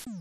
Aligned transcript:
Hej 0.00 0.12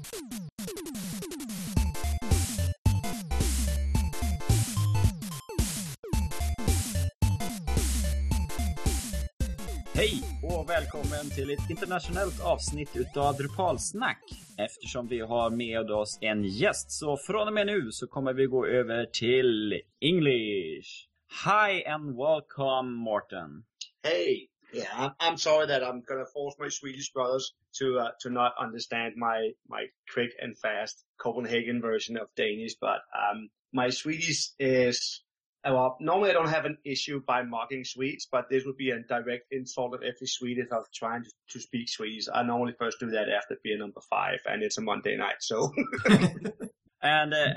och 10.43 10.69
välkommen 10.69 11.29
till 11.35 11.49
ett 11.49 11.69
internationellt 11.69 12.45
avsnitt 12.45 12.89
utav 12.95 13.35
Drupalsnack. 13.35 14.23
Eftersom 14.57 15.07
vi 15.07 15.19
har 15.19 15.49
med 15.49 15.91
oss 15.91 16.17
en 16.21 16.43
gäst 16.43 16.91
så 16.91 17.17
från 17.17 17.47
och 17.47 17.53
med 17.53 17.67
nu 17.67 17.91
så 17.91 18.07
kommer 18.07 18.33
vi 18.33 18.45
gå 18.45 18.65
över 18.65 19.05
till 19.05 19.81
English. 20.01 21.07
Hi 21.45 21.85
and 21.85 22.17
welcome 22.17 22.91
Morten. 22.91 23.63
Hej. 24.03 24.49
Yeah, 24.73 24.87
I'm, 24.95 25.11
I'm 25.19 25.37
sorry 25.37 25.67
that 25.67 25.83
I'm 25.83 26.01
gonna 26.07 26.25
force 26.25 26.55
my 26.59 26.69
Swedish 26.69 27.11
brothers 27.11 27.53
to 27.75 27.99
uh, 27.99 28.11
to 28.21 28.29
not 28.29 28.53
understand 28.59 29.15
my 29.17 29.51
my 29.67 29.85
quick 30.13 30.31
and 30.41 30.57
fast 30.57 31.03
Copenhagen 31.19 31.81
version 31.81 32.17
of 32.17 32.27
Danish, 32.35 32.75
but 32.79 33.01
um, 33.13 33.49
my 33.73 33.89
Swedish 33.89 34.51
is 34.59 35.21
well, 35.65 35.97
normally 35.99 36.29
I 36.29 36.33
don't 36.33 36.49
have 36.49 36.65
an 36.65 36.77
issue 36.85 37.21
by 37.25 37.43
mocking 37.43 37.83
Swedes, 37.83 38.27
but 38.31 38.49
this 38.49 38.63
would 38.65 38.77
be 38.77 38.91
a 38.91 38.99
direct 38.99 39.47
insult 39.51 39.93
of 39.93 40.01
every 40.01 40.27
Swede 40.27 40.57
if 40.57 40.71
I 40.71 40.77
was 40.77 40.87
trying 40.93 41.23
to, 41.23 41.29
to 41.49 41.59
speak 41.59 41.89
Swedish. 41.89 42.27
I 42.33 42.43
normally 42.43 42.73
first 42.79 42.99
do 42.99 43.09
that 43.11 43.29
after 43.29 43.57
being 43.61 43.79
number 43.79 44.01
five, 44.09 44.39
and 44.45 44.63
it's 44.63 44.77
a 44.77 44.81
Monday 44.81 45.17
night, 45.17 45.35
so. 45.39 45.71
And 47.01 47.33
uh, 47.33 47.53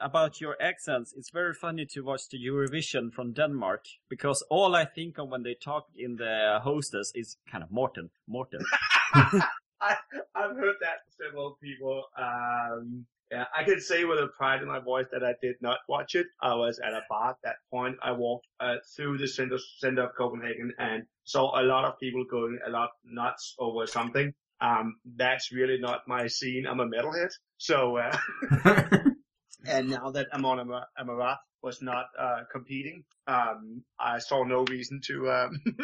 about 0.00 0.40
your 0.40 0.56
accents, 0.60 1.12
it's 1.16 1.30
very 1.30 1.52
funny 1.52 1.84
to 1.90 2.00
watch 2.00 2.28
the 2.30 2.38
Eurovision 2.38 3.12
from 3.12 3.32
Denmark 3.32 3.84
because 4.08 4.44
all 4.50 4.74
I 4.74 4.86
think 4.86 5.18
of 5.18 5.28
when 5.28 5.42
they 5.42 5.54
talk 5.54 5.86
in 5.94 6.16
the 6.16 6.60
hostess 6.62 7.12
is 7.14 7.36
kind 7.50 7.62
of 7.62 7.70
Morten, 7.70 8.10
Morten. 8.26 8.60
I, 9.14 9.96
I've 10.34 10.56
heard 10.56 10.76
that 10.80 11.04
from 11.04 11.26
several 11.26 11.58
people. 11.62 12.04
Um, 12.16 13.04
yeah, 13.30 13.44
I 13.54 13.64
can 13.64 13.80
say 13.80 14.04
with 14.04 14.18
a 14.18 14.28
pride 14.28 14.62
in 14.62 14.68
my 14.68 14.78
voice 14.78 15.06
that 15.12 15.24
I 15.24 15.34
did 15.42 15.56
not 15.60 15.78
watch 15.88 16.14
it. 16.14 16.26
I 16.40 16.54
was 16.54 16.78
at 16.78 16.92
a 16.92 17.02
bar 17.08 17.30
at 17.30 17.36
that 17.42 17.56
point. 17.70 17.96
I 18.02 18.12
walked 18.12 18.46
uh, 18.60 18.76
through 18.94 19.18
the 19.18 19.26
center 19.26 19.58
center 19.78 20.04
of 20.04 20.14
Copenhagen 20.16 20.72
and 20.78 21.02
saw 21.24 21.60
a 21.60 21.62
lot 21.62 21.84
of 21.84 21.98
people 21.98 22.24
going 22.30 22.58
a 22.66 22.70
lot 22.70 22.90
nuts 23.04 23.56
over 23.58 23.86
something. 23.86 24.32
Um, 24.60 24.96
that's 25.16 25.52
really 25.52 25.78
not 25.78 26.00
my 26.06 26.26
scene. 26.26 26.66
I'm 26.66 26.80
a 26.80 26.86
metalhead, 26.86 27.30
so. 27.58 27.98
Uh, 27.98 28.16
and 29.66 29.90
now 29.90 30.10
that 30.10 30.26
Amon 30.32 30.58
Amarth 30.98 31.36
was 31.62 31.82
not 31.82 32.06
uh, 32.18 32.40
competing, 32.52 33.04
um, 33.26 33.82
I 33.98 34.18
saw 34.18 34.44
no 34.44 34.64
reason 34.64 35.00
to 35.06 35.30
um, 35.30 35.60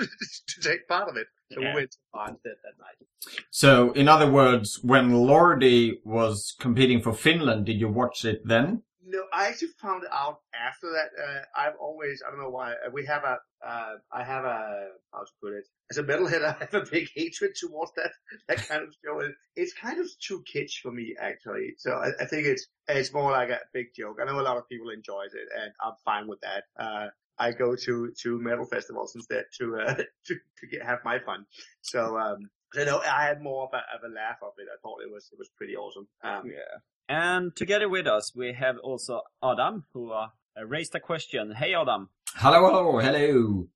to 0.49 0.61
take 0.61 0.87
part 0.89 1.09
of 1.09 1.17
it. 1.17 1.27
So 1.53 1.61
Yeah. 1.61 1.71
we 1.75 1.81
went 1.81 1.91
to 1.93 1.99
Barnstead 2.15 2.57
that 2.63 2.79
night. 2.79 3.37
So, 3.51 3.93
in 3.93 4.09
other 4.09 4.31
words, 4.31 4.81
when 4.83 5.13
Lordi 5.13 6.01
was 6.05 6.55
competing 6.59 7.03
for 7.03 7.13
Finland, 7.13 7.67
did 7.67 7.79
you 7.81 7.89
watch 7.89 8.25
it 8.25 8.41
then? 8.47 8.83
No, 9.13 9.25
I 9.33 9.49
actually 9.49 9.69
found 9.81 10.05
out 10.11 10.39
after 10.55 10.87
that. 10.93 11.11
Uh, 11.23 11.41
I've 11.55 11.75
always, 11.79 12.23
I 12.27 12.31
don't 12.31 12.41
know 12.41 12.49
why, 12.49 12.73
uh, 12.73 12.91
we 12.93 13.05
have 13.07 13.25
a, 13.25 13.37
uh, 13.67 13.95
I 14.11 14.25
have 14.25 14.45
a, 14.45 14.89
how 15.13 15.21
to 15.21 15.33
put 15.43 15.53
it, 15.53 15.65
as 15.91 15.99
a 15.99 16.03
metalhead, 16.03 16.43
I 16.51 16.57
have 16.59 16.75
a 16.75 16.91
big 16.91 17.09
hatred 17.15 17.53
towards 17.55 17.93
that, 17.97 18.13
that 18.49 18.67
kind 18.69 18.83
of 18.83 18.95
show. 19.05 19.21
It- 19.21 19.35
It's 19.55 19.75
kind 19.75 20.01
of 20.01 20.07
too 20.27 20.43
kitsch 20.51 20.81
for 20.83 20.91
me, 20.91 21.15
actually. 21.21 21.75
So 21.77 21.91
I, 21.93 22.09
I 22.23 22.25
think 22.25 22.47
it's, 22.47 22.67
it's 22.89 23.13
more 23.13 23.31
like 23.33 23.51
a 23.51 23.61
big 23.75 23.89
joke. 23.95 24.17
I 24.21 24.25
know 24.25 24.41
a 24.41 24.49
lot 24.51 24.57
of 24.57 24.69
people 24.69 24.89
enjoys 24.91 25.35
it 25.35 25.49
and 25.61 25.73
I'm 25.85 25.95
fine 26.07 26.27
with 26.27 26.41
that. 26.41 26.65
Uh, 26.79 27.09
I 27.39 27.53
go 27.53 27.77
to, 27.77 28.13
to 28.23 28.39
metal 28.41 28.65
festivals 28.65 29.15
instead 29.15 29.45
to, 29.59 29.77
uh, 29.77 29.95
to, 30.27 30.35
to 30.61 30.67
get, 30.71 30.87
have 30.87 31.01
my 31.05 31.19
fun. 31.19 31.45
So, 31.83 32.17
um, 32.19 32.39
so 32.73 32.85
no, 32.85 33.01
I 33.01 33.25
had 33.27 33.43
more 33.43 33.65
of 33.65 33.71
a, 33.75 33.83
of 33.95 34.11
a 34.11 34.15
laugh 34.15 34.39
of 34.43 34.53
it. 34.59 34.69
I 34.73 34.79
thought 34.81 35.03
it 35.07 35.13
was, 35.13 35.29
it 35.33 35.39
was 35.39 35.51
pretty 35.59 35.77
awesome. 35.77 36.09
Um, 36.25 36.43
Yeah. 36.47 36.79
And 37.09 37.55
together 37.55 37.89
with 37.89 38.07
us, 38.07 38.33
we 38.35 38.53
have 38.55 38.77
also 38.83 39.23
Adam, 39.43 39.85
who 39.93 40.13
uh, 40.13 40.29
raised 40.67 40.95
a 40.95 41.01
question. 41.01 41.53
Hey, 41.53 41.75
Adam. 41.75 42.09
Hello, 42.37 42.67
hello, 42.67 42.99
hello. 42.99 43.69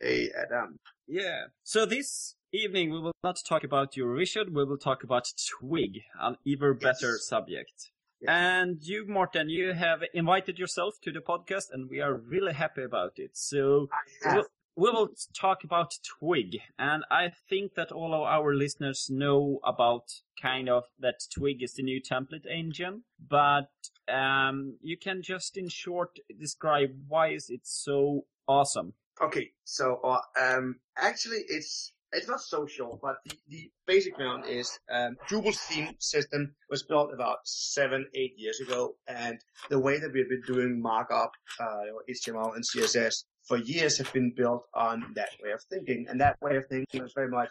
hey, 0.00 0.30
Adam. 0.36 0.76
Yeah. 1.06 1.44
So 1.62 1.86
this 1.86 2.34
evening, 2.52 2.90
we 2.92 3.00
will 3.00 3.12
not 3.22 3.38
talk 3.48 3.64
about 3.64 3.92
Eurovision. 3.94 4.52
We 4.52 4.64
will 4.64 4.76
talk 4.78 5.02
about 5.04 5.26
Twig, 5.58 6.00
an 6.20 6.36
even 6.44 6.74
better 6.78 7.12
Yes. 7.12 7.26
subject. 7.26 7.90
Yes. 8.20 8.28
And 8.30 8.78
you, 8.82 9.06
Morten, 9.06 9.48
you 9.48 9.72
have 9.72 10.00
invited 10.14 10.58
yourself 10.58 10.94
to 11.02 11.12
the 11.12 11.20
podcast, 11.20 11.66
and 11.72 11.88
we 11.90 12.00
are 12.00 12.14
really 12.14 12.52
happy 12.52 12.82
about 12.82 13.12
it. 13.16 13.30
So 13.36 13.88
I 14.24 14.36
we 14.36 14.42
we 14.76 14.90
will 14.90 15.10
talk 15.32 15.62
about 15.62 15.94
Twig, 16.18 16.58
and 16.78 17.04
I 17.10 17.30
think 17.48 17.74
that 17.74 17.92
all 17.92 18.12
of 18.12 18.22
our 18.22 18.54
listeners 18.54 19.08
know 19.08 19.60
about 19.64 20.04
kind 20.40 20.68
of 20.68 20.84
that 20.98 21.20
Twig 21.32 21.62
is 21.62 21.74
the 21.74 21.82
new 21.82 22.00
template 22.00 22.46
engine, 22.50 23.04
but 23.28 23.70
um, 24.08 24.76
you 24.82 24.96
can 24.96 25.22
just 25.22 25.56
in 25.56 25.68
short 25.68 26.18
describe 26.38 26.90
why 27.06 27.28
is 27.28 27.50
it 27.50 27.60
so 27.62 28.24
awesome. 28.48 28.94
Okay, 29.22 29.52
so 29.62 30.00
uh, 30.02 30.20
um, 30.40 30.76
actually, 30.96 31.44
it's 31.48 31.92
it's 32.12 32.28
not 32.28 32.40
so 32.40 32.66
short, 32.66 33.00
but 33.00 33.16
the, 33.24 33.38
the 33.48 33.70
basic 33.86 34.16
ground 34.16 34.44
is 34.48 34.78
um, 34.92 35.16
Drupal's 35.28 35.58
theme 35.60 35.94
system 35.98 36.54
was 36.68 36.82
built 36.82 37.12
about 37.12 37.38
seven, 37.44 38.06
eight 38.14 38.34
years 38.36 38.60
ago, 38.60 38.96
and 39.06 39.38
the 39.70 39.78
way 39.78 39.98
that 39.98 40.12
we've 40.12 40.28
been 40.28 40.42
doing 40.46 40.80
markup, 40.80 41.32
uh, 41.60 41.82
HTML 42.10 42.54
and 42.56 42.64
CSS 42.64 43.24
for 43.44 43.58
years 43.58 43.98
have 43.98 44.12
been 44.12 44.32
built 44.34 44.66
on 44.74 45.12
that 45.14 45.30
way 45.42 45.52
of 45.52 45.62
thinking, 45.70 46.06
and 46.08 46.20
that 46.20 46.40
way 46.40 46.56
of 46.56 46.66
thinking 46.66 47.02
was 47.02 47.12
very 47.12 47.28
much 47.28 47.50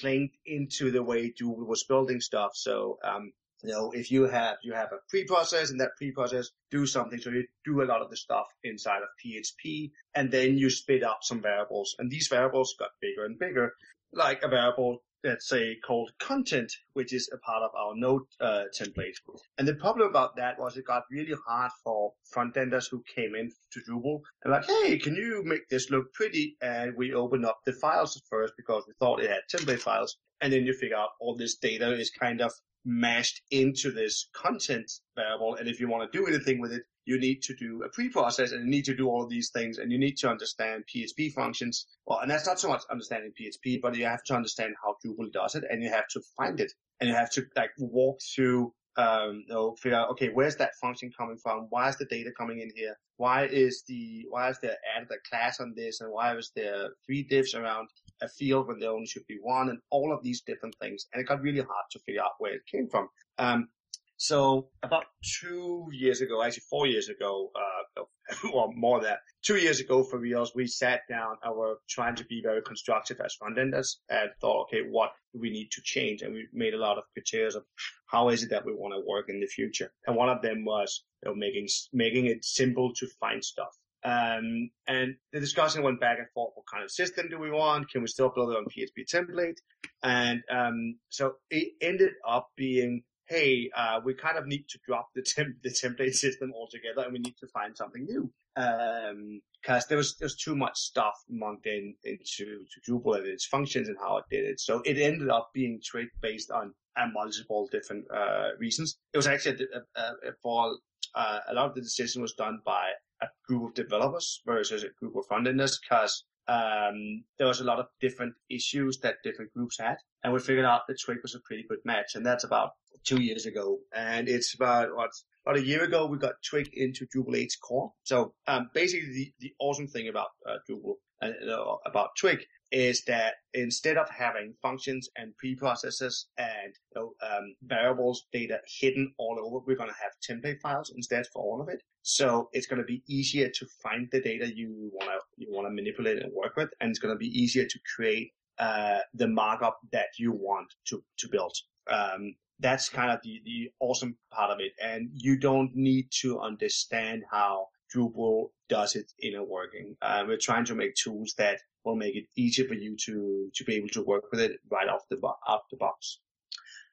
claimed 0.00 0.30
into 0.46 0.90
the 0.90 1.02
way 1.02 1.32
Drupal 1.32 1.66
was 1.66 1.84
building 1.84 2.20
stuff. 2.20 2.52
So 2.54 2.98
um, 3.04 3.32
you 3.62 3.72
know, 3.72 3.90
if 3.92 4.10
you 4.10 4.24
have 4.24 4.56
you 4.62 4.74
have 4.74 4.92
a 4.92 4.98
pre-process 5.08 5.70
and 5.70 5.80
that 5.80 5.96
pre-process 5.96 6.50
do 6.70 6.86
something, 6.86 7.18
so 7.18 7.30
you 7.30 7.46
do 7.64 7.82
a 7.82 7.84
lot 7.84 8.02
of 8.02 8.10
the 8.10 8.16
stuff 8.16 8.46
inside 8.64 9.02
of 9.02 9.08
PHP, 9.24 9.90
and 10.14 10.30
then 10.30 10.58
you 10.58 10.70
spit 10.70 11.02
out 11.02 11.22
some 11.24 11.40
variables, 11.40 11.94
and 11.98 12.10
these 12.10 12.28
variables 12.28 12.74
got 12.78 12.90
bigger 13.00 13.24
and 13.24 13.38
bigger, 13.38 13.72
like 14.12 14.42
a 14.42 14.48
variable 14.48 15.02
let's 15.24 15.48
say 15.48 15.76
called 15.86 16.10
content, 16.20 16.72
which 16.92 17.12
is 17.12 17.28
a 17.32 17.38
part 17.38 17.62
of 17.62 17.70
our 17.74 17.94
node 17.96 18.22
uh, 18.40 18.64
template. 18.78 19.14
And 19.58 19.66
the 19.66 19.74
problem 19.74 20.08
about 20.08 20.36
that 20.36 20.58
was 20.58 20.76
it 20.76 20.86
got 20.86 21.04
really 21.10 21.34
hard 21.46 21.70
for 21.82 22.12
front 22.30 22.56
enders 22.56 22.88
who 22.88 23.02
came 23.14 23.34
in 23.34 23.50
to 23.72 23.80
Drupal 23.80 24.20
and 24.44 24.52
like, 24.52 24.66
hey, 24.66 24.98
can 24.98 25.14
you 25.14 25.42
make 25.44 25.68
this 25.68 25.90
look 25.90 26.12
pretty? 26.12 26.56
And 26.60 26.96
we 26.96 27.12
opened 27.12 27.44
up 27.44 27.58
the 27.64 27.72
files 27.72 28.20
first 28.30 28.54
because 28.56 28.84
we 28.86 28.94
thought 28.98 29.20
it 29.20 29.30
had 29.30 29.40
template 29.52 29.80
files, 29.80 30.16
and 30.40 30.52
then 30.52 30.64
you 30.64 30.72
figure 30.72 30.96
out 30.96 31.10
all 31.20 31.36
this 31.36 31.56
data 31.56 31.92
is 31.94 32.10
kind 32.10 32.40
of 32.40 32.52
mashed 32.84 33.42
into 33.50 33.90
this 33.90 34.28
content 34.34 34.90
variable. 35.16 35.56
And 35.56 35.68
if 35.68 35.80
you 35.80 35.88
want 35.88 36.10
to 36.10 36.18
do 36.18 36.26
anything 36.26 36.60
with 36.60 36.72
it, 36.72 36.82
you 37.06 37.18
need 37.18 37.40
to 37.42 37.54
do 37.54 37.82
a 37.84 37.88
pre-process 37.88 38.52
and 38.52 38.64
you 38.64 38.70
need 38.70 38.84
to 38.84 38.94
do 38.94 39.08
all 39.08 39.22
of 39.22 39.30
these 39.30 39.50
things 39.50 39.78
and 39.78 39.90
you 39.90 39.98
need 39.98 40.16
to 40.18 40.28
understand 40.28 40.84
PHP 40.94 41.32
functions. 41.32 41.86
Well, 42.04 42.18
and 42.18 42.30
that's 42.30 42.46
not 42.46 42.60
so 42.60 42.68
much 42.68 42.82
understanding 42.90 43.32
PHP, 43.40 43.80
but 43.80 43.96
you 43.96 44.04
have 44.04 44.24
to 44.24 44.34
understand 44.34 44.74
how 44.82 44.96
Drupal 45.04 45.32
does 45.32 45.54
it 45.54 45.64
and 45.70 45.82
you 45.82 45.90
have 45.90 46.08
to 46.08 46.20
find 46.36 46.60
it 46.60 46.72
and 47.00 47.08
you 47.08 47.14
have 47.14 47.30
to 47.32 47.46
like 47.56 47.70
walk 47.78 48.18
through, 48.34 48.74
um, 48.96 49.44
you 49.46 49.54
know, 49.54 49.76
figure 49.76 49.98
out, 49.98 50.10
okay, 50.10 50.30
where's 50.32 50.56
that 50.56 50.72
function 50.80 51.10
coming 51.16 51.38
from? 51.42 51.68
Why 51.70 51.88
is 51.88 51.96
the 51.96 52.06
data 52.06 52.30
coming 52.36 52.60
in 52.60 52.70
here? 52.74 52.96
Why 53.18 53.46
is 53.46 53.84
the, 53.86 54.26
why 54.28 54.50
is 54.50 54.58
there 54.60 54.76
added 54.96 55.08
a 55.10 55.28
class 55.28 55.60
on 55.60 55.74
this? 55.76 56.00
And 56.00 56.12
why 56.12 56.34
was 56.34 56.50
there 56.56 56.90
three 57.06 57.22
divs 57.22 57.54
around 57.54 57.88
a 58.22 58.28
field 58.28 58.66
when 58.66 58.78
there 58.78 58.90
only 58.90 59.06
should 59.06 59.26
be 59.26 59.38
one 59.40 59.68
and 59.68 59.78
all 59.90 60.12
of 60.12 60.22
these 60.22 60.42
different 60.42 60.74
things. 60.80 61.06
And 61.12 61.20
it 61.20 61.28
got 61.28 61.42
really 61.42 61.60
hard 61.60 61.86
to 61.92 61.98
figure 62.00 62.22
out 62.22 62.32
where 62.38 62.54
it 62.54 62.66
came 62.70 62.88
from. 62.88 63.08
Um, 63.38 63.68
so 64.16 64.68
about 64.82 65.04
two 65.40 65.86
years 65.92 66.20
ago, 66.20 66.42
actually 66.42 66.64
four 66.70 66.86
years 66.86 67.08
ago, 67.08 67.50
uh, 67.54 68.02
well, 68.52 68.72
more 68.74 69.00
than 69.00 69.10
that, 69.10 69.20
two 69.42 69.56
years 69.56 69.80
ago 69.80 70.02
for 70.02 70.18
reals, 70.18 70.52
we 70.54 70.66
sat 70.66 71.00
down 71.08 71.36
and 71.42 71.56
were 71.56 71.78
trying 71.88 72.16
to 72.16 72.24
be 72.24 72.40
very 72.42 72.62
constructive 72.62 73.20
as 73.24 73.34
front 73.34 73.58
enders 73.58 74.00
and 74.08 74.30
thought, 74.40 74.62
okay, 74.64 74.82
what 74.88 75.10
do 75.32 75.40
we 75.40 75.50
need 75.50 75.70
to 75.72 75.82
change? 75.82 76.22
And 76.22 76.34
we 76.34 76.48
made 76.52 76.74
a 76.74 76.78
lot 76.78 76.98
of 76.98 77.04
criteria 77.14 77.48
of 77.48 77.64
how 78.06 78.28
is 78.30 78.42
it 78.42 78.50
that 78.50 78.64
we 78.64 78.72
want 78.72 78.94
to 78.94 79.06
work 79.06 79.26
in 79.28 79.40
the 79.40 79.46
future. 79.46 79.92
And 80.06 80.16
one 80.16 80.28
of 80.28 80.42
them 80.42 80.64
was 80.64 81.04
you 81.22 81.30
know, 81.30 81.36
making, 81.36 81.68
making 81.92 82.26
it 82.26 82.44
simple 82.44 82.92
to 82.94 83.06
find 83.20 83.44
stuff. 83.44 83.76
Um, 84.04 84.70
and 84.86 85.16
the 85.32 85.40
discussion 85.40 85.82
went 85.82 86.00
back 86.00 86.18
and 86.18 86.28
forth. 86.32 86.52
What 86.54 86.66
kind 86.72 86.84
of 86.84 86.90
system 86.90 87.28
do 87.28 87.38
we 87.38 87.50
want? 87.50 87.90
Can 87.90 88.02
we 88.02 88.08
still 88.08 88.30
build 88.34 88.50
it 88.50 88.56
on 88.56 88.64
PHP 88.64 89.04
template? 89.12 89.56
And, 90.02 90.42
um, 90.50 90.98
so 91.08 91.34
it 91.50 91.72
ended 91.80 92.12
up 92.26 92.50
being, 92.56 93.02
hey, 93.28 93.70
uh, 93.76 94.00
we 94.04 94.14
kind 94.14 94.38
of 94.38 94.46
need 94.46 94.68
to 94.68 94.78
drop 94.86 95.08
the 95.14 95.22
temp- 95.22 95.62
the 95.62 95.70
template 95.70 96.14
system 96.24 96.52
altogether 96.54 97.02
and 97.02 97.12
we 97.12 97.18
need 97.18 97.36
to 97.38 97.46
find 97.48 97.76
something 97.76 98.04
new. 98.04 98.30
Um, 98.56 99.42
cause 99.64 99.86
there 99.86 99.98
was, 99.98 100.16
there 100.16 100.28
too 100.28 100.56
much 100.56 100.78
stuff 100.78 101.14
monked 101.28 101.66
in 101.66 101.94
into 102.04 102.64
to 102.72 102.90
Drupal 102.90 103.18
and 103.18 103.26
its 103.26 103.46
functions 103.46 103.88
and 103.88 103.98
how 104.00 104.18
it 104.18 104.24
did 104.30 104.44
it. 104.44 104.60
So 104.60 104.80
it 104.84 104.96
ended 104.98 105.28
up 105.28 105.50
being 105.52 105.80
trait 105.84 106.08
based 106.22 106.50
on 106.50 106.72
uh, 106.96 107.06
multiple 107.12 107.68
different, 107.70 108.04
uh, 108.10 108.50
reasons. 108.58 108.96
It 109.12 109.18
was 109.18 109.26
actually 109.26 109.66
a, 109.74 110.00
a, 110.00 110.02
a, 110.02 110.32
for, 110.42 110.76
uh, 111.14 111.40
a 111.48 111.54
lot 111.54 111.66
of 111.66 111.74
the 111.74 111.82
decision 111.82 112.22
was 112.22 112.32
done 112.32 112.60
by 112.64 112.92
a 113.22 113.26
group 113.46 113.68
of 113.68 113.74
developers 113.74 114.40
versus 114.46 114.84
a 114.84 114.88
group 114.98 115.16
of 115.16 115.26
front 115.26 115.46
enders 115.46 115.78
because 115.78 116.24
um, 116.48 117.24
there 117.38 117.46
was 117.46 117.60
a 117.60 117.64
lot 117.64 117.80
of 117.80 117.86
different 118.00 118.34
issues 118.48 118.98
that 119.00 119.16
different 119.24 119.52
groups 119.52 119.78
had, 119.80 119.96
and 120.22 120.32
we 120.32 120.38
figured 120.38 120.64
out 120.64 120.82
that 120.88 121.00
Twig 121.00 121.18
was 121.22 121.34
a 121.34 121.40
pretty 121.40 121.64
good 121.68 121.80
match, 121.84 122.14
and 122.14 122.24
that's 122.24 122.44
about 122.44 122.70
two 123.04 123.20
years 123.20 123.46
ago, 123.46 123.78
and 123.94 124.28
it's 124.28 124.54
about 124.54 124.94
what 124.94 125.10
about 125.44 125.58
a 125.58 125.66
year 125.66 125.84
ago 125.84 126.06
we 126.06 126.18
got 126.18 126.34
Twig 126.48 126.68
into 126.72 127.06
Drupal 127.06 127.34
8's 127.34 127.56
core. 127.56 127.92
So 128.02 128.34
um, 128.46 128.70
basically, 128.74 129.12
the, 129.12 129.32
the 129.40 129.54
awesome 129.58 129.88
thing 129.88 130.08
about 130.08 130.28
uh, 130.48 130.56
Drupal 130.68 130.94
uh, 131.22 131.76
about 131.84 132.10
Twig 132.18 132.40
is 132.72 133.04
that 133.04 133.34
instead 133.54 133.96
of 133.96 134.08
having 134.10 134.54
functions 134.60 135.08
and 135.16 135.32
preprocessors 135.42 136.24
and 136.38 136.74
you 136.94 137.00
know, 137.00 137.12
um, 137.22 137.54
variables 137.62 138.26
data 138.32 138.58
hidden 138.80 139.12
all 139.18 139.38
over, 139.40 139.64
we're 139.66 139.76
going 139.76 139.90
to 139.90 139.94
have 140.02 140.12
template 140.28 140.60
files 140.60 140.92
instead 140.94 141.26
for 141.32 141.42
all 141.42 141.62
of 141.62 141.68
it. 141.68 141.82
So 142.02 142.48
it's 142.52 142.66
going 142.66 142.80
to 142.80 142.84
be 142.84 143.02
easier 143.08 143.48
to 143.48 143.66
find 143.82 144.08
the 144.12 144.20
data 144.20 144.50
you 144.54 144.90
want 144.92 145.10
to 145.10 145.18
you 145.36 145.48
want 145.50 145.66
to 145.66 145.74
manipulate 145.74 146.22
and 146.22 146.32
work 146.32 146.56
with, 146.56 146.70
and 146.80 146.90
it's 146.90 146.98
going 146.98 147.14
to 147.14 147.18
be 147.18 147.26
easier 147.26 147.64
to 147.64 147.78
create 147.94 148.32
uh, 148.58 148.98
the 149.14 149.28
markup 149.28 149.78
that 149.92 150.08
you 150.18 150.32
want 150.32 150.68
to 150.86 151.02
to 151.18 151.28
build. 151.28 151.56
Um, 151.90 152.34
that's 152.58 152.88
kind 152.88 153.10
of 153.10 153.20
the, 153.22 153.40
the 153.44 153.70
awesome 153.80 154.16
part 154.32 154.50
of 154.50 154.60
it. 154.60 154.72
And 154.82 155.10
you 155.12 155.38
don't 155.38 155.70
need 155.74 156.08
to 156.22 156.40
understand 156.40 157.22
how 157.30 157.66
Drupal 157.94 158.50
does 158.68 158.96
it 158.96 159.12
in 159.20 159.34
a 159.36 159.44
working. 159.44 159.96
Uh, 160.02 160.24
we're 160.26 160.38
trying 160.38 160.64
to 160.66 160.74
make 160.74 160.94
tools 160.94 161.34
that 161.38 161.60
will 161.86 161.96
make 161.96 162.16
it 162.16 162.26
easier 162.36 162.66
for 162.66 162.74
you 162.74 162.96
to, 162.96 163.50
to 163.54 163.64
be 163.64 163.76
able 163.76 163.88
to 163.88 164.02
work 164.02 164.24
with 164.30 164.40
it 164.40 164.60
right 164.70 164.88
off 164.88 165.02
the, 165.10 165.16
off 165.46 165.62
the 165.70 165.76
box. 165.76 166.18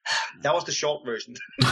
that 0.42 0.54
was 0.54 0.64
the 0.64 0.72
short 0.72 1.04
version. 1.04 1.34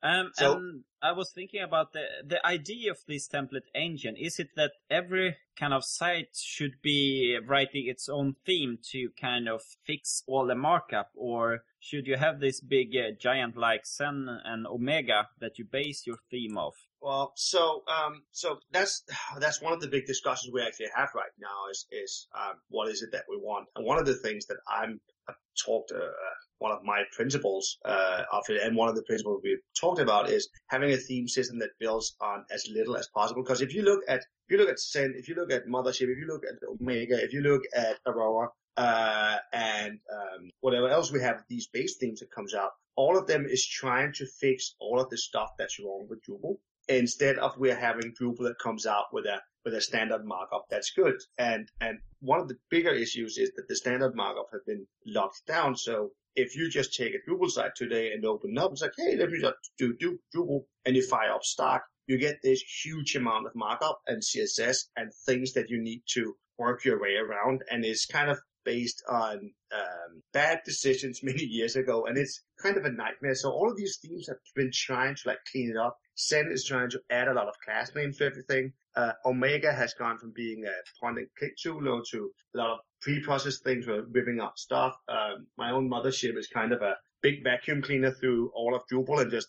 Um, 0.00 0.30
so, 0.34 0.52
and 0.52 0.84
I 1.02 1.12
was 1.12 1.30
thinking 1.30 1.60
about 1.62 1.92
the 1.92 2.04
the 2.24 2.44
idea 2.46 2.92
of 2.92 2.98
this 3.08 3.28
template 3.28 3.66
engine. 3.74 4.16
Is 4.16 4.38
it 4.38 4.50
that 4.54 4.72
every 4.88 5.36
kind 5.58 5.74
of 5.74 5.84
site 5.84 6.36
should 6.36 6.80
be 6.82 7.36
writing 7.44 7.88
its 7.88 8.08
own 8.08 8.36
theme 8.46 8.78
to 8.92 9.10
kind 9.20 9.48
of 9.48 9.62
fix 9.84 10.22
all 10.28 10.46
the 10.46 10.54
markup, 10.54 11.10
or 11.16 11.64
should 11.80 12.06
you 12.06 12.16
have 12.16 12.38
this 12.38 12.60
big 12.60 12.94
uh, 12.96 13.10
giant 13.18 13.56
like 13.56 13.86
Zen 13.86 14.28
and 14.44 14.66
Omega 14.66 15.28
that 15.40 15.58
you 15.58 15.64
base 15.64 16.06
your 16.06 16.18
theme 16.30 16.56
off? 16.56 16.87
Well, 17.00 17.32
so 17.36 17.84
um, 17.86 18.22
so 18.32 18.58
that's 18.72 19.04
that's 19.40 19.62
one 19.62 19.72
of 19.72 19.80
the 19.80 19.88
big 19.88 20.06
discussions 20.06 20.52
we 20.52 20.62
actually 20.62 20.88
have 20.94 21.10
right 21.14 21.30
now 21.40 21.70
is 21.70 21.86
is 21.90 22.26
um, 22.34 22.56
what 22.68 22.88
is 22.88 23.02
it 23.02 23.10
that 23.12 23.24
we 23.28 23.36
want, 23.36 23.68
and 23.76 23.84
one 23.86 23.98
of 23.98 24.06
the 24.06 24.16
things 24.16 24.46
that 24.46 24.58
I'm 24.68 25.00
I've 25.28 25.36
talked 25.64 25.92
uh, 25.92 26.10
one 26.58 26.72
of 26.72 26.82
my 26.82 27.04
principles 27.12 27.78
uh, 27.84 28.24
of 28.32 28.42
it, 28.48 28.62
and 28.62 28.76
one 28.76 28.88
of 28.88 28.96
the 28.96 29.02
principles 29.02 29.40
we've 29.44 29.62
talked 29.80 30.00
about 30.00 30.28
is 30.28 30.48
having 30.68 30.90
a 30.92 30.96
theme 30.96 31.28
system 31.28 31.58
that 31.60 31.70
builds 31.78 32.16
on 32.20 32.44
as 32.50 32.68
little 32.68 32.96
as 32.96 33.08
possible. 33.14 33.42
Because 33.42 33.60
if 33.60 33.74
you 33.74 33.82
look 33.82 34.00
at 34.08 34.20
if 34.20 34.50
you 34.50 34.58
look 34.58 34.68
at 34.68 34.80
Zen, 34.80 35.14
if 35.16 35.28
you 35.28 35.34
look 35.34 35.52
at 35.52 35.66
Mothership, 35.66 36.08
if 36.08 36.18
you 36.18 36.26
look 36.26 36.42
at 36.44 36.56
Omega, 36.68 37.22
if 37.22 37.32
you 37.32 37.42
look 37.42 37.62
at 37.76 37.98
Aurora, 38.06 38.48
uh, 38.76 39.36
and 39.52 40.00
um, 40.12 40.50
whatever 40.60 40.88
else 40.88 41.12
we 41.12 41.20
have, 41.20 41.42
these 41.48 41.68
base 41.68 41.96
themes 41.96 42.20
that 42.20 42.30
comes 42.30 42.54
out, 42.54 42.70
all 42.96 43.16
of 43.16 43.26
them 43.26 43.46
is 43.48 43.66
trying 43.66 44.12
to 44.14 44.26
fix 44.40 44.74
all 44.80 45.00
of 45.00 45.10
the 45.10 45.18
stuff 45.18 45.50
that's 45.58 45.78
wrong 45.78 46.06
with 46.08 46.20
Drupal. 46.24 46.56
Instead 46.88 47.38
of 47.38 47.58
we're 47.58 47.76
having 47.76 48.14
Drupal 48.14 48.44
that 48.44 48.58
comes 48.58 48.86
out 48.86 49.06
with 49.12 49.26
a 49.26 49.40
with 49.64 49.74
a 49.74 49.80
standard 49.80 50.24
markup 50.24 50.64
that's 50.70 50.90
good. 50.90 51.20
And 51.36 51.70
and 51.80 51.98
one 52.20 52.40
of 52.40 52.48
the 52.48 52.56
bigger 52.70 52.92
issues 52.92 53.36
is 53.36 53.52
that 53.56 53.68
the 53.68 53.76
standard 53.76 54.14
markup 54.14 54.48
has 54.52 54.62
been 54.66 54.86
locked 55.06 55.46
down. 55.46 55.76
So 55.76 56.12
if 56.36 56.56
you 56.56 56.70
just 56.70 56.94
take 56.94 57.14
a 57.14 57.30
Drupal 57.30 57.50
site 57.50 57.74
today 57.76 58.12
and 58.12 58.24
open 58.24 58.52
it 58.52 58.58
up, 58.58 58.72
it's 58.72 58.82
like, 58.82 58.92
hey, 58.96 59.16
let 59.16 59.30
me 59.30 59.40
just 59.40 59.56
do, 59.76 59.94
do 59.98 60.18
Drupal, 60.34 60.64
and 60.86 60.94
you 60.94 61.02
fire 61.06 61.32
up 61.32 61.42
Stark, 61.42 61.82
you 62.06 62.16
get 62.16 62.40
this 62.42 62.62
huge 62.84 63.16
amount 63.16 63.46
of 63.46 63.54
markup 63.54 64.00
and 64.06 64.22
CSS 64.22 64.84
and 64.96 65.12
things 65.26 65.52
that 65.52 65.68
you 65.68 65.82
need 65.82 66.02
to 66.14 66.34
work 66.56 66.84
your 66.84 67.00
way 67.00 67.16
around. 67.16 67.62
And 67.70 67.84
it's 67.84 68.06
kind 68.06 68.30
of 68.30 68.38
based 68.64 69.02
on 69.08 69.50
um, 69.72 70.22
bad 70.32 70.60
decisions 70.64 71.20
many 71.22 71.42
years 71.42 71.76
ago, 71.76 72.06
and 72.06 72.16
it's 72.16 72.42
kind 72.62 72.76
of 72.76 72.84
a 72.84 72.92
nightmare. 72.92 73.34
So 73.34 73.50
all 73.50 73.70
of 73.70 73.76
these 73.76 73.98
themes 74.00 74.28
have 74.28 74.38
been 74.54 74.70
trying 74.72 75.16
to 75.16 75.22
like 75.26 75.38
clean 75.50 75.70
it 75.70 75.76
up. 75.76 75.98
Zen 76.18 76.50
is 76.50 76.64
trying 76.64 76.90
to 76.90 77.00
add 77.10 77.28
a 77.28 77.34
lot 77.34 77.48
of 77.48 77.54
class 77.64 77.94
names 77.94 78.18
to 78.18 78.24
everything. 78.24 78.72
Uh, 78.96 79.12
Omega 79.24 79.72
has 79.72 79.94
gone 79.94 80.18
from 80.18 80.32
being 80.32 80.64
a 80.64 81.00
point 81.00 81.18
and 81.18 81.28
click 81.38 81.56
tool 81.56 82.02
to 82.10 82.30
a 82.54 82.58
lot 82.58 82.70
of 82.72 82.78
pre-processed 83.00 83.62
things 83.62 83.84
for 83.84 84.02
ripping 84.10 84.40
up 84.40 84.58
stuff. 84.58 84.96
Um, 85.08 85.46
my 85.56 85.70
own 85.70 85.88
mothership 85.88 86.36
is 86.36 86.48
kind 86.48 86.72
of 86.72 86.82
a 86.82 86.96
big 87.22 87.44
vacuum 87.44 87.82
cleaner 87.82 88.10
through 88.10 88.50
all 88.54 88.74
of 88.74 88.82
Drupal 88.90 89.20
and 89.20 89.30
just 89.30 89.48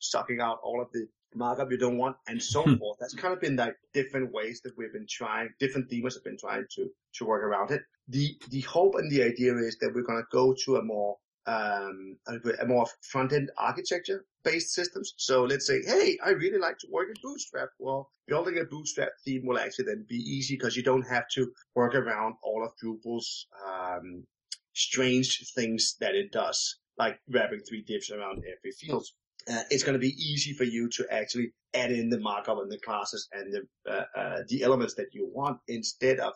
sucking 0.00 0.40
out 0.40 0.58
all 0.62 0.82
of 0.82 0.88
the 0.92 1.06
markup 1.34 1.70
you 1.70 1.78
don't 1.78 1.98
want 1.98 2.16
and 2.26 2.42
so 2.42 2.62
hmm. 2.62 2.74
forth. 2.74 2.98
That's 3.00 3.14
kind 3.14 3.34
of 3.34 3.40
been 3.40 3.56
like 3.56 3.76
different 3.92 4.32
ways 4.32 4.60
that 4.64 4.76
we've 4.76 4.92
been 4.92 5.06
trying, 5.08 5.50
different 5.60 5.88
themes 5.88 6.14
have 6.14 6.24
been 6.24 6.38
trying 6.38 6.64
to, 6.76 6.88
to 7.14 7.24
work 7.24 7.42
around 7.44 7.70
it. 7.70 7.82
The, 8.08 8.36
the 8.50 8.62
hope 8.62 8.94
and 8.96 9.10
the 9.10 9.22
idea 9.22 9.54
is 9.56 9.76
that 9.80 9.92
we're 9.94 10.02
going 10.02 10.22
to 10.22 10.28
go 10.32 10.54
to 10.64 10.76
a 10.76 10.82
more 10.82 11.16
um, 11.48 12.16
a 12.60 12.66
more 12.66 12.86
front-end 13.00 13.50
architecture 13.56 14.24
based 14.44 14.74
systems. 14.74 15.14
So 15.16 15.44
let's 15.44 15.66
say, 15.66 15.80
hey, 15.82 16.18
I 16.24 16.30
really 16.30 16.58
like 16.58 16.78
to 16.78 16.88
work 16.90 17.08
in 17.08 17.14
Bootstrap. 17.22 17.70
Well, 17.78 18.10
building 18.26 18.58
a 18.58 18.64
Bootstrap 18.64 19.10
theme 19.24 19.46
will 19.46 19.58
actually 19.58 19.86
then 19.86 20.04
be 20.08 20.16
easy 20.16 20.56
because 20.56 20.76
you 20.76 20.82
don't 20.82 21.06
have 21.08 21.28
to 21.34 21.50
work 21.74 21.94
around 21.94 22.34
all 22.42 22.64
of 22.64 22.72
Drupal's 22.82 23.46
um, 23.66 24.24
strange 24.74 25.50
things 25.54 25.96
that 26.00 26.14
it 26.14 26.32
does, 26.32 26.78
like 26.98 27.18
wrapping 27.30 27.60
three 27.60 27.82
divs 27.82 28.10
around 28.10 28.38
every 28.38 28.72
field 28.72 29.06
uh, 29.50 29.62
it's 29.70 29.82
going 29.82 29.94
to 29.94 29.98
be 29.98 30.14
easy 30.18 30.52
for 30.52 30.64
you 30.64 30.88
to 30.90 31.06
actually 31.10 31.52
add 31.74 31.90
in 31.90 32.08
the 32.08 32.18
markup 32.18 32.58
and 32.58 32.70
the 32.70 32.78
classes 32.78 33.28
and 33.32 33.52
the 33.52 33.90
uh, 33.90 34.04
uh, 34.16 34.42
the 34.48 34.62
elements 34.62 34.94
that 34.94 35.08
you 35.12 35.30
want 35.32 35.58
instead 35.68 36.18
of 36.18 36.32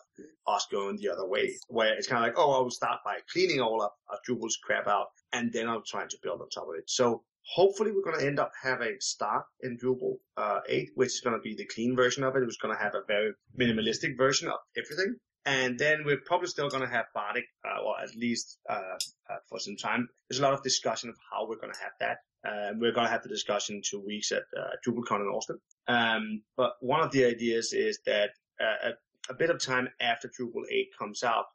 us 0.47 0.67
going 0.71 0.97
the 0.97 1.09
other 1.09 1.27
way, 1.27 1.55
where 1.67 1.93
it's 1.93 2.07
kind 2.07 2.23
of 2.23 2.27
like, 2.27 2.37
oh, 2.37 2.51
I'll 2.51 2.69
start 2.69 2.99
by 3.05 3.17
cleaning 3.31 3.61
all 3.61 3.81
of, 3.81 3.91
of 4.09 4.19
Drupal's 4.27 4.57
crap 4.63 4.87
out, 4.87 5.07
and 5.31 5.51
then 5.51 5.67
I'm 5.67 5.81
trying 5.85 6.09
to 6.09 6.17
build 6.21 6.41
on 6.41 6.49
top 6.49 6.67
of 6.69 6.75
it. 6.77 6.89
So 6.89 7.23
hopefully 7.45 7.91
we're 7.91 8.03
going 8.03 8.19
to 8.19 8.25
end 8.25 8.39
up 8.39 8.51
having 8.61 8.97
Stark 8.99 9.45
in 9.61 9.77
Drupal 9.77 10.15
uh, 10.37 10.61
8, 10.67 10.91
which 10.95 11.09
is 11.09 11.21
going 11.21 11.35
to 11.35 11.41
be 11.41 11.55
the 11.55 11.65
clean 11.65 11.95
version 11.95 12.23
of 12.23 12.35
it. 12.35 12.43
It's 12.43 12.57
going 12.57 12.75
to 12.75 12.81
have 12.81 12.95
a 12.95 13.03
very 13.07 13.33
minimalistic 13.59 14.17
version 14.17 14.47
of 14.47 14.59
everything. 14.77 15.15
And 15.45 15.77
then 15.77 16.03
we're 16.05 16.21
probably 16.25 16.47
still 16.47 16.69
going 16.69 16.83
to 16.83 16.89
have 16.89 17.05
Bartik, 17.15 17.43
uh, 17.65 17.83
or 17.83 17.99
at 18.01 18.15
least 18.15 18.59
uh, 18.69 18.95
uh, 19.29 19.35
for 19.49 19.59
some 19.59 19.75
time. 19.75 20.07
There's 20.29 20.39
a 20.39 20.43
lot 20.43 20.53
of 20.53 20.63
discussion 20.63 21.09
of 21.09 21.15
how 21.31 21.47
we're 21.47 21.59
going 21.59 21.73
to 21.73 21.79
have 21.79 21.91
that. 21.99 22.19
Um, 22.47 22.79
we're 22.79 22.91
going 22.91 23.07
to 23.07 23.11
have 23.11 23.23
the 23.23 23.29
discussion 23.29 23.77
in 23.77 23.81
two 23.81 24.03
weeks 24.05 24.31
at 24.31 24.43
uh, 24.57 24.71
DrupalCon 24.85 25.21
in 25.21 25.27
Austin. 25.27 25.59
Um, 25.87 26.41
but 26.57 26.73
one 26.81 27.01
of 27.01 27.11
the 27.11 27.25
ideas 27.25 27.73
is 27.73 27.99
that 28.05 28.31
uh, 28.59 28.89
a, 28.89 29.31
a, 29.31 29.35
bit 29.35 29.49
of 29.49 29.59
time 29.59 29.87
after 30.01 30.27
Drupal 30.27 30.63
8 30.69 30.89
comes 30.97 31.23
out, 31.23 31.45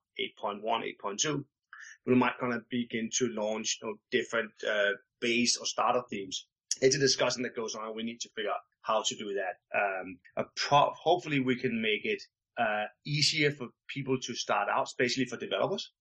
8.1, 0.42 0.62
8.2, 1.02 1.44
we 2.06 2.14
might 2.14 2.38
going 2.40 2.52
to 2.52 2.62
begin 2.70 3.10
to 3.18 3.28
launch 3.28 3.78
you 3.82 3.88
know, 3.88 3.94
different 4.10 4.50
uh, 4.68 4.92
base 5.20 5.56
or 5.58 5.66
starter 5.66 6.02
themes. 6.08 6.46
It's 6.80 6.96
a 6.96 6.98
discussion 6.98 7.42
that 7.42 7.56
goes 7.56 7.74
on. 7.74 7.94
We 7.94 8.02
need 8.02 8.20
to 8.20 8.30
figure 8.34 8.50
out 8.50 8.60
how 8.82 9.02
to 9.02 9.14
do 9.16 9.34
that. 9.34 9.78
Um, 9.78 10.18
pro- 10.56 10.92
hopefully, 10.94 11.40
we 11.40 11.56
can 11.56 11.82
make 11.82 12.04
it 12.04 12.22
uh, 12.56 12.84
easier 13.04 13.50
for 13.50 13.68
people 13.88 14.18
to 14.20 14.34
start 14.34 14.68
out, 14.68 14.84
especially 14.84 15.24
for 15.26 15.36
developers. 15.36 15.92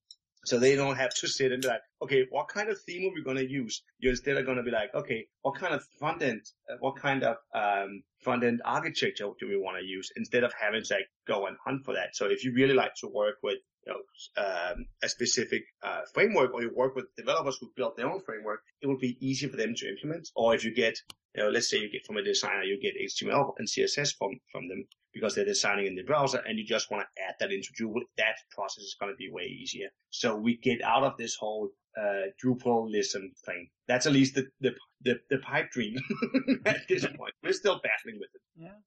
So 0.46 0.60
they 0.60 0.76
don't 0.76 0.96
have 0.96 1.14
to 1.16 1.28
sit 1.28 1.52
and 1.52 1.62
be 1.62 1.68
like, 1.68 1.82
okay, 2.02 2.26
what 2.30 2.48
kind 2.48 2.70
of 2.70 2.80
theme 2.82 3.10
are 3.10 3.14
we 3.14 3.24
going 3.24 3.38
to 3.38 3.50
use? 3.50 3.84
You're 4.00 4.12
instead 4.12 4.46
going 4.46 4.58
to 4.58 4.64
be 4.64 4.72
like, 4.72 4.94
okay, 4.96 5.28
what 5.42 5.56
kind 5.56 5.74
of 5.74 5.84
front 6.00 6.22
end, 6.22 6.42
uh, 6.72 6.76
what 6.80 6.96
kind 6.96 7.24
of 7.24 7.38
um, 7.54 8.04
front 8.24 8.44
end 8.44 8.62
architecture 8.64 9.28
do 9.40 9.48
we 9.48 9.58
want 9.58 9.78
to 9.80 9.86
use? 9.86 10.12
Instead 10.16 10.44
of 10.44 10.54
having 10.60 10.84
to 10.84 10.94
like 10.94 11.08
go 11.28 11.48
and 11.48 11.58
hunt 11.66 11.84
for 11.84 11.94
that. 11.94 12.16
So 12.16 12.28
if 12.28 12.44
you 12.44 12.54
really 12.54 12.74
like 12.76 12.94
to 13.02 13.08
work 13.08 13.36
with 13.44 13.58
you 13.88 13.94
know, 13.94 14.44
um, 14.44 14.86
a 15.02 15.10
specific 15.10 15.64
uh, 15.84 16.02
framework, 16.14 16.54
or 16.54 16.62
you 16.62 16.72
work 16.76 16.96
with 16.96 17.06
developers 17.16 17.58
who 17.60 17.72
build 17.76 17.94
their 17.96 18.10
own 18.10 18.22
framework, 18.22 18.62
it 18.82 18.88
will 18.88 18.98
be 18.98 19.18
easy 19.22 19.48
for 19.48 19.58
them 19.58 19.74
to 19.76 19.88
implement. 19.88 20.30
Or 20.36 20.54
if 20.54 20.66
you 20.66 20.74
get, 20.74 20.98
you 21.36 21.44
know, 21.44 21.50
let's 21.50 21.70
say 21.70 21.78
you 21.78 21.92
get 21.92 22.06
from 22.06 22.18
a 22.18 22.24
designer, 22.24 22.64
you 22.64 22.80
get 22.82 22.96
HTML 22.96 23.54
and 23.58 23.68
CSS 23.68 24.16
from 24.18 24.32
from 24.52 24.68
them 24.68 24.86
because 25.14 25.36
they're 25.36 25.46
designing 25.46 25.88
in 25.88 25.96
the 25.96 26.04
browser, 26.04 26.44
and 26.46 26.58
you 26.58 26.66
just 26.66 26.92
want 26.92 27.04
to 27.04 27.24
add 27.24 27.36
that 27.40 27.52
into 27.52 27.70
Drupal. 27.80 28.02
That 28.18 28.36
process 28.52 28.84
is 28.84 28.96
going 29.00 29.12
to 29.12 29.18
be 29.18 29.30
way 29.32 29.44
easier. 29.44 29.88
So 30.10 30.36
we 30.36 30.58
get 30.58 30.82
out 30.84 31.04
of 31.04 31.18
this 31.18 31.36
whole 31.36 31.70
uh, 31.98 32.28
Drupalism 32.44 33.30
thing. 33.46 33.70
That's 33.88 34.06
at 34.06 34.14
least 34.14 34.36
the 34.36 34.48
the 34.60 34.74
the, 35.02 35.20
the 35.30 35.38
pipe 35.38 35.72
dream 35.72 35.96
at 36.66 36.88
this 36.88 37.06
point. 37.18 37.34
We're 37.44 37.54
still 37.54 37.80
battling 37.84 38.20
with 38.20 38.30
it. 38.34 38.42
Yeah 38.56 38.78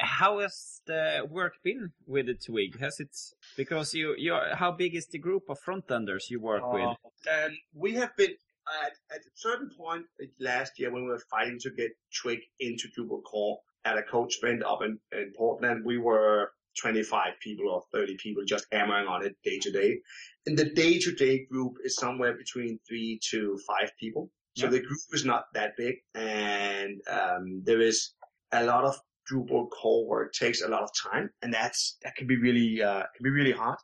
how 0.00 0.40
has 0.40 0.80
the 0.86 1.26
work 1.30 1.54
been 1.62 1.92
with 2.06 2.26
the 2.26 2.34
Twig? 2.34 2.78
Has 2.80 2.98
it 3.00 3.14
because 3.56 3.94
you 3.94 4.14
you 4.16 4.36
how 4.54 4.72
big 4.72 4.94
is 4.94 5.06
the 5.06 5.18
group 5.18 5.44
of 5.48 5.58
front 5.60 5.90
enders 5.90 6.28
you 6.30 6.40
work 6.40 6.62
uh, 6.64 6.70
with? 6.72 6.96
And 7.30 7.54
we 7.74 7.94
have 7.94 8.16
been 8.16 8.34
at, 8.84 8.92
at 9.14 9.20
a 9.20 9.30
certain 9.34 9.70
point 9.76 10.06
last 10.38 10.78
year 10.78 10.90
when 10.92 11.04
we 11.04 11.10
were 11.10 11.22
fighting 11.30 11.58
to 11.60 11.70
get 11.70 11.90
Twig 12.22 12.40
into 12.58 12.88
Drupal 12.88 13.22
core 13.24 13.58
at 13.84 13.98
a 13.98 14.02
coach 14.02 14.38
event 14.42 14.62
up 14.64 14.80
in, 14.82 14.98
in 15.12 15.32
Portland. 15.36 15.84
We 15.84 15.98
were 15.98 16.52
25 16.80 17.34
people 17.42 17.68
or 17.68 17.82
30 17.92 18.16
people 18.22 18.42
just 18.46 18.66
hammering 18.72 19.06
on 19.06 19.24
it 19.24 19.36
day 19.44 19.58
to 19.58 19.70
day. 19.70 19.98
And 20.46 20.56
the 20.56 20.70
day 20.70 20.98
to 20.98 21.12
day 21.12 21.46
group 21.50 21.74
is 21.84 21.96
somewhere 21.96 22.36
between 22.36 22.78
three 22.88 23.20
to 23.30 23.58
five 23.66 23.90
people. 23.98 24.30
So 24.56 24.66
yeah. 24.66 24.72
the 24.72 24.80
group 24.80 25.00
is 25.12 25.24
not 25.24 25.44
that 25.54 25.76
big 25.76 25.96
and 26.14 27.00
um, 27.08 27.62
there 27.64 27.80
is 27.80 28.12
a 28.52 28.64
lot 28.64 28.84
of 28.84 28.96
Drupal 29.30 29.70
core 29.70 30.06
work 30.06 30.32
takes 30.32 30.62
a 30.62 30.68
lot 30.68 30.82
of 30.82 30.90
time, 30.94 31.30
and 31.42 31.52
that's 31.52 31.96
that 32.02 32.16
can 32.16 32.26
be 32.26 32.36
really 32.36 32.82
uh, 32.82 33.04
can 33.14 33.22
be 33.22 33.30
really 33.30 33.52
hard. 33.52 33.78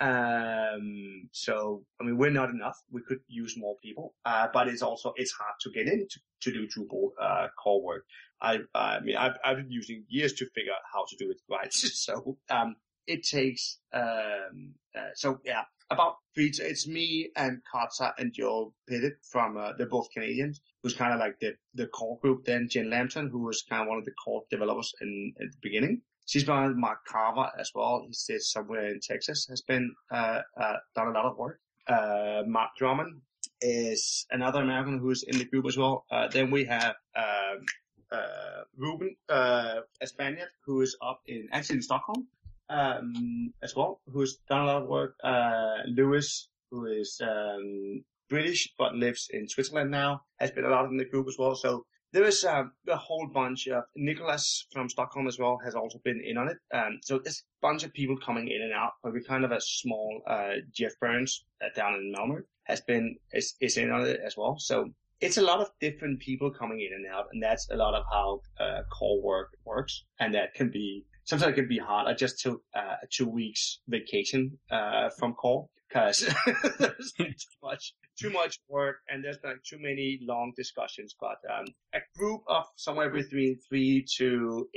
Um, 0.00 1.28
so, 1.32 1.84
I 2.00 2.04
mean, 2.04 2.16
we're 2.16 2.30
not 2.30 2.48
enough. 2.48 2.78
We 2.90 3.02
could 3.02 3.20
use 3.28 3.54
more 3.58 3.76
people, 3.82 4.14
uh, 4.24 4.48
but 4.52 4.66
it's 4.66 4.80
also, 4.80 5.12
it's 5.16 5.32
hard 5.32 5.54
to 5.60 5.70
get 5.70 5.86
in 5.86 6.08
to, 6.08 6.20
to 6.40 6.52
do 6.52 6.66
Drupal, 6.66 7.10
uh, 7.20 7.48
core 7.62 7.82
work. 7.82 8.06
I, 8.40 8.60
I 8.74 9.00
mean, 9.00 9.16
I've, 9.16 9.34
I've 9.44 9.58
been 9.58 9.70
using 9.70 10.04
years 10.08 10.32
to 10.34 10.46
figure 10.54 10.72
out 10.72 10.80
how 10.90 11.04
to 11.06 11.16
do 11.16 11.30
it 11.30 11.36
right. 11.50 11.70
so, 11.70 12.38
um, 12.48 12.76
it 13.06 13.24
takes, 13.24 13.78
um, 13.92 14.74
uh, 14.96 15.10
so 15.14 15.40
yeah, 15.44 15.64
about 15.90 16.16
three, 16.34 16.52
it's 16.58 16.86
me 16.86 17.30
and 17.36 17.60
Cottser 17.72 18.12
and 18.18 18.32
Joe 18.32 18.72
Pittet 18.88 19.14
from, 19.30 19.56
uh, 19.56 19.72
they're 19.76 19.88
both 19.88 20.10
Canadians, 20.12 20.60
who's 20.82 20.94
kind 20.94 21.12
of 21.12 21.20
like 21.20 21.38
the, 21.40 21.54
the 21.74 21.86
core 21.86 22.18
group. 22.20 22.44
Then 22.44 22.68
Jen 22.68 22.90
Lampton, 22.90 23.28
who 23.28 23.40
was 23.44 23.64
kind 23.68 23.82
of 23.82 23.88
one 23.88 23.98
of 23.98 24.04
the 24.04 24.12
core 24.12 24.42
developers 24.50 24.92
in, 25.00 25.32
at 25.40 25.50
the 25.50 25.58
beginning. 25.62 26.02
She's 26.26 26.44
been 26.44 26.80
Mark 26.80 27.04
Carver 27.06 27.50
as 27.58 27.72
well. 27.74 28.04
He 28.06 28.12
sits 28.12 28.52
somewhere 28.52 28.86
in 28.86 29.00
Texas, 29.00 29.46
has 29.50 29.62
been, 29.62 29.92
uh, 30.12 30.42
uh, 30.56 30.76
done 30.94 31.08
a 31.08 31.12
lot 31.12 31.26
of 31.26 31.36
work. 31.36 31.60
Uh, 31.88 32.42
Mark 32.46 32.70
Drummond 32.78 33.20
is 33.60 34.26
another 34.30 34.62
American 34.62 34.98
who's 35.00 35.24
in 35.24 35.38
the 35.38 35.44
group 35.44 35.66
as 35.66 35.76
well. 35.76 36.04
Uh, 36.10 36.28
then 36.28 36.50
we 36.50 36.64
have, 36.64 36.94
um, 37.16 37.64
uh, 38.12 38.62
Ruben, 38.76 39.16
uh, 39.28 39.80
a 40.00 40.06
Spaniard 40.06 40.48
who 40.64 40.82
is 40.82 40.96
up 41.02 41.20
in, 41.26 41.48
actually 41.52 41.76
in 41.76 41.82
Stockholm, 41.82 42.28
um, 42.70 43.52
as 43.62 43.74
well, 43.76 44.00
who's 44.06 44.38
done 44.48 44.62
a 44.62 44.66
lot 44.66 44.82
of 44.82 44.88
work. 44.88 45.16
Uh, 45.22 45.78
Lewis, 45.86 46.48
who 46.70 46.86
is, 46.86 47.20
um, 47.22 48.04
British 48.28 48.72
but 48.78 48.94
lives 48.94 49.28
in 49.30 49.48
Switzerland 49.48 49.90
now, 49.90 50.22
has 50.38 50.52
been 50.52 50.64
a 50.64 50.70
lot 50.70 50.86
in 50.86 50.96
the 50.96 51.04
group 51.04 51.26
as 51.28 51.36
well. 51.38 51.56
So 51.56 51.84
there 52.12 52.24
is 52.24 52.44
um, 52.44 52.72
a 52.88 52.96
whole 52.96 53.28
bunch 53.32 53.66
of 53.66 53.84
Nicholas 53.96 54.66
from 54.72 54.88
Stockholm 54.88 55.26
as 55.26 55.38
well 55.38 55.58
has 55.64 55.74
also 55.74 55.98
been 56.04 56.20
in 56.24 56.36
on 56.38 56.48
it. 56.48 56.58
Um, 56.72 57.00
so 57.02 57.18
there's 57.18 57.42
a 57.62 57.66
bunch 57.66 57.82
of 57.82 57.92
people 57.92 58.16
coming 58.16 58.48
in 58.48 58.62
and 58.62 58.72
out, 58.72 58.92
but 59.02 59.12
we're 59.12 59.22
kind 59.22 59.44
of 59.44 59.52
a 59.52 59.60
small, 59.60 60.22
uh, 60.26 60.54
Jeff 60.72 60.92
Burns 61.00 61.44
uh, 61.62 61.68
down 61.74 61.94
in 61.94 62.12
Malmö 62.16 62.40
has 62.64 62.80
been, 62.80 63.16
is, 63.32 63.54
is 63.60 63.76
in 63.76 63.90
on 63.90 64.06
it 64.06 64.20
as 64.24 64.36
well. 64.36 64.56
So 64.58 64.90
it's 65.20 65.36
a 65.36 65.42
lot 65.42 65.60
of 65.60 65.70
different 65.80 66.20
people 66.20 66.50
coming 66.50 66.80
in 66.80 66.94
and 66.94 67.06
out, 67.12 67.26
and 67.32 67.42
that's 67.42 67.68
a 67.70 67.76
lot 67.76 67.94
of 67.94 68.04
how 68.10 68.40
uh, 68.58 68.82
core 68.90 69.22
work 69.22 69.48
works, 69.64 70.04
and 70.18 70.34
that 70.34 70.54
can 70.54 70.70
be 70.70 71.04
sometimes 71.30 71.52
it 71.52 71.58
can 71.60 71.68
be 71.76 71.78
hard. 71.90 72.04
I 72.12 72.14
just 72.24 72.36
took 72.44 72.58
uh, 72.80 72.96
two 73.16 73.28
weeks 73.40 73.62
vacation 73.96 74.42
uh, 74.76 75.06
from 75.18 75.30
core 75.42 75.62
because 75.88 76.18
there's 76.78 77.12
too 77.18 77.58
much 77.68 77.84
too 78.22 78.30
much 78.40 78.54
work 78.68 78.96
and 79.08 79.24
there's 79.24 79.38
like 79.48 79.60
too 79.70 79.78
many 79.88 80.08
long 80.32 80.52
discussions. 80.62 81.10
But 81.24 81.38
um, 81.54 81.66
a 81.94 82.00
group 82.18 82.42
of 82.56 82.64
somewhere 82.86 83.10
between 83.10 83.58
three 83.68 84.04
to 84.18 84.28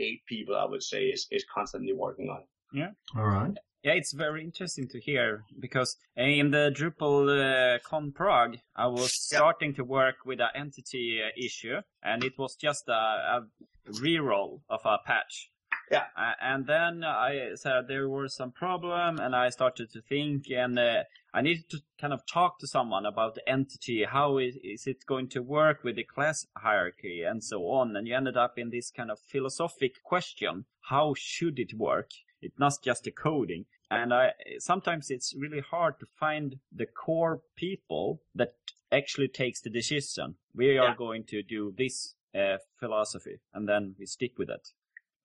eight 0.06 0.22
people, 0.34 0.56
I 0.56 0.66
would 0.72 0.84
say, 0.92 1.02
is 1.16 1.22
is 1.38 1.44
constantly 1.58 1.94
working 2.06 2.28
on. 2.34 2.40
it. 2.46 2.50
Yeah. 2.82 2.92
All 3.18 3.28
right. 3.38 3.56
Yeah, 3.86 3.96
it's 4.02 4.14
very 4.14 4.42
interesting 4.50 4.88
to 4.94 4.98
hear 5.08 5.44
because 5.60 5.98
in 6.16 6.52
the 6.52 6.66
Drupal 6.78 7.18
uh, 7.28 7.80
Con 7.90 8.14
Prague, 8.20 8.56
I 8.84 8.88
was 8.88 9.12
Yep. 9.32 9.40
starting 9.40 9.72
to 9.80 9.84
work 9.84 10.18
with 10.26 10.40
an 10.40 10.54
entity 10.64 11.20
uh, 11.22 11.32
issue, 11.48 11.78
and 12.02 12.24
it 12.24 12.34
was 12.38 12.56
just 12.56 12.88
a, 12.88 13.02
a 13.36 13.40
reroll 14.02 14.62
of 14.70 14.80
a 14.86 14.98
patch. 15.06 15.50
Yeah. 15.92 16.06
Uh, 16.18 16.34
and 16.42 16.66
then 16.66 17.04
I 17.04 17.52
said 17.56 17.88
there 17.88 18.10
was 18.10 18.34
some 18.36 18.52
problem, 18.52 19.20
and 19.20 19.36
I 19.36 19.50
started 19.50 19.92
to 19.92 20.02
think, 20.02 20.50
and 20.50 20.80
uh, 20.80 21.04
I 21.34 21.42
needed 21.42 21.70
to 21.70 21.80
kind 22.00 22.14
of 22.14 22.26
talk 22.26 22.60
to 22.60 22.68
someone 22.68 23.06
about 23.06 23.36
the 23.36 23.48
entity. 23.50 24.04
How 24.04 24.38
is, 24.38 24.56
is 24.64 24.88
it 24.88 25.06
going 25.06 25.30
to 25.30 25.42
work 25.42 25.84
with 25.84 25.96
the 25.96 26.04
class 26.04 26.48
hierarchy 26.58 27.24
and 27.24 27.44
so 27.44 27.64
on? 27.70 27.96
And 27.96 28.08
you 28.08 28.16
ended 28.16 28.38
up 28.38 28.58
in 28.58 28.70
this 28.70 28.92
kind 28.92 29.12
of 29.12 29.20
philosophic 29.20 30.02
question: 30.04 30.66
How 30.90 31.14
should 31.18 31.60
it 31.60 31.74
work? 31.78 32.12
It's 32.42 32.60
not 32.60 32.74
just 32.84 33.04
the 33.04 33.12
coding. 33.12 33.66
And 33.92 34.14
I 34.14 34.32
sometimes 34.60 35.12
it's 35.12 35.36
really 35.38 35.62
hard 35.62 36.00
to 36.00 36.08
find 36.20 36.56
the 36.72 36.88
core 36.88 37.42
people 37.56 38.22
that 38.34 38.54
actually 38.92 39.28
takes 39.28 39.62
the 39.62 39.70
decision. 39.70 40.36
We 40.56 40.78
are 40.78 40.90
Yeah. 40.90 40.96
going 40.96 41.26
to 41.26 41.44
do 41.44 41.74
this 41.78 42.16
uh, 42.36 42.58
philosophy, 42.80 43.40
and 43.54 43.68
then 43.68 43.96
we 44.00 44.06
stick 44.08 44.38
with 44.40 44.50
it. 44.50 44.70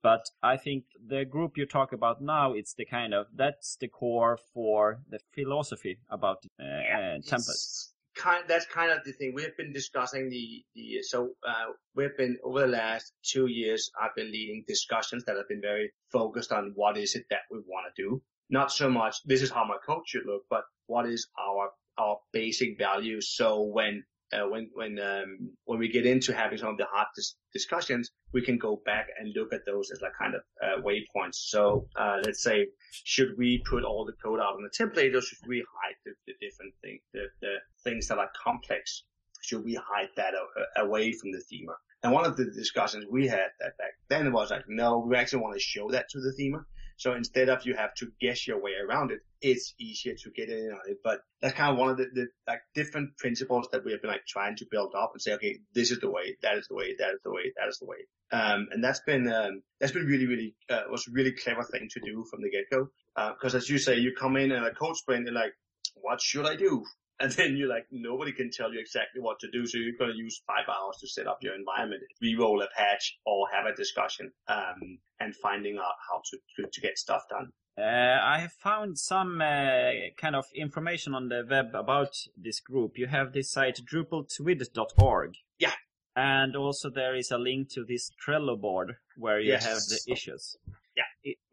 But 0.03 0.31
I 0.43 0.57
think 0.57 0.85
the 1.07 1.25
group 1.25 1.57
you 1.57 1.67
talk 1.67 1.93
about 1.93 2.23
now, 2.23 2.53
it's 2.53 2.75
the 2.75 2.85
kind 2.85 3.13
of 3.13 3.27
that's 3.35 3.77
the 3.77 3.89
core 3.89 4.39
for 4.55 5.01
the 5.11 5.19
philosophy 5.35 5.99
about 6.09 6.39
uh, 6.61 6.65
uh, 6.65 7.19
Tempest. 7.27 7.95
Kind, 8.15 8.45
that's 8.49 8.67
kind 8.67 8.91
of 8.91 8.99
the 9.05 9.13
thing. 9.13 9.33
We 9.35 9.43
have 9.43 9.57
been 9.57 9.73
discussing 9.73 10.29
the, 10.29 10.65
the, 10.75 11.03
so, 11.03 11.31
uh, 11.47 11.73
we've 11.95 12.17
been 12.17 12.37
over 12.43 12.61
the 12.63 12.67
last 12.67 13.13
two 13.23 13.47
years, 13.47 13.91
I've 14.01 14.15
been 14.17 14.33
leading 14.33 14.65
discussions 14.67 15.25
that 15.25 15.37
have 15.37 15.49
been 15.49 15.61
very 15.61 15.93
focused 16.11 16.51
on 16.51 16.73
what 16.75 16.97
is 16.97 17.15
it 17.15 17.27
that 17.31 17.43
we 17.51 17.59
want 17.59 17.87
to 17.95 18.03
do. 18.03 18.23
Not 18.51 18.73
so 18.73 18.91
much, 18.91 19.17
this 19.25 19.43
is 19.43 19.51
how 19.51 19.65
my 19.65 19.77
code 19.87 20.03
should 20.07 20.27
look, 20.27 20.43
but 20.51 20.63
what 20.87 21.07
is 21.07 21.29
our, 21.39 21.71
our 21.97 22.19
basic 22.33 22.77
values. 22.79 23.35
So 23.37 23.63
when, 23.63 24.03
uh, 24.33 24.47
when, 24.49 24.69
when, 24.75 24.99
um, 24.99 25.51
when 25.65 25.79
we 25.79 25.89
get 25.89 26.07
into 26.07 26.35
having 26.35 26.59
some 26.59 26.69
of 26.69 26.77
the 26.77 26.87
hard 26.87 27.09
dis- 27.17 27.37
discussions, 27.53 28.11
we 28.33 28.43
can 28.43 28.59
go 28.59 28.81
back 28.85 29.07
and 29.19 29.33
look 29.35 29.53
at 29.53 29.65
those 29.67 29.91
as 29.91 30.01
like 30.01 30.13
kind 30.19 30.35
of, 30.35 30.43
uh, 30.63 30.83
waypoints. 30.83 31.37
So, 31.37 31.87
uh, 31.97 32.19
let's 32.25 32.43
say, 32.43 32.67
should 33.05 33.37
we 33.39 33.63
put 33.69 33.85
all 33.85 34.05
the 34.05 34.13
code 34.23 34.41
out 34.41 34.55
on 34.55 34.63
the 34.63 34.71
template 34.85 35.15
or 35.15 35.21
should 35.21 35.39
we 35.47 35.59
hide 35.59 35.97
the, 36.05 36.13
the 36.27 36.35
different 36.41 36.75
things, 36.83 37.01
the, 37.13 37.25
the 37.41 37.55
things 37.85 38.09
that 38.09 38.19
are 38.19 38.31
complex? 38.43 39.05
Should 39.43 39.65
we 39.65 39.75
hide 39.75 40.09
that 40.17 40.35
a- 40.35 40.83
away 40.83 41.13
from 41.13 41.33
the 41.33 41.39
themer? 41.39 41.75
And 42.03 42.13
one 42.13 42.27
of 42.27 42.37
the 42.37 42.45
discussions 42.45 43.07
we 43.11 43.27
had 43.27 43.49
that 43.61 43.77
back 43.79 43.93
then 44.09 44.33
was 44.33 44.51
like, 44.51 44.65
no, 44.69 44.99
we 44.99 45.17
actually 45.17 45.43
want 45.43 45.55
to 45.55 45.61
show 45.61 45.91
that 45.91 46.09
to 46.11 46.21
the 46.21 46.33
themer. 46.39 46.65
So 46.99 47.15
instead 47.15 47.49
of 47.49 47.65
you 47.65 47.75
have 47.75 47.95
to 47.95 48.09
guess 48.21 48.47
your 48.47 48.61
way 48.61 48.73
around 48.73 49.13
it, 49.13 49.21
it's 49.41 49.73
easier 49.79 50.15
to 50.15 50.31
get 50.33 50.49
in 50.49 50.73
on 50.73 50.81
it. 50.89 50.99
But 51.03 51.21
that's 51.41 51.55
kind 51.55 51.71
of 51.71 51.79
one 51.79 51.91
of 51.91 51.97
the, 51.97 52.07
the 52.13 52.27
like 52.47 52.61
different 52.75 53.17
principles 53.17 53.69
that 53.71 53.85
we 53.85 53.93
have 53.93 54.03
been 54.03 54.11
like 54.11 54.27
trying 54.27 54.57
to 54.57 54.67
build 54.69 54.95
up 54.97 55.13
and 55.15 55.23
say, 55.23 55.33
okay, 55.35 55.59
this 55.75 55.93
is 55.93 56.01
the 56.01 56.11
way, 56.11 56.37
that 56.43 56.59
is 56.59 56.67
the 56.69 56.75
way, 56.75 56.97
that 56.99 57.15
is 57.15 57.21
the 57.25 57.31
way, 57.31 57.53
that 57.57 57.69
is 57.69 57.79
the 57.79 57.87
way. 57.87 57.99
Um, 58.33 58.67
and 58.73 58.83
that's 58.83 59.01
been, 59.07 59.33
um, 59.33 59.63
that's 59.79 59.93
been 59.93 60.07
really, 60.07 60.27
really, 60.27 60.55
uh, 60.69 60.83
was 60.91 61.07
a 61.07 61.13
really 61.13 61.33
clever 61.33 61.63
thing 61.63 61.89
to 61.93 62.01
do 62.01 62.25
from 62.29 62.43
the 62.43 62.51
get 62.51 62.65
go. 62.69 62.89
Uh, 63.17 63.33
cause 63.41 63.55
as 63.55 63.71
you 63.71 63.79
say, 63.79 63.97
you 63.97 64.13
come 64.19 64.37
in 64.37 64.51
and 64.51 64.67
a 64.67 64.75
code 64.75 64.97
sprint, 64.97 65.25
you're 65.25 65.35
like, 65.35 65.53
what 65.95 66.21
should 66.21 66.47
I 66.47 66.57
do? 66.57 66.85
And 67.21 67.33
then 67.33 67.57
you're 67.57 67.69
like, 67.69 67.87
nobody 67.91 68.33
can 68.33 68.51
tell 68.51 68.73
you 68.73 68.79
exactly 68.79 69.21
what 69.21 69.41
to 69.41 69.51
do. 69.51 69.67
So 69.67 69.79
you're 69.79 69.97
going 69.99 70.13
to 70.13 70.17
use 70.17 70.41
five 70.47 70.69
hours 70.69 70.99
to 71.01 71.09
set 71.09 71.27
up 71.27 71.39
your 71.43 71.55
environment, 71.55 72.03
re-roll 72.23 72.63
a 72.63 72.69
patch 72.77 73.19
or 73.27 73.49
have 73.53 73.67
a 73.67 73.75
discussion, 73.75 74.31
um, 74.47 74.99
and 75.19 75.35
finding 75.35 75.79
out 75.79 75.95
how 76.09 76.23
to, 76.31 76.39
to, 76.63 76.71
to 76.71 76.81
get 76.81 76.97
stuff 76.97 77.23
done. 77.29 77.51
Uh, 77.77 78.19
I 78.23 78.39
have 78.41 78.53
found 78.53 78.99
some 78.99 79.41
uh, 79.41 79.91
kind 80.17 80.35
of 80.37 80.45
information 80.55 81.15
on 81.15 81.29
the 81.29 81.45
web 81.49 81.75
about 81.75 82.15
this 82.37 82.61
group. 82.61 82.97
You 82.97 83.07
have 83.09 83.33
this 83.33 83.51
site 83.51 83.81
drupaltwig.org. 83.85 85.35
Yeah. 85.59 85.73
And 86.17 86.57
also 86.57 86.91
there 86.91 87.15
is 87.17 87.31
a 87.31 87.39
link 87.39 87.71
to 87.71 87.85
this 87.85 88.11
Trello 88.25 88.61
board 88.61 88.97
where 89.17 89.41
you 89.41 89.53
Yes. 89.53 89.65
have 89.65 89.79
the 89.89 90.13
issues. 90.13 90.57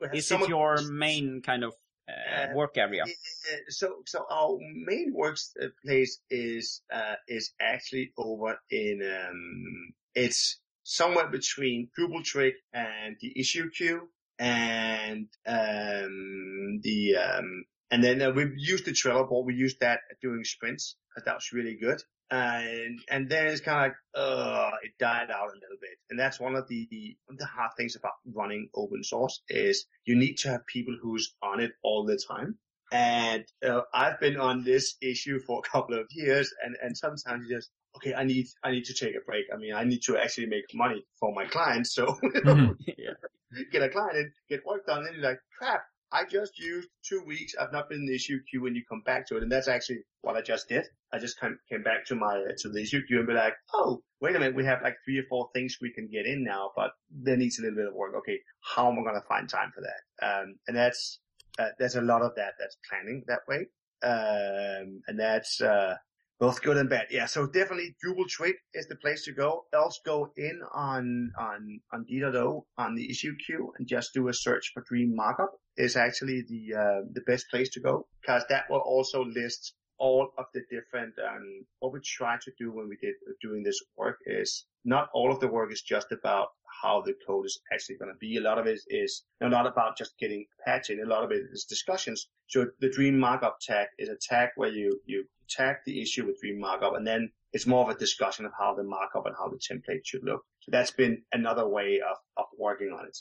Have 0.01 0.13
Is 0.13 0.31
it 0.31 0.49
your 0.49 0.81
main 0.91 1.41
kind 1.41 1.63
of 1.63 1.73
uh, 2.15 2.53
work 2.53 2.77
area? 2.77 3.03
Uh, 3.03 3.55
so 3.69 3.97
so 4.05 4.25
our 4.29 4.57
main 4.59 5.13
workplace 5.13 6.19
is 6.29 6.81
uh, 6.93 7.15
is 7.27 7.53
actually 7.59 8.11
over 8.17 8.59
in 8.69 9.01
um, 9.03 9.93
it's 10.13 10.59
somewhere 10.83 11.27
between 11.27 11.89
Drupal 11.97 12.23
Twig 12.29 12.53
and 12.73 13.17
the 13.19 13.33
issue 13.39 13.69
queue 13.69 14.09
and 14.39 15.27
um, 15.47 16.79
the 16.83 17.15
um, 17.15 17.65
and 17.91 18.03
then 18.03 18.21
uh, 18.21 18.31
we 18.31 18.51
used 18.57 18.85
the 18.85 18.91
Trello 18.91 19.27
board. 19.27 19.45
We 19.45 19.55
used 19.55 19.79
that 19.81 19.99
during 20.21 20.43
sprints 20.43 20.95
because 21.09 21.25
that 21.25 21.35
was 21.35 21.51
really 21.53 21.75
good. 21.75 22.01
And 22.31 22.99
and 23.09 23.29
then 23.29 23.47
it's 23.47 23.61
kind 23.61 23.77
of 23.77 23.83
like 23.91 23.95
uh 24.15 24.71
it 24.83 24.91
died 24.99 25.29
out 25.29 25.49
a 25.49 25.59
little 25.61 25.77
bit, 25.79 25.97
and 26.09 26.19
that's 26.19 26.39
one 26.39 26.55
of 26.55 26.67
the 26.67 26.87
one 27.25 27.35
of 27.35 27.39
the 27.39 27.45
hard 27.45 27.71
things 27.77 27.95
about 27.95 28.13
running 28.33 28.69
open 28.75 29.03
source 29.03 29.41
is 29.47 29.85
you 30.05 30.15
need 30.15 30.35
to 30.39 30.49
have 30.49 30.65
people 30.65 30.97
who's 31.01 31.35
on 31.43 31.59
it 31.59 31.71
all 31.83 32.05
the 32.05 32.19
time. 32.27 32.57
And 32.91 33.45
uh, 33.67 33.81
I've 33.93 34.19
been 34.19 34.37
on 34.37 34.63
this 34.63 34.95
issue 35.01 35.39
for 35.39 35.59
a 35.65 35.69
couple 35.69 35.99
of 35.99 36.07
years, 36.11 36.51
and 36.63 36.75
and 36.81 36.97
sometimes 36.97 37.45
you 37.47 37.55
just 37.57 37.69
okay, 37.97 38.13
I 38.13 38.23
need 38.23 38.47
I 38.63 38.71
need 38.71 38.85
to 38.85 38.93
take 38.93 39.15
a 39.15 39.23
break. 39.25 39.45
I 39.53 39.57
mean, 39.57 39.73
I 39.73 39.83
need 39.83 40.01
to 40.05 40.17
actually 40.17 40.47
make 40.47 40.65
money 40.73 41.05
for 41.19 41.33
my 41.33 41.45
clients, 41.45 41.93
so 41.93 42.05
Mhm. 42.23 42.75
yeah. 42.97 43.11
get 43.71 43.83
a 43.83 43.89
client 43.89 44.17
and 44.17 44.31
get 44.49 44.65
work 44.65 44.85
done, 44.85 45.05
and 45.05 45.15
you're 45.15 45.23
like, 45.29 45.39
crap, 45.57 45.81
I 46.11 46.23
just 46.25 46.57
used 46.59 46.89
two 47.03 47.23
weeks. 47.25 47.53
I've 47.59 47.73
not 47.73 47.89
been 47.89 47.99
in 47.99 48.05
the 48.05 48.15
issue 48.15 48.39
queue 48.49 48.61
when 48.61 48.75
you 48.75 48.83
come 48.87 49.01
back 49.05 49.27
to 49.27 49.37
it. 49.37 49.43
And 49.43 49.51
that's 49.51 49.67
actually 49.67 49.99
what 50.21 50.35
I 50.35 50.41
just 50.41 50.69
did. 50.69 50.85
I 51.11 51.19
just 51.19 51.39
came, 51.39 51.57
came 51.69 51.83
back 51.83 52.05
to 52.07 52.15
my, 52.15 52.41
to 52.59 52.69
the 52.69 52.81
issue 52.81 53.01
queue 53.05 53.19
and 53.19 53.27
be 53.27 53.33
like, 53.33 53.53
oh, 53.73 54.01
wait 54.21 54.35
a 54.35 54.39
minute. 54.39 54.55
We 54.55 54.65
have 54.65 54.81
like 54.83 54.95
three 55.03 55.17
or 55.19 55.25
four 55.29 55.49
things 55.53 55.77
we 55.81 55.91
can 55.91 56.07
get 56.07 56.25
in 56.25 56.43
now, 56.43 56.71
but 56.75 56.91
there 57.09 57.37
needs 57.37 57.59
a 57.59 57.63
little 57.63 57.77
bit 57.77 57.87
of 57.87 57.93
work. 57.93 58.13
Okay. 58.19 58.39
How 58.61 58.89
am 58.89 58.99
I 58.99 59.03
going 59.03 59.21
to 59.21 59.27
find 59.27 59.49
time 59.49 59.71
for 59.73 59.81
that? 59.81 60.25
Um, 60.25 60.55
and 60.67 60.77
that's, 60.77 61.19
uh, 61.59 61.69
there's 61.79 61.95
a 61.95 62.01
lot 62.01 62.21
of 62.21 62.35
that 62.35 62.53
that's 62.59 62.77
planning 62.89 63.23
that 63.27 63.41
way. 63.47 63.67
Um, 64.03 65.01
and 65.07 65.19
that's, 65.19 65.61
uh, 65.61 65.95
Both 66.39 66.61
good 66.61 66.77
and 66.77 66.89
bad. 66.89 67.07
Yeah. 67.11 67.27
So 67.27 67.47
definitely 67.47 67.95
Drupal 68.03 68.25
Twig 68.29 68.55
is 68.73 68.87
the 68.87 68.97
place 68.97 69.23
to 69.25 69.31
go. 69.31 69.65
Else 69.73 70.01
go 70.05 70.31
in 70.35 70.59
on, 70.73 71.31
on, 71.39 71.79
on 71.93 72.03
D.O 72.03 72.65
on 72.77 72.95
the 72.95 73.09
issue 73.09 73.33
queue 73.45 73.71
and 73.77 73.87
just 73.87 74.13
do 74.13 74.27
a 74.27 74.33
search 74.33 74.71
for 74.73 74.83
Dream 74.87 75.15
Markup 75.15 75.51
is 75.77 75.95
actually 75.95 76.43
the, 76.47 76.75
uh, 76.77 77.01
the 77.13 77.21
best 77.25 77.45
place 77.49 77.69
to 77.69 77.79
go 77.79 78.07
because 78.21 78.43
that 78.49 78.65
will 78.69 78.83
also 78.85 79.23
list 79.23 79.75
all 79.97 80.29
of 80.37 80.45
the 80.53 80.61
different, 80.69 81.13
um, 81.19 81.65
what 81.79 81.93
we 81.93 81.99
try 82.01 82.37
to 82.41 82.51
do 82.57 82.71
when 82.71 82.89
we 82.89 82.97
did 82.97 83.15
doing 83.41 83.63
this 83.63 83.81
work 83.97 84.19
is 84.25 84.65
not 84.83 85.09
all 85.13 85.31
of 85.31 85.39
the 85.39 85.47
work 85.47 85.71
is 85.71 85.81
just 85.81 86.11
about 86.11 86.49
how 86.81 87.01
the 87.01 87.15
code 87.25 87.45
is 87.45 87.59
actually 87.73 87.95
going 87.95 88.11
to 88.11 88.17
be. 88.19 88.37
A 88.37 88.41
lot 88.41 88.59
of 88.59 88.67
it 88.67 88.79
is 88.87 89.23
you 89.39 89.47
know, 89.47 89.55
not 89.55 89.67
about 89.67 89.97
just 89.97 90.17
getting 90.17 90.45
patching. 90.65 91.01
A 91.01 91.07
lot 91.07 91.23
of 91.23 91.31
it 91.31 91.43
is 91.51 91.65
discussions. 91.65 92.27
So 92.47 92.67
the 92.79 92.89
dream 92.89 93.17
markup 93.17 93.57
tag 93.61 93.87
is 93.97 94.09
a 94.09 94.15
tag 94.15 94.49
where 94.55 94.69
you, 94.69 94.99
you 95.05 95.25
tag 95.49 95.77
the 95.85 96.01
issue 96.01 96.25
with 96.25 96.39
dream 96.41 96.59
markup 96.59 96.95
and 96.95 97.05
then 97.05 97.31
it's 97.53 97.65
more 97.65 97.89
of 97.89 97.95
a 97.95 97.99
discussion 97.99 98.45
of 98.45 98.51
how 98.57 98.75
the 98.75 98.83
markup 98.83 99.25
and 99.25 99.35
how 99.37 99.47
the 99.47 99.57
template 99.57 100.01
should 100.03 100.23
look. 100.23 100.43
So 100.61 100.71
that's 100.71 100.91
been 100.91 101.23
another 101.31 101.67
way 101.67 102.01
of, 102.01 102.17
of 102.35 102.45
working 102.57 102.89
on 102.89 103.05
it. 103.05 103.17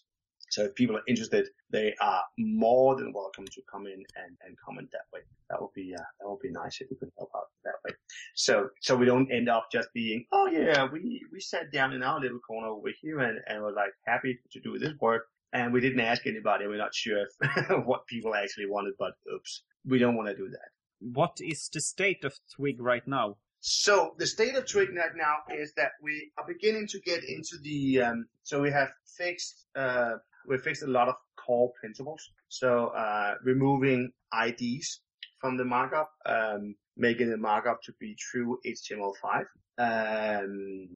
So 0.51 0.65
if 0.65 0.75
people 0.75 0.97
are 0.97 1.03
interested, 1.09 1.49
they 1.71 1.95
are 2.01 2.23
more 2.39 2.97
than 2.97 3.13
welcome 3.13 3.47
to 3.47 3.63
come 3.71 3.87
in 3.87 4.05
and, 4.17 4.37
and 4.47 4.57
comment 4.65 4.89
that 4.93 5.07
way. 5.13 5.21
That 5.51 5.61
would 5.61 5.73
be, 5.75 5.95
uh, 5.95 5.99
that 5.99 6.29
would 6.29 6.41
be 6.41 6.51
nice 6.51 6.81
if 6.81 6.89
we 6.91 6.97
could 6.97 7.11
help 7.19 7.31
out 7.37 7.49
that 7.65 7.75
way. 7.85 7.95
So, 8.35 8.69
so 8.81 8.97
we 8.97 9.07
don't 9.07 9.31
end 9.33 9.49
up 9.49 9.69
just 9.73 9.89
being, 9.95 10.25
oh 10.33 10.47
yeah, 10.47 10.87
we, 10.91 11.25
we 11.33 11.41
sat 11.41 11.73
down 11.73 11.93
in 11.93 12.03
our 12.03 12.21
little 12.21 12.39
corner 12.41 12.69
over 12.69 12.89
here 13.01 13.21
and, 13.21 13.39
and 13.47 13.63
were 13.63 13.73
like 13.73 13.93
happy 14.07 14.39
to 14.53 14.61
do 14.61 14.79
this 14.79 14.93
work. 15.01 15.27
And 15.53 15.73
we 15.73 15.81
didn't 15.81 16.01
ask 16.01 16.27
anybody. 16.27 16.67
We're 16.67 16.79
not 16.79 16.95
sure 16.95 17.25
if, 17.25 17.87
what 17.87 18.07
people 18.07 18.35
actually 18.35 18.67
wanted, 18.67 18.95
but 18.99 19.13
oops, 19.33 19.63
we 19.87 19.99
don't 19.99 20.17
want 20.17 20.29
to 20.29 20.37
do 20.37 20.49
that. 20.49 20.69
What 21.01 21.39
is 21.41 21.69
the 21.73 21.81
state 21.81 22.25
of 22.25 22.39
Twig 22.57 22.81
right 22.81 23.07
now? 23.07 23.37
So 23.61 24.15
the 24.19 24.27
state 24.27 24.57
of 24.57 24.67
Twig 24.67 24.91
right 24.95 25.17
now 25.17 25.37
is 25.55 25.73
that 25.77 25.93
we 26.03 26.31
are 26.37 26.45
beginning 26.47 26.87
to 26.89 27.01
get 27.01 27.25
into 27.25 27.57
the, 27.63 28.03
um, 28.03 28.27
so 28.43 28.61
we 28.61 28.71
have 28.71 28.91
fixed, 29.17 29.67
uh, 29.75 30.17
we 30.49 30.59
fixed 30.59 30.83
a 30.83 30.87
lot 30.87 31.09
of 31.09 31.15
core 31.37 31.73
principles. 31.81 32.31
So, 32.49 32.89
uh, 32.89 33.35
removing 33.43 34.13
IDs 34.33 35.01
from 35.41 35.57
the 35.57 35.65
markup, 35.65 36.11
um, 36.27 36.75
making 36.97 37.31
the 37.31 37.37
markup 37.37 37.83
to 37.83 37.93
be 38.01 38.17
true 38.19 38.59
HTML5, 38.67 39.45
um, 39.79 40.89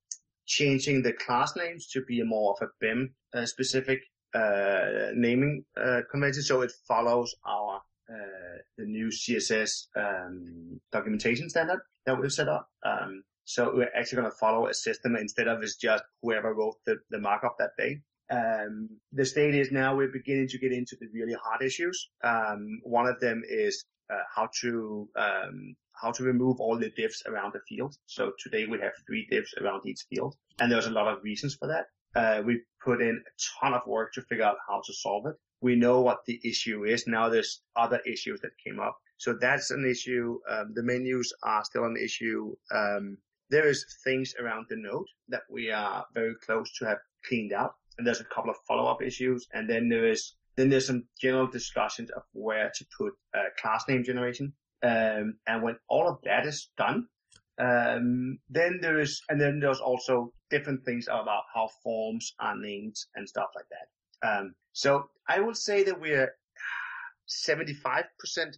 changing 0.46 1.02
the 1.02 1.12
class 1.12 1.54
names 1.56 1.88
to 1.88 2.02
be 2.04 2.22
more 2.22 2.54
of 2.54 2.68
a 2.68 2.70
BEM 2.80 3.14
uh, 3.34 3.44
specific 3.46 4.00
uh, 4.34 5.10
naming 5.14 5.64
uh, 5.76 6.00
convention, 6.10 6.42
so 6.42 6.62
it 6.62 6.72
follows 6.86 7.34
our 7.46 7.82
uh, 8.10 8.58
the 8.78 8.84
new 8.84 9.08
CSS 9.08 9.86
um, 9.96 10.80
documentation 10.92 11.50
standard 11.50 11.80
that 12.06 12.18
we've 12.18 12.32
set 12.32 12.48
up. 12.48 12.68
Um, 12.84 13.22
so 13.44 13.72
we're 13.74 13.90
actually 13.94 14.16
going 14.16 14.30
to 14.30 14.36
follow 14.38 14.66
a 14.66 14.74
system 14.74 15.16
instead 15.16 15.48
of 15.48 15.62
it's 15.62 15.76
just 15.76 16.04
whoever 16.22 16.54
wrote 16.54 16.76
the, 16.86 16.96
the 17.10 17.18
markup 17.18 17.56
that 17.58 17.70
day. 17.78 18.00
Um, 18.30 18.88
the 19.12 19.24
state 19.24 19.54
is 19.54 19.72
now 19.72 19.96
we're 19.96 20.12
beginning 20.12 20.48
to 20.48 20.58
get 20.58 20.72
into 20.72 20.96
the 21.00 21.08
really 21.12 21.34
hard 21.34 21.62
issues. 21.62 22.10
Um, 22.22 22.80
one 22.82 23.06
of 23.06 23.20
them 23.20 23.42
is 23.48 23.84
uh, 24.10 24.22
how 24.34 24.48
to 24.60 25.08
um, 25.16 25.76
how 26.00 26.12
to 26.12 26.22
remove 26.22 26.60
all 26.60 26.78
the 26.78 26.90
divs 26.90 27.22
around 27.26 27.52
the 27.54 27.60
field. 27.68 27.96
So 28.06 28.32
today 28.38 28.66
we 28.66 28.78
have 28.80 28.92
three 29.06 29.26
divs 29.30 29.54
around 29.60 29.82
each 29.86 30.04
field, 30.10 30.36
and 30.60 30.70
there's 30.70 30.86
a 30.86 30.90
lot 30.90 31.08
of 31.08 31.22
reasons 31.22 31.54
for 31.54 31.68
that. 31.68 31.86
Uh, 32.14 32.42
we 32.42 32.62
put 32.84 33.00
in 33.00 33.22
a 33.26 33.60
ton 33.60 33.74
of 33.74 33.86
work 33.86 34.12
to 34.14 34.22
figure 34.22 34.44
out 34.44 34.56
how 34.66 34.80
to 34.84 34.92
solve 34.92 35.26
it. 35.26 35.36
We 35.60 35.74
know 35.76 36.00
what 36.00 36.24
the 36.26 36.40
issue 36.44 36.84
is. 36.84 37.06
Now 37.06 37.28
there's 37.28 37.62
other 37.76 38.00
issues 38.06 38.40
that 38.40 38.50
came 38.64 38.78
up. 38.80 38.96
So 39.18 39.36
that's 39.38 39.70
an 39.70 39.84
issue. 39.84 40.38
Um, 40.48 40.72
the 40.74 40.82
menus 40.82 41.32
are 41.42 41.64
still 41.64 41.84
an 41.84 41.96
issue. 41.96 42.54
Um, 42.72 43.18
there 43.50 43.66
is 43.66 43.84
things 44.04 44.34
around 44.40 44.66
the 44.68 44.76
node 44.76 45.06
that 45.28 45.42
we 45.50 45.70
are 45.70 46.06
very 46.14 46.34
close 46.36 46.70
to 46.78 46.86
have 46.86 46.98
cleaned 47.26 47.52
out. 47.52 47.74
And 47.98 48.06
there's 48.06 48.20
a 48.20 48.24
couple 48.24 48.50
of 48.50 48.56
follow-up 48.66 49.02
issues. 49.02 49.46
And 49.52 49.68
then 49.68 49.88
there 49.88 50.06
is, 50.06 50.34
then 50.56 50.68
there's 50.68 50.86
some 50.86 51.04
general 51.20 51.46
discussions 51.46 52.10
of 52.10 52.22
where 52.32 52.70
to 52.74 52.86
put 52.96 53.12
uh, 53.34 53.50
class 53.60 53.84
name 53.88 54.04
generation. 54.04 54.52
Um, 54.82 55.38
and 55.46 55.62
when 55.62 55.76
all 55.88 56.08
of 56.08 56.18
that 56.22 56.46
is 56.46 56.70
done, 56.76 57.08
um, 57.58 58.38
then 58.48 58.78
there 58.80 59.00
is, 59.00 59.20
and 59.28 59.40
then 59.40 59.58
there's 59.60 59.80
also 59.80 60.32
different 60.48 60.84
things 60.84 61.08
about 61.08 61.42
how 61.52 61.68
forms 61.82 62.34
are 62.38 62.56
named 62.56 62.94
and 63.16 63.28
stuff 63.28 63.48
like 63.56 63.66
that. 63.70 64.28
Um, 64.28 64.54
so 64.72 65.10
I 65.28 65.40
will 65.40 65.54
say 65.54 65.82
that 65.84 66.00
we're 66.00 66.32
75% 67.28 68.04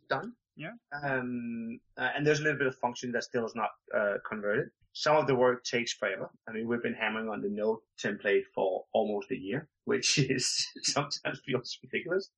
done. 0.09 0.33
Yeah. 0.57 0.73
Um, 1.03 1.81
uh, 1.97 2.11
and 2.17 2.27
there's 2.27 2.41
a 2.41 2.43
little 2.43 2.59
bit 2.59 2.67
of 2.67 2.77
function 2.77 3.13
that 3.13 3.25
still 3.25 3.47
is 3.47 3.55
not 3.55 3.71
uh, 3.97 4.15
converted. 4.29 4.69
Some 4.93 5.17
of 5.17 5.27
the 5.27 5.37
work 5.37 5.63
takes 5.65 5.93
forever. 5.93 6.29
I 6.49 6.53
mean, 6.53 6.67
we've 6.67 6.83
been 6.83 6.95
hammering 6.95 7.29
on 7.29 7.41
the 7.41 7.49
node 7.49 7.79
template 8.03 8.43
for 8.55 8.85
almost 8.93 9.31
a 9.31 9.37
year, 9.37 9.69
which 9.85 10.19
is 10.19 10.67
sometimes 10.83 11.41
feels 11.47 11.79
ridiculous. 11.83 12.31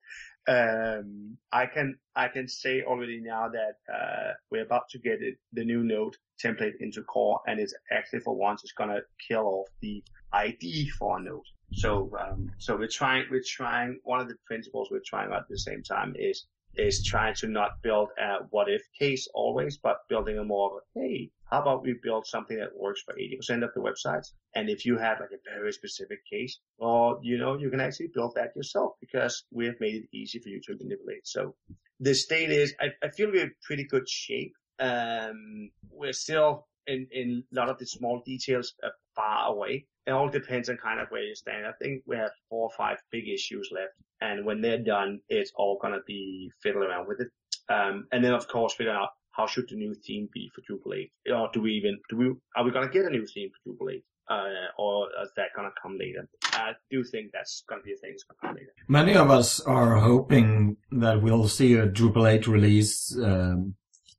Um, 0.46 1.36
I 1.52 1.66
can 1.66 1.96
I 2.14 2.28
can 2.28 2.48
say 2.48 2.82
already 2.82 3.20
now 3.20 3.48
that 3.48 3.76
uh, 3.92 4.32
we're 4.50 4.64
about 4.64 4.88
to 4.90 4.98
get 4.98 5.22
it, 5.22 5.36
the 5.52 5.64
new 5.64 5.82
node 5.82 6.16
template 6.44 6.74
into 6.80 7.02
core, 7.02 7.40
and 7.46 7.58
it's 7.60 7.74
actually 7.90 8.20
for 8.20 8.36
once 8.36 8.62
it's 8.64 8.72
gonna 8.72 9.00
kill 9.28 9.46
off 9.46 9.68
the 9.80 10.02
ID 10.32 10.90
for 10.90 11.18
a 11.18 11.22
node. 11.22 11.42
So 11.74 12.10
um, 12.20 12.50
so 12.58 12.76
we're 12.76 12.88
trying 12.88 13.24
we're 13.30 13.42
trying 13.46 13.98
one 14.04 14.20
of 14.20 14.28
the 14.28 14.36
principles 14.46 14.88
we're 14.90 15.00
trying 15.06 15.32
at 15.32 15.48
the 15.48 15.58
same 15.58 15.82
time 15.82 16.14
is 16.18 16.46
is 16.74 17.04
trying 17.04 17.34
to 17.34 17.46
not 17.46 17.72
build 17.82 18.08
a 18.18 18.44
what 18.50 18.68
if 18.70 18.82
case 18.98 19.28
always, 19.34 19.76
but 19.76 19.98
building 20.08 20.38
a 20.38 20.44
more 20.44 20.70
of 20.70 20.76
a 20.76 21.00
hey, 21.00 21.30
how 21.50 21.60
about 21.60 21.82
we 21.82 21.94
build 22.02 22.26
something 22.26 22.56
that 22.56 22.74
works 22.74 23.02
for 23.02 23.14
80% 23.14 23.62
of 23.62 23.74
the 23.74 23.80
websites? 23.80 24.32
And 24.54 24.70
if 24.70 24.86
you 24.86 24.96
have 24.96 25.20
like 25.20 25.32
a 25.32 25.50
very 25.50 25.72
specific 25.72 26.20
case, 26.28 26.58
well, 26.78 27.20
you 27.22 27.36
know, 27.36 27.58
you 27.58 27.68
can 27.68 27.80
actually 27.80 28.08
build 28.14 28.34
that 28.36 28.56
yourself 28.56 28.92
because 29.00 29.44
we 29.50 29.66
have 29.66 29.78
made 29.78 29.96
it 29.96 30.16
easy 30.16 30.38
for 30.38 30.48
you 30.48 30.60
to 30.62 30.76
manipulate. 30.80 31.26
So 31.26 31.54
the 32.00 32.14
state 32.14 32.50
is, 32.50 32.74
I, 32.80 32.86
I 33.04 33.10
feel 33.10 33.30
we're 33.30 33.44
in 33.44 33.54
pretty 33.62 33.84
good 33.84 34.08
shape. 34.08 34.54
Um, 34.78 35.70
we're 35.90 36.14
still 36.14 36.66
in, 36.86 37.06
in 37.12 37.44
a 37.52 37.56
lot 37.56 37.68
of 37.68 37.78
the 37.78 37.86
small 37.86 38.22
details 38.24 38.74
uh, 38.82 38.88
far 39.14 39.52
away. 39.52 39.86
It 40.06 40.10
all 40.10 40.28
depends 40.28 40.68
on 40.68 40.78
kind 40.78 41.00
of 41.00 41.08
where 41.10 41.22
you 41.22 41.34
stand. 41.34 41.66
I 41.66 41.72
think 41.80 42.02
we 42.06 42.16
have 42.16 42.30
four 42.48 42.64
or 42.64 42.70
five 42.76 42.98
big 43.10 43.28
issues 43.28 43.68
left. 43.72 43.92
And 44.22 44.46
when 44.46 44.60
they're 44.60 44.78
done, 44.78 45.20
it's 45.28 45.52
all 45.56 45.78
going 45.82 45.94
to 45.94 46.02
be 46.06 46.50
fiddle 46.62 46.84
around 46.84 47.08
with 47.08 47.20
it. 47.20 47.28
Um, 47.68 48.06
and 48.12 48.24
then 48.24 48.34
of 48.34 48.46
course 48.46 48.72
figure 48.74 48.92
out 48.92 49.10
how 49.32 49.46
should 49.46 49.68
the 49.68 49.76
new 49.76 49.94
theme 49.94 50.28
be 50.32 50.50
for 50.54 50.60
Drupal 50.60 50.96
8? 51.26 51.32
Or 51.34 51.50
do 51.52 51.60
we 51.62 51.72
even, 51.72 51.98
do 52.08 52.16
we, 52.16 52.26
are 52.56 52.64
we 52.64 52.70
going 52.70 52.86
to 52.86 52.92
get 52.92 53.06
a 53.06 53.10
new 53.10 53.26
theme 53.26 53.50
for 53.50 53.72
Drupal 53.72 53.94
8? 53.94 54.04
Uh, 54.30 54.44
or 54.78 55.08
is 55.22 55.30
that 55.36 55.48
going 55.56 55.68
to 55.68 55.74
come 55.82 55.98
later? 55.98 56.28
I 56.52 56.72
do 56.90 57.02
think 57.02 57.32
that's 57.32 57.64
going 57.68 57.80
to 57.80 57.84
be 57.84 57.94
a 57.94 57.96
thing 57.96 58.10
that's 58.12 58.24
going 58.24 58.36
to 58.40 58.46
come 58.46 58.54
later. 58.54 58.72
Many 58.88 59.14
of 59.14 59.30
us 59.30 59.58
are 59.60 59.96
hoping 59.96 60.76
that 60.92 61.20
we'll 61.22 61.48
see 61.48 61.74
a 61.74 61.88
Drupal 61.88 62.30
8 62.30 62.46
release 62.46 63.16
um, 63.16 63.74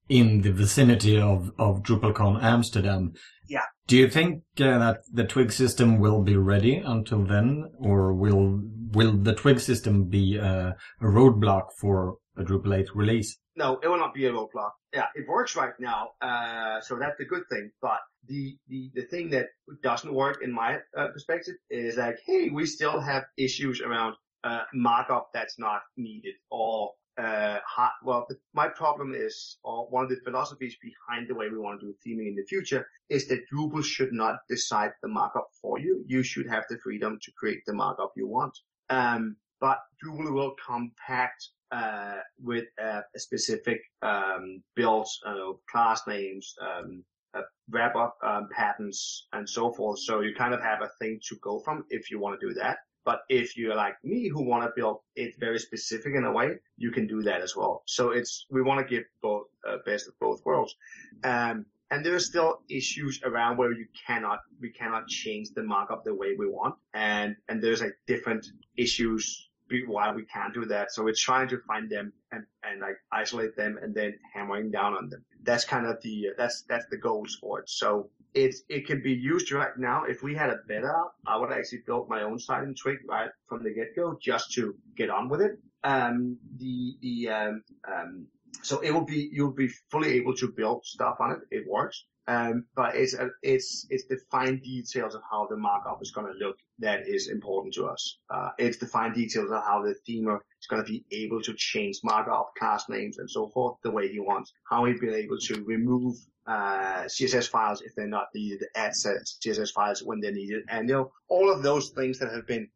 in 0.09 0.41
the 0.41 0.51
vicinity 0.51 1.19
of, 1.19 1.51
of 1.57 1.83
DrupalCon 1.83 2.43
Amsterdam. 2.43 3.13
Yeah. 3.47 3.65
Do 3.87 3.97
you 3.97 4.09
think 4.09 4.43
uh, 4.59 4.77
that 4.79 4.99
the 5.11 5.25
Twig 5.25 5.51
system 5.51 5.99
will 5.99 6.21
be 6.21 6.37
ready 6.37 6.77
until 6.77 7.25
then, 7.25 7.71
or 7.79 8.13
will 8.13 8.61
will 8.93 9.17
the 9.17 9.33
Twig 9.33 9.59
system 9.59 10.05
be 10.05 10.39
uh, 10.39 10.71
a 11.01 11.05
roadblock 11.05 11.73
for 11.79 12.17
a 12.37 12.43
Drupal 12.43 12.77
8 12.77 12.95
release? 12.95 13.37
No, 13.55 13.79
it 13.83 13.87
will 13.87 13.97
not 13.97 14.13
be 14.13 14.25
a 14.25 14.31
roadblock. 14.31 14.71
Yeah, 14.93 15.07
it 15.15 15.27
works 15.27 15.55
right 15.55 15.73
now, 15.79 16.11
uh, 16.21 16.81
so 16.81 16.97
that's 16.97 17.19
a 17.19 17.25
good 17.25 17.43
thing. 17.51 17.71
But 17.81 17.99
the, 18.27 18.55
the, 18.67 18.91
the 18.95 19.03
thing 19.03 19.29
that 19.31 19.47
doesn't 19.83 20.13
work 20.13 20.39
in 20.43 20.51
my 20.51 20.77
uh, 20.97 21.07
perspective 21.09 21.55
is 21.69 21.97
like, 21.97 22.17
hey, 22.25 22.49
we 22.49 22.65
still 22.65 22.99
have 22.99 23.23
issues 23.37 23.81
around 23.81 24.15
uh, 24.43 24.61
markup 24.73 25.29
that's 25.33 25.57
not 25.59 25.81
needed 25.97 26.33
or 26.49 26.91
uh, 27.17 27.59
hard, 27.67 27.91
well, 28.03 28.25
the, 28.27 28.35
my 28.53 28.67
problem 28.67 29.13
is, 29.15 29.57
or 29.63 29.87
one 29.89 30.03
of 30.03 30.09
the 30.09 30.19
philosophies 30.23 30.75
behind 30.81 31.27
the 31.27 31.35
way 31.35 31.49
we 31.49 31.57
want 31.57 31.79
to 31.79 31.85
do 31.87 31.93
theming 32.05 32.27
in 32.27 32.35
the 32.35 32.45
future 32.45 32.87
is 33.09 33.27
that 33.27 33.45
Drupal 33.51 33.83
should 33.83 34.11
not 34.11 34.37
decide 34.49 34.91
the 35.01 35.09
markup 35.09 35.47
for 35.61 35.79
you. 35.79 36.03
You 36.07 36.23
should 36.23 36.47
have 36.49 36.63
the 36.69 36.77
freedom 36.83 37.19
to 37.21 37.31
create 37.37 37.61
the 37.65 37.73
markup 37.73 38.13
you 38.15 38.27
want. 38.27 38.57
Um, 38.89 39.35
but 39.61 39.79
Drupal 40.03 40.33
will 40.33 40.55
compact 40.65 41.49
uh, 41.71 42.17
with 42.41 42.65
a, 42.79 43.01
a 43.15 43.19
specific 43.19 43.81
um, 44.01 44.63
build, 44.75 45.07
uh, 45.25 45.53
class 45.71 46.01
names, 46.07 46.53
um, 46.61 47.03
uh, 47.33 47.41
wrap 47.69 47.95
up 47.95 48.15
um, 48.23 48.47
patterns, 48.51 49.27
and 49.33 49.47
so 49.49 49.71
forth. 49.73 49.99
So 49.99 50.21
you 50.21 50.35
kind 50.35 50.53
of 50.53 50.61
have 50.61 50.81
a 50.81 50.89
thing 50.99 51.19
to 51.29 51.35
go 51.41 51.59
from 51.59 51.85
if 51.89 52.11
you 52.11 52.19
want 52.19 52.39
to 52.39 52.47
do 52.47 52.53
that. 52.55 52.77
But 53.05 53.21
if 53.29 53.57
you're 53.57 53.75
like 53.75 53.95
me 54.03 54.29
who 54.29 54.43
want 54.43 54.63
to 54.63 54.71
build 54.75 55.01
it 55.15 55.35
very 55.39 55.59
specific 55.59 56.15
in 56.15 56.23
a 56.25 56.31
way, 56.31 56.59
you 56.77 56.91
can 56.91 57.07
do 57.07 57.21
that 57.23 57.41
as 57.41 57.55
well. 57.55 57.83
So 57.85 58.11
it's, 58.11 58.45
we 58.49 58.61
want 58.61 58.79
to 58.79 58.95
give 58.95 59.03
both, 59.21 59.47
uh, 59.67 59.77
best 59.85 60.07
of 60.07 60.17
both 60.19 60.43
worlds. 60.45 60.75
Um, 61.23 61.65
and 61.91 62.03
there 62.03 62.15
are 62.15 62.19
still 62.19 62.61
issues 62.69 63.21
around 63.23 63.57
where 63.57 63.71
you 63.71 63.85
cannot, 64.07 64.39
we 64.59 64.69
cannot 64.71 65.07
change 65.07 65.49
the 65.51 65.63
markup 65.63 66.03
the 66.03 66.15
way 66.15 66.35
we 66.37 66.47
want. 66.47 66.75
And, 66.93 67.35
and 67.49 67.61
there's 67.61 67.81
like 67.81 67.97
different 68.07 68.47
issues 68.77 69.49
why 69.87 70.13
we 70.13 70.25
can't 70.25 70.53
do 70.53 70.65
that. 70.65 70.91
So 70.91 71.03
we're 71.03 71.13
trying 71.17 71.47
to 71.49 71.59
find 71.67 71.89
them 71.89 72.13
and, 72.31 72.45
and 72.63 72.81
like 72.81 72.97
isolate 73.11 73.55
them 73.55 73.79
and 73.81 73.93
then 73.93 74.13
hammering 74.33 74.71
down 74.71 74.93
on 74.93 75.09
them. 75.09 75.23
That's 75.43 75.65
kind 75.65 75.85
of 75.85 76.01
the, 76.01 76.27
that's, 76.37 76.63
that's 76.63 76.85
the 76.89 76.97
goals 76.97 77.37
for 77.39 77.59
it. 77.59 77.69
So 77.69 78.09
it's, 78.33 78.61
it 78.69 78.87
can 78.87 79.01
be 79.01 79.13
used 79.13 79.51
right 79.51 79.77
now. 79.77 80.03
If 80.05 80.23
we 80.23 80.35
had 80.35 80.49
a 80.49 80.57
better, 80.67 80.95
I 81.25 81.37
would 81.37 81.51
actually 81.51 81.83
build 81.85 82.09
my 82.09 82.23
own 82.23 82.39
site 82.39 82.63
in 82.63 82.75
Twig 82.75 82.99
right 83.07 83.29
from 83.47 83.63
the 83.63 83.73
get 83.73 83.95
go 83.95 84.17
just 84.21 84.51
to 84.53 84.75
get 84.95 85.09
on 85.09 85.29
with 85.29 85.41
it. 85.41 85.59
Um, 85.83 86.37
the, 86.57 86.95
the, 87.01 87.29
um, 87.29 87.63
um, 87.91 88.27
so 88.63 88.79
it 88.79 88.91
will 88.91 89.05
be, 89.05 89.29
you'll 89.31 89.51
be 89.51 89.69
fully 89.91 90.13
able 90.13 90.35
to 90.35 90.47
build 90.47 90.85
stuff 90.85 91.17
on 91.19 91.31
it. 91.31 91.39
It 91.51 91.67
works. 91.67 92.05
Um, 92.25 92.65
but 92.73 92.95
it's, 92.95 93.13
uh, 93.13 93.27
it's, 93.41 93.85
it's 93.89 94.05
the 94.07 94.17
fine 94.31 94.59
details 94.59 95.13
of 95.13 95.21
how 95.29 95.45
the 95.49 95.57
markup 95.57 95.99
is 96.01 96.11
going 96.11 96.27
to 96.27 96.45
look 96.45 96.55
that 96.79 97.07
is 97.07 97.27
important 97.27 97.73
to 97.73 97.85
us. 97.85 98.17
Uh, 98.29 98.49
it's 98.57 98.77
the 98.77 98.87
fine 98.87 99.13
details 99.13 99.51
of 99.51 99.61
how 99.63 99.83
the 99.83 99.95
themer 100.07 100.39
is 100.61 100.67
going 100.69 100.83
to 100.83 100.89
be 100.89 101.03
able 101.11 101.41
to 101.41 101.53
change 101.53 101.99
markup, 102.03 102.53
class 102.57 102.85
names, 102.87 103.17
and 103.17 103.29
so 103.29 103.49
forth 103.49 103.77
the 103.83 103.91
way 103.91 104.07
he 104.07 104.19
wants. 104.19 104.53
How 104.69 104.85
he'll 104.85 104.99
be 104.99 105.09
able 105.09 105.37
to 105.37 105.63
remove 105.65 106.15
uh, 106.47 107.03
CSS 107.03 107.49
files 107.49 107.81
if 107.81 107.95
they're 107.95 108.07
not 108.07 108.27
needed, 108.33 108.63
add 108.75 108.93
CSS 108.93 109.71
files 109.71 110.03
when 110.03 110.19
they're 110.19 110.31
needed, 110.31 110.63
and 110.69 110.89
you 110.89 110.95
know 110.95 111.11
all 111.29 111.51
of 111.51 111.63
those 111.63 111.89
things 111.89 112.19
that 112.19 112.31
have 112.33 112.47
been 112.47 112.69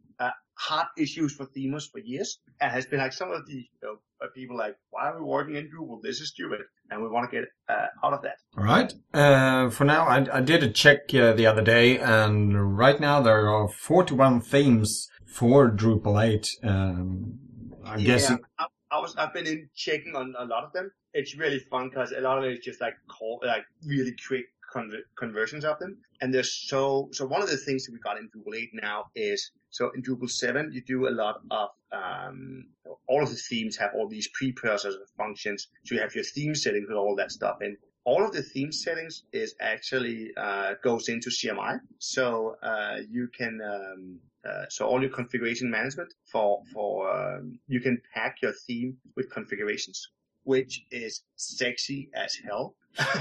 hard 0.58 0.88
issues 0.98 1.34
for 1.34 1.46
themers 1.48 1.90
for 1.90 2.00
years, 2.00 2.40
and 2.60 2.72
has 2.72 2.86
been 2.86 3.00
like 3.00 3.14
some 3.14 3.32
of 3.32 3.46
the 3.46 3.54
you 3.54 3.66
know, 3.84 3.98
people 4.36 4.58
like, 4.58 4.76
why 4.90 5.10
are 5.10 5.20
we 5.20 5.26
working 5.26 5.56
in 5.56 5.70
Drupal? 5.70 6.02
This 6.02 6.20
is 6.20 6.30
stupid, 6.30 6.62
and 6.90 7.02
we 7.02 7.10
want 7.10 7.30
to 7.30 7.38
get 7.38 7.48
uh, 7.70 7.88
out 8.04 8.14
of 8.14 8.22
that. 8.24 8.38
All 8.58 8.64
right. 8.64 8.94
Uh, 9.14 9.70
for 9.70 9.86
now, 9.86 10.06
I, 10.06 10.38
I 10.38 10.42
did 10.42 10.64
a 10.64 10.70
check 10.70 11.14
uh, 11.14 11.34
the 11.34 11.46
other 11.46 11.62
day, 11.62 12.00
and 12.00 12.78
right 12.78 13.00
now 13.00 13.22
there 13.22 13.50
are 13.50 13.68
41 13.68 14.42
themes 14.42 15.10
for 15.26 15.70
Drupal 15.70 16.24
8. 16.24 16.50
Um, 16.64 17.40
I 17.86 17.98
yeah, 17.98 18.06
guess. 18.06 18.32
It... 18.32 18.42
I, 18.60 18.66
I, 18.92 19.00
was 19.00 19.16
I've 19.16 19.34
been 19.34 19.48
in 19.48 19.70
checking 19.76 20.16
on 20.16 20.34
a 20.38 20.46
lot 20.46 20.64
of 20.64 20.74
them. 20.74 20.92
It's 21.14 21.38
really 21.38 21.60
fun 21.60 21.90
because 21.90 22.12
a 22.12 22.22
lot 22.22 22.40
of 22.40 22.44
it 22.46 22.54
is 22.54 22.66
just 22.66 22.82
like 22.82 22.96
call, 23.08 23.42
like 23.46 23.64
really 23.86 24.16
quick 24.28 24.46
conver- 24.78 25.08
conversions 25.18 25.66
of 25.66 25.80
them. 25.80 25.98
And 26.22 26.34
there's 26.34 26.54
so, 26.54 27.10
so 27.12 27.26
one 27.26 27.42
of 27.42 27.50
the 27.50 27.58
things 27.58 27.86
that 27.86 27.94
we 27.94 28.00
got 28.00 28.18
in 28.18 28.30
Drupal 28.30 28.56
8 28.56 28.70
now 28.74 29.06
is, 29.16 29.52
so 29.70 29.92
in 29.96 30.02
Drupal 30.02 30.30
7, 30.30 30.72
you 30.72 30.82
do 30.82 31.08
a 31.08 31.14
lot 31.24 31.42
of, 31.52 31.70
um, 31.92 32.66
all 33.08 33.24
of 33.24 33.30
the 33.30 33.36
themes 33.36 33.78
have 33.78 33.92
all 33.96 34.08
these 34.08 34.28
precursors 34.30 34.96
of 34.96 35.10
functions. 35.18 35.68
So 35.86 35.96
you 35.96 36.02
have 36.02 36.16
your 36.16 36.24
theme 36.24 36.56
settings 36.56 36.88
with 36.88 36.98
all 36.98 37.16
that 37.16 37.32
stuff 37.32 37.58
in. 37.62 37.78
All 38.06 38.24
of 38.26 38.32
the 38.32 38.42
theme 38.42 38.72
settings 38.72 39.24
is 39.34 39.56
actually, 39.60 40.32
uh, 40.38 40.76
goes 40.82 41.10
into 41.10 41.30
CMI. 41.30 41.80
So, 42.00 42.56
uh, 42.64 43.00
you 43.10 43.28
can, 43.38 43.60
um, 43.62 44.20
uh, 44.48 44.66
so 44.70 44.88
all 44.88 45.02
your 45.02 45.12
configuration 45.12 45.70
management 45.70 46.14
for, 46.32 46.62
for, 46.74 47.12
um, 47.12 47.60
you 47.68 47.82
can 47.82 48.02
pack 48.14 48.42
your 48.42 48.54
theme 48.54 48.98
with 49.18 49.30
configurations 49.30 50.10
which 50.48 50.86
is 50.92 51.24
sexy 51.36 52.10
as 52.16 52.34
hell 52.46 52.74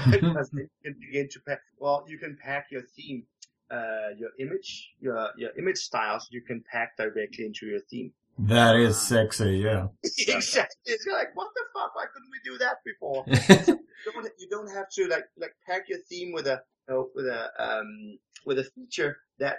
because 0.09 0.49
you 0.53 0.67
can 0.83 0.95
begin 0.99 1.27
to 1.29 1.39
pack. 1.41 1.59
Well, 1.77 2.05
you 2.07 2.17
can 2.17 2.37
pack 2.41 2.67
your 2.71 2.83
theme, 2.95 3.23
uh, 3.69 4.15
your 4.17 4.29
image, 4.39 4.93
your 5.01 5.29
your 5.37 5.51
image 5.59 5.77
styles. 5.77 6.27
You 6.31 6.41
can 6.41 6.63
pack 6.71 6.95
directly 6.97 7.45
into 7.45 7.65
your 7.65 7.81
theme. 7.91 8.13
That 8.39 8.75
is 8.77 8.97
sexy, 8.97 9.57
yeah. 9.57 9.87
exactly. 10.03 10.77
It's 10.85 11.05
like, 11.07 11.35
what 11.35 11.49
the 11.55 11.63
fuck? 11.73 11.95
Why 11.95 12.05
couldn't 12.13 12.31
we 12.31 12.39
do 12.49 12.57
that 12.59 12.77
before? 12.85 13.25
you, 13.27 14.11
don't, 14.13 14.31
you 14.37 14.47
don't 14.49 14.71
have 14.73 14.89
to 14.91 15.07
like 15.07 15.25
like 15.37 15.55
pack 15.67 15.89
your 15.89 15.99
theme 16.09 16.31
with 16.31 16.47
a 16.47 16.61
uh, 16.91 17.03
with 17.15 17.25
a 17.25 17.49
um 17.59 18.17
with 18.45 18.59
a 18.59 18.63
feature 18.63 19.17
that 19.39 19.57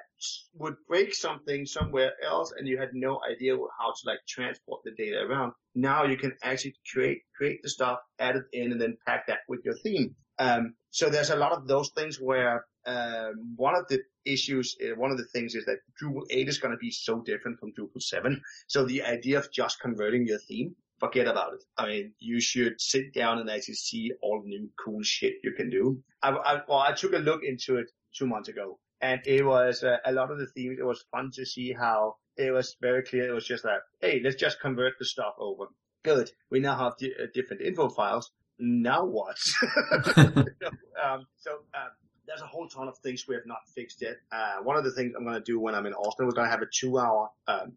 would 0.54 0.74
break 0.88 1.14
something 1.14 1.66
somewhere 1.66 2.12
else 2.24 2.52
and 2.56 2.66
you 2.66 2.78
had 2.78 2.90
no 2.94 3.20
idea 3.30 3.54
how 3.78 3.90
to 3.90 4.02
like 4.06 4.18
transport 4.26 4.80
the 4.84 4.90
data 4.92 5.18
around. 5.20 5.52
Now 5.74 6.04
you 6.04 6.16
can 6.16 6.32
actually 6.42 6.74
create, 6.90 7.22
create 7.36 7.60
the 7.62 7.68
stuff, 7.68 7.98
add 8.18 8.36
it 8.36 8.44
in 8.52 8.72
and 8.72 8.80
then 8.80 8.96
pack 9.06 9.26
that 9.28 9.40
with 9.48 9.60
your 9.64 9.76
theme. 9.84 10.16
Um, 10.38 10.74
so 10.90 11.10
there's 11.10 11.30
a 11.30 11.36
lot 11.36 11.52
of 11.52 11.66
those 11.66 11.90
things 11.90 12.18
where, 12.20 12.64
um, 12.86 13.54
one 13.56 13.74
of 13.76 13.86
the 13.88 14.00
issues, 14.24 14.76
uh, 14.82 14.96
one 14.96 15.10
of 15.10 15.18
the 15.18 15.26
things 15.26 15.54
is 15.54 15.66
that 15.66 15.78
Drupal 16.00 16.22
8 16.30 16.48
is 16.48 16.58
going 16.58 16.72
to 16.72 16.78
be 16.78 16.90
so 16.90 17.20
different 17.20 17.58
from 17.58 17.72
Drupal 17.72 18.00
7. 18.00 18.40
So 18.68 18.84
the 18.84 19.02
idea 19.02 19.38
of 19.38 19.52
just 19.52 19.80
converting 19.80 20.26
your 20.26 20.38
theme, 20.38 20.74
forget 21.00 21.26
about 21.26 21.54
it. 21.54 21.64
I 21.76 21.86
mean, 21.86 22.12
you 22.18 22.40
should 22.40 22.80
sit 22.80 23.14
down 23.14 23.38
and 23.38 23.50
actually 23.50 23.74
see 23.74 24.12
all 24.22 24.42
the 24.42 24.48
new 24.48 24.68
cool 24.82 25.02
shit 25.02 25.34
you 25.42 25.52
can 25.52 25.70
do. 25.70 26.02
I, 26.22 26.30
I, 26.30 26.60
well, 26.68 26.78
I 26.78 26.92
took 26.92 27.12
a 27.12 27.18
look 27.18 27.42
into 27.42 27.76
it 27.76 27.86
two 28.14 28.26
months 28.26 28.48
ago 28.48 28.78
and 29.00 29.20
it 29.26 29.44
was 29.44 29.82
uh, 29.84 29.96
a 30.04 30.12
lot 30.12 30.30
of 30.30 30.38
the 30.38 30.46
themes. 30.46 30.78
It 30.80 30.84
was 30.84 31.04
fun 31.12 31.30
to 31.34 31.46
see 31.46 31.72
how 31.72 32.16
it 32.36 32.52
was 32.52 32.76
very 32.80 33.02
clear. 33.02 33.28
It 33.28 33.34
was 33.34 33.46
just 33.46 33.64
like, 33.64 33.80
hey, 34.00 34.20
let's 34.22 34.36
just 34.36 34.60
convert 34.60 34.94
the 34.98 35.04
stuff 35.04 35.34
over. 35.38 35.66
Good. 36.04 36.30
We 36.50 36.60
now 36.60 36.78
have 36.78 36.96
di- 36.98 37.14
uh, 37.20 37.26
different 37.34 37.62
info 37.62 37.88
files. 37.88 38.30
Now 38.58 39.04
what? 39.04 39.36
um, 40.16 41.26
so 41.36 41.52
um, 41.74 41.90
there's 42.26 42.40
a 42.40 42.46
whole 42.46 42.68
ton 42.68 42.88
of 42.88 42.98
things 42.98 43.26
we 43.28 43.34
have 43.34 43.46
not 43.46 43.60
fixed 43.74 44.02
yet. 44.02 44.16
Uh, 44.32 44.56
one 44.62 44.76
of 44.76 44.84
the 44.84 44.92
things 44.92 45.14
I'm 45.16 45.24
going 45.24 45.34
to 45.34 45.40
do 45.40 45.60
when 45.60 45.74
I'm 45.74 45.86
in 45.86 45.94
Austin, 45.94 46.26
we're 46.26 46.32
going 46.32 46.46
to 46.46 46.50
have 46.50 46.62
a 46.62 46.68
two-hour 46.72 47.30
um, 47.46 47.76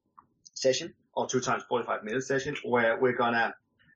session 0.62 0.94
or 1.14 1.28
two 1.28 1.42
times 1.42 1.64
45 1.68 2.04
minute 2.04 2.24
session 2.24 2.56
where 2.64 3.00
we're 3.00 3.18
to 3.34 3.54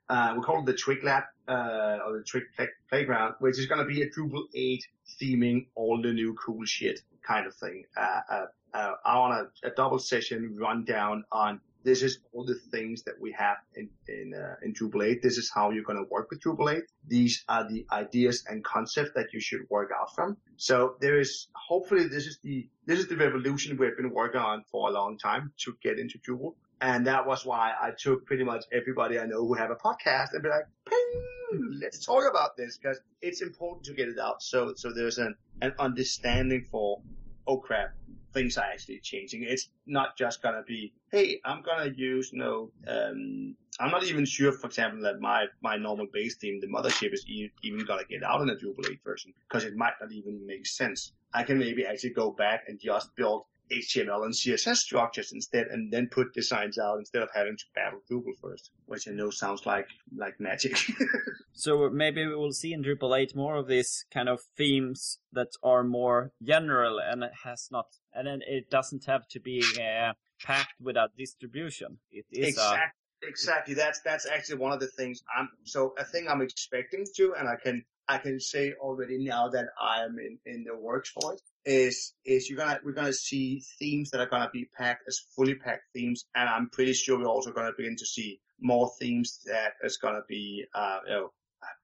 uh, 0.10 0.34
we 0.38 0.44
call 0.44 0.60
it 0.60 0.66
the 0.66 0.74
Twig 0.74 1.04
Lab, 1.04 1.24
uh, 1.48 1.98
or 2.06 2.18
the 2.18 2.24
Twig 2.24 2.44
play- 2.56 2.68
Playground, 2.90 3.36
which 3.40 3.58
is 3.58 3.66
to 3.80 3.86
be 3.86 4.04
a 4.04 4.10
Drupal 4.10 4.44
8 4.54 4.88
theming 5.20 5.66
all 5.76 6.02
the 6.02 6.14
new 6.14 6.36
cool 6.36 6.64
shit 6.66 7.02
kind 7.26 7.48
of 7.48 7.56
thing. 7.56 7.84
Uh, 7.98 8.20
uh, 8.30 8.46
uh, 8.74 8.92
I 9.04 9.18
want 9.18 9.50
a, 9.64 9.68
a, 9.68 9.72
double 9.72 10.00
session 10.00 10.56
rundown 10.60 11.24
on 11.32 11.60
this 11.86 12.02
is 12.02 12.18
all 12.34 12.44
the 12.44 12.56
things 12.72 13.04
that 13.04 13.14
we 13.22 13.32
have 13.34 13.58
in 13.76 13.90
in, 14.08 14.34
uh, 14.34 14.56
in 14.64 14.74
Drupal 14.74 15.06
8. 15.06 15.22
This 15.22 15.38
is 15.38 15.52
how 15.54 15.70
you're 15.70 15.84
going 15.84 16.04
to 16.04 16.10
work 16.10 16.30
with 16.32 16.42
Drupal 16.42 16.76
8. 16.76 16.84
These 17.08 17.46
are 17.48 17.70
the 17.70 17.86
ideas 17.92 18.44
and 18.50 18.64
concepts 18.64 19.12
that 19.16 19.28
you 19.34 19.40
should 19.40 19.62
work 19.70 19.92
out 19.98 20.14
from. 20.16 20.36
So 20.58 20.96
there 21.00 21.20
is 21.20 21.48
hopefully 21.54 22.08
this 22.08 22.26
is 22.26 22.40
the 22.44 22.68
this 22.86 23.00
is 23.00 23.08
the 23.08 23.16
revolution 23.16 23.78
we've 23.78 23.96
been 23.96 24.12
working 24.12 24.42
on 24.42 24.64
for 24.72 24.90
a 24.90 24.92
long 24.92 25.18
time 25.18 25.54
to 25.60 25.78
get 25.82 26.00
into 26.00 26.18
Drupal. 26.18 26.56
And 26.82 27.08
that 27.08 27.26
was 27.26 27.46
why 27.46 27.74
I 27.80 27.92
took 27.98 28.26
pretty 28.26 28.44
much 28.44 28.66
everybody 28.74 29.20
I 29.20 29.26
know 29.26 29.46
who 29.48 29.54
have 29.54 29.72
a 29.72 29.76
podcast 29.76 30.34
and 30.34 30.44
be 30.44 30.50
like, 30.50 30.66
Ping, 30.90 31.80
let's 31.80 32.04
talk 32.06 32.24
about 32.30 32.58
this 32.58 32.78
because 32.78 33.00
it's 33.22 33.42
important 33.42 33.86
to 33.86 33.94
get 33.94 34.10
it 34.10 34.20
out. 34.20 34.42
So, 34.42 34.74
so 34.76 34.92
there's 34.92 35.18
an, 35.18 35.36
an 35.62 35.74
understanding 35.80 36.66
for, 36.70 37.02
oh 37.48 37.58
crap, 37.58 37.94
things 38.36 38.58
are 38.58 38.66
actually 38.66 39.00
changing. 39.00 39.44
It's 39.44 39.70
not 39.88 40.16
just 40.18 40.44
gonna 40.44 40.62
be, 40.68 40.94
hey, 41.12 41.40
I'm 41.44 41.64
gonna 41.64 41.92
use, 41.96 42.32
you 42.32 42.40
know, 42.40 42.72
um, 42.88 43.56
I'm 43.80 43.92
not 43.92 44.04
even 44.04 44.26
sure, 44.26 44.52
for 44.52 44.68
example, 44.68 45.02
that 45.02 45.20
my, 45.20 45.46
my 45.62 45.78
normal 45.78 46.08
base 46.14 46.36
theme, 46.36 46.60
the 46.60 46.68
mothership 46.68 47.14
is 47.14 47.26
even 47.64 47.86
gonna 47.86 48.04
get 48.08 48.24
out 48.24 48.42
in 48.42 48.50
a 48.50 48.54
8 48.54 49.00
version 49.04 49.34
because 49.48 49.64
it 49.64 49.76
might 49.76 49.94
not 50.00 50.12
even 50.12 50.46
make 50.46 50.68
sense. 50.68 51.14
I 51.34 51.44
can 51.44 51.58
maybe 51.58 51.86
actually 51.86 52.14
go 52.14 52.32
back 52.32 52.66
and 52.68 52.80
just 52.80 53.16
build 53.16 53.46
HTML 53.72 54.26
and 54.26 54.34
CSS 54.34 54.78
structures 54.78 55.32
instead, 55.32 55.68
and 55.68 55.92
then 55.92 56.08
put 56.08 56.34
designs 56.34 56.78
out 56.78 57.00
instead 57.00 57.24
of 57.24 57.30
having 57.34 57.58
to 57.58 57.64
battle 57.74 58.00
Drupal 58.10 58.38
first, 58.42 58.72
which 58.86 59.08
I 59.08 59.12
know 59.12 59.30
sounds 59.30 59.66
like 59.66 59.88
like 60.16 60.40
magic. 60.40 60.78
so 61.54 61.90
maybe 61.90 62.26
we 62.26 62.36
will 62.36 62.54
see 62.54 62.74
in 62.74 62.84
Drupal 62.84 63.18
8 63.18 63.36
more 63.36 63.56
of 63.56 63.68
these 63.68 64.06
kind 64.12 64.30
of 64.30 64.42
themes 64.58 65.20
that 65.34 65.50
are 65.64 65.84
more 65.84 66.32
general 66.44 67.00
and 67.00 67.24
it 67.24 67.32
has 67.44 67.70
not, 67.72 67.88
and 68.14 68.28
then 68.28 68.42
it 68.48 68.70
doesn't 68.70 69.06
have 69.06 69.28
to 69.30 69.40
be 69.40 69.64
uh, 69.80 70.14
packed 70.44 70.80
with 70.80 70.96
a 70.96 71.10
distribution. 71.18 71.98
It 72.12 72.26
is 72.32 72.50
exactly. 72.50 72.78
A, 72.78 73.28
Exactly. 73.28 73.74
That's 73.74 74.02
that's 74.02 74.28
actually 74.28 74.60
one 74.60 74.72
of 74.72 74.80
the 74.80 74.88
things 74.88 75.24
I'm 75.36 75.50
so 75.64 75.96
a 75.98 76.04
thing 76.04 76.28
I'm 76.28 76.42
expecting 76.42 77.06
to, 77.16 77.34
and 77.40 77.48
I 77.50 77.56
can 77.56 77.84
I 78.08 78.20
can 78.20 78.40
say 78.40 78.74
already 78.80 79.18
now 79.18 79.48
that 79.50 79.66
I 79.82 80.04
am 80.04 80.18
in, 80.20 80.38
in 80.46 80.64
the 80.64 80.78
works 80.78 81.10
for 81.10 81.34
it 81.34 81.42
is 81.66 82.14
is 82.26 82.50
you're 82.50 82.58
gonna 82.58 82.80
we're 82.84 82.92
gonna 82.92 83.14
see 83.14 83.64
themes 83.80 84.12
that 84.12 84.22
are 84.22 84.30
gonna 84.30 84.50
be 84.54 84.70
packed 84.78 85.04
as 85.08 85.20
fully 85.36 85.56
packed 85.56 85.86
themes, 85.94 86.26
and 86.36 86.48
I'm 86.48 86.70
pretty 86.70 86.94
sure 86.94 87.18
we're 87.18 87.26
also 87.26 87.52
gonna 87.52 87.72
begin 87.78 87.96
to 87.98 88.06
see 88.06 88.40
more 88.62 88.92
themes 89.00 89.42
that 89.46 89.74
is 89.84 89.98
gonna 89.98 90.22
be 90.28 90.66
uh, 90.74 91.00
you 91.08 91.14
know 91.14 91.30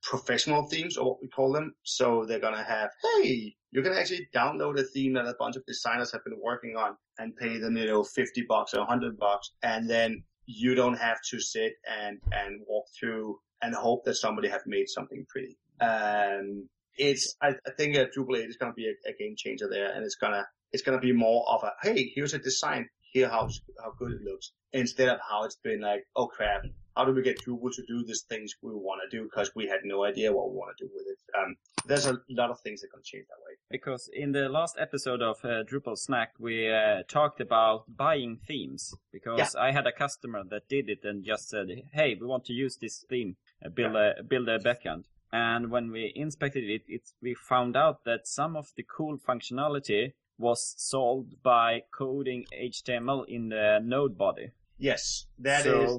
professional 0.04 0.68
themes 0.68 0.98
or 0.98 1.10
what 1.10 1.22
we 1.22 1.28
call 1.28 1.52
them. 1.52 1.74
So 1.84 2.26
they're 2.26 2.40
gonna 2.40 2.64
have 2.64 2.92
hey, 3.16 3.56
you 3.72 3.82
can 3.82 3.94
actually 3.94 4.28
download 4.34 4.80
a 4.80 4.84
theme 4.84 5.14
that 5.14 5.26
a 5.26 5.36
bunch 5.40 5.56
of 5.56 5.66
designers 5.66 6.12
have 6.12 6.24
been 6.24 6.40
working 6.42 6.76
on 6.78 6.96
and 7.18 7.36
pay 7.36 7.58
them 7.58 7.78
you 7.78 7.88
know 7.88 8.04
fifty 8.04 8.44
bucks 8.48 8.74
or 8.74 8.86
hundred 8.86 9.18
bucks, 9.18 9.52
and 9.64 9.90
then 9.90 10.24
you 10.46 10.76
don't 10.76 10.98
have 10.98 11.18
to 11.30 11.40
sit 11.40 11.74
and 11.90 12.20
and 12.32 12.62
walk 12.68 12.86
through 13.00 13.40
and 13.62 13.76
hope 13.76 14.04
that 14.06 14.16
somebody 14.16 14.48
have 14.48 14.64
made 14.66 14.90
something 14.90 15.26
pretty. 15.30 15.58
Um, 15.80 16.68
it's 16.98 17.36
I, 17.42 17.50
I 17.50 17.72
think 17.78 17.96
a 17.96 18.06
Drupal 18.06 18.38
8 18.38 18.50
is 18.50 18.58
going 18.58 18.72
to 18.72 18.76
be 18.76 18.88
a, 18.88 19.10
a, 19.10 19.14
game 19.14 19.36
changer 19.38 19.68
there, 19.70 19.92
and 19.92 20.04
it's 20.04 20.16
gonna 20.16 20.46
it's 20.72 20.84
gonna 20.84 21.00
be 21.00 21.14
more 21.14 21.46
of 21.50 21.64
a 21.64 21.72
hey, 21.82 22.12
here's 22.16 22.34
a 22.34 22.40
design, 22.40 22.90
here 23.12 23.30
how 23.30 23.50
how 23.80 23.94
good 23.98 24.12
it 24.14 24.22
looks, 24.22 24.52
instead 24.74 25.10
of 25.10 25.20
how 25.28 25.44
it's 25.44 25.58
been 25.58 25.82
like 25.82 26.06
oh 26.16 26.28
crap, 26.28 26.64
how 26.96 27.06
do 27.06 27.14
we 27.14 27.22
get 27.22 27.40
Drupal 27.40 27.74
to 27.74 27.84
do 27.88 28.04
these 28.06 28.24
things 28.28 28.54
we 28.62 28.72
want 28.72 29.02
to 29.10 29.18
do 29.18 29.24
because 29.24 29.52
we 29.56 29.68
had 29.68 29.80
no 29.84 30.04
idea 30.04 30.32
what 30.32 30.52
we 30.52 30.58
want 30.58 30.76
to 30.78 30.86
do 30.86 30.92
with 30.94 31.06
it. 31.08 31.18
Um, 31.38 31.56
there's 31.86 32.06
a 32.06 32.18
lot 32.30 32.52
of 32.52 32.60
things 32.62 32.82
that 32.82 32.90
to 32.94 33.02
change 33.04 33.26
that 33.28 33.42
way. 33.46 33.56
because 33.70 34.10
in 34.14 34.32
the 34.34 34.50
last 34.50 34.78
episode 34.80 35.22
of 35.22 35.38
uh, 35.44 35.64
Drupal 35.64 35.98
Snack, 35.98 36.34
we 36.40 36.72
uh, 36.72 37.04
talked 37.08 37.40
about 37.40 37.86
buying 37.88 38.40
themes. 38.48 38.94
Because 39.12 39.56
I 39.56 39.72
had 39.72 39.88
a 39.88 39.92
customer 39.92 40.44
that 40.50 40.68
did 40.68 40.90
it 40.90 41.00
and 41.04 41.24
just 41.24 41.50
said, 41.50 41.68
"Hey, 41.94 42.18
we 42.20 42.28
want 42.28 42.46
to 42.46 42.54
use 42.54 42.78
this 42.78 43.06
theme, 43.10 43.38
uh, 43.66 43.70
build 43.70 43.96
a 43.96 44.24
build 44.28 44.50
a 44.50 44.60
backend." 44.60 45.06
And 45.34 45.72
when 45.72 45.92
we 45.92 46.12
inspected 46.16 46.64
it, 46.70 46.84
it, 46.88 47.10
we 47.22 47.34
found 47.36 47.78
out 47.78 48.04
that 48.06 48.28
some 48.28 48.56
of 48.58 48.72
the 48.76 48.84
cool 48.84 49.18
functionality 49.18 50.14
was 50.38 50.74
solved 50.78 51.42
by 51.44 51.84
coding 51.98 52.46
HTML 52.54 53.26
in 53.28 53.50
the 53.50 53.80
node 53.84 54.18
body. 54.18 54.52
Yes, 54.78 55.28
that 55.40 55.64
So- 55.64 55.82
is. 55.82 55.98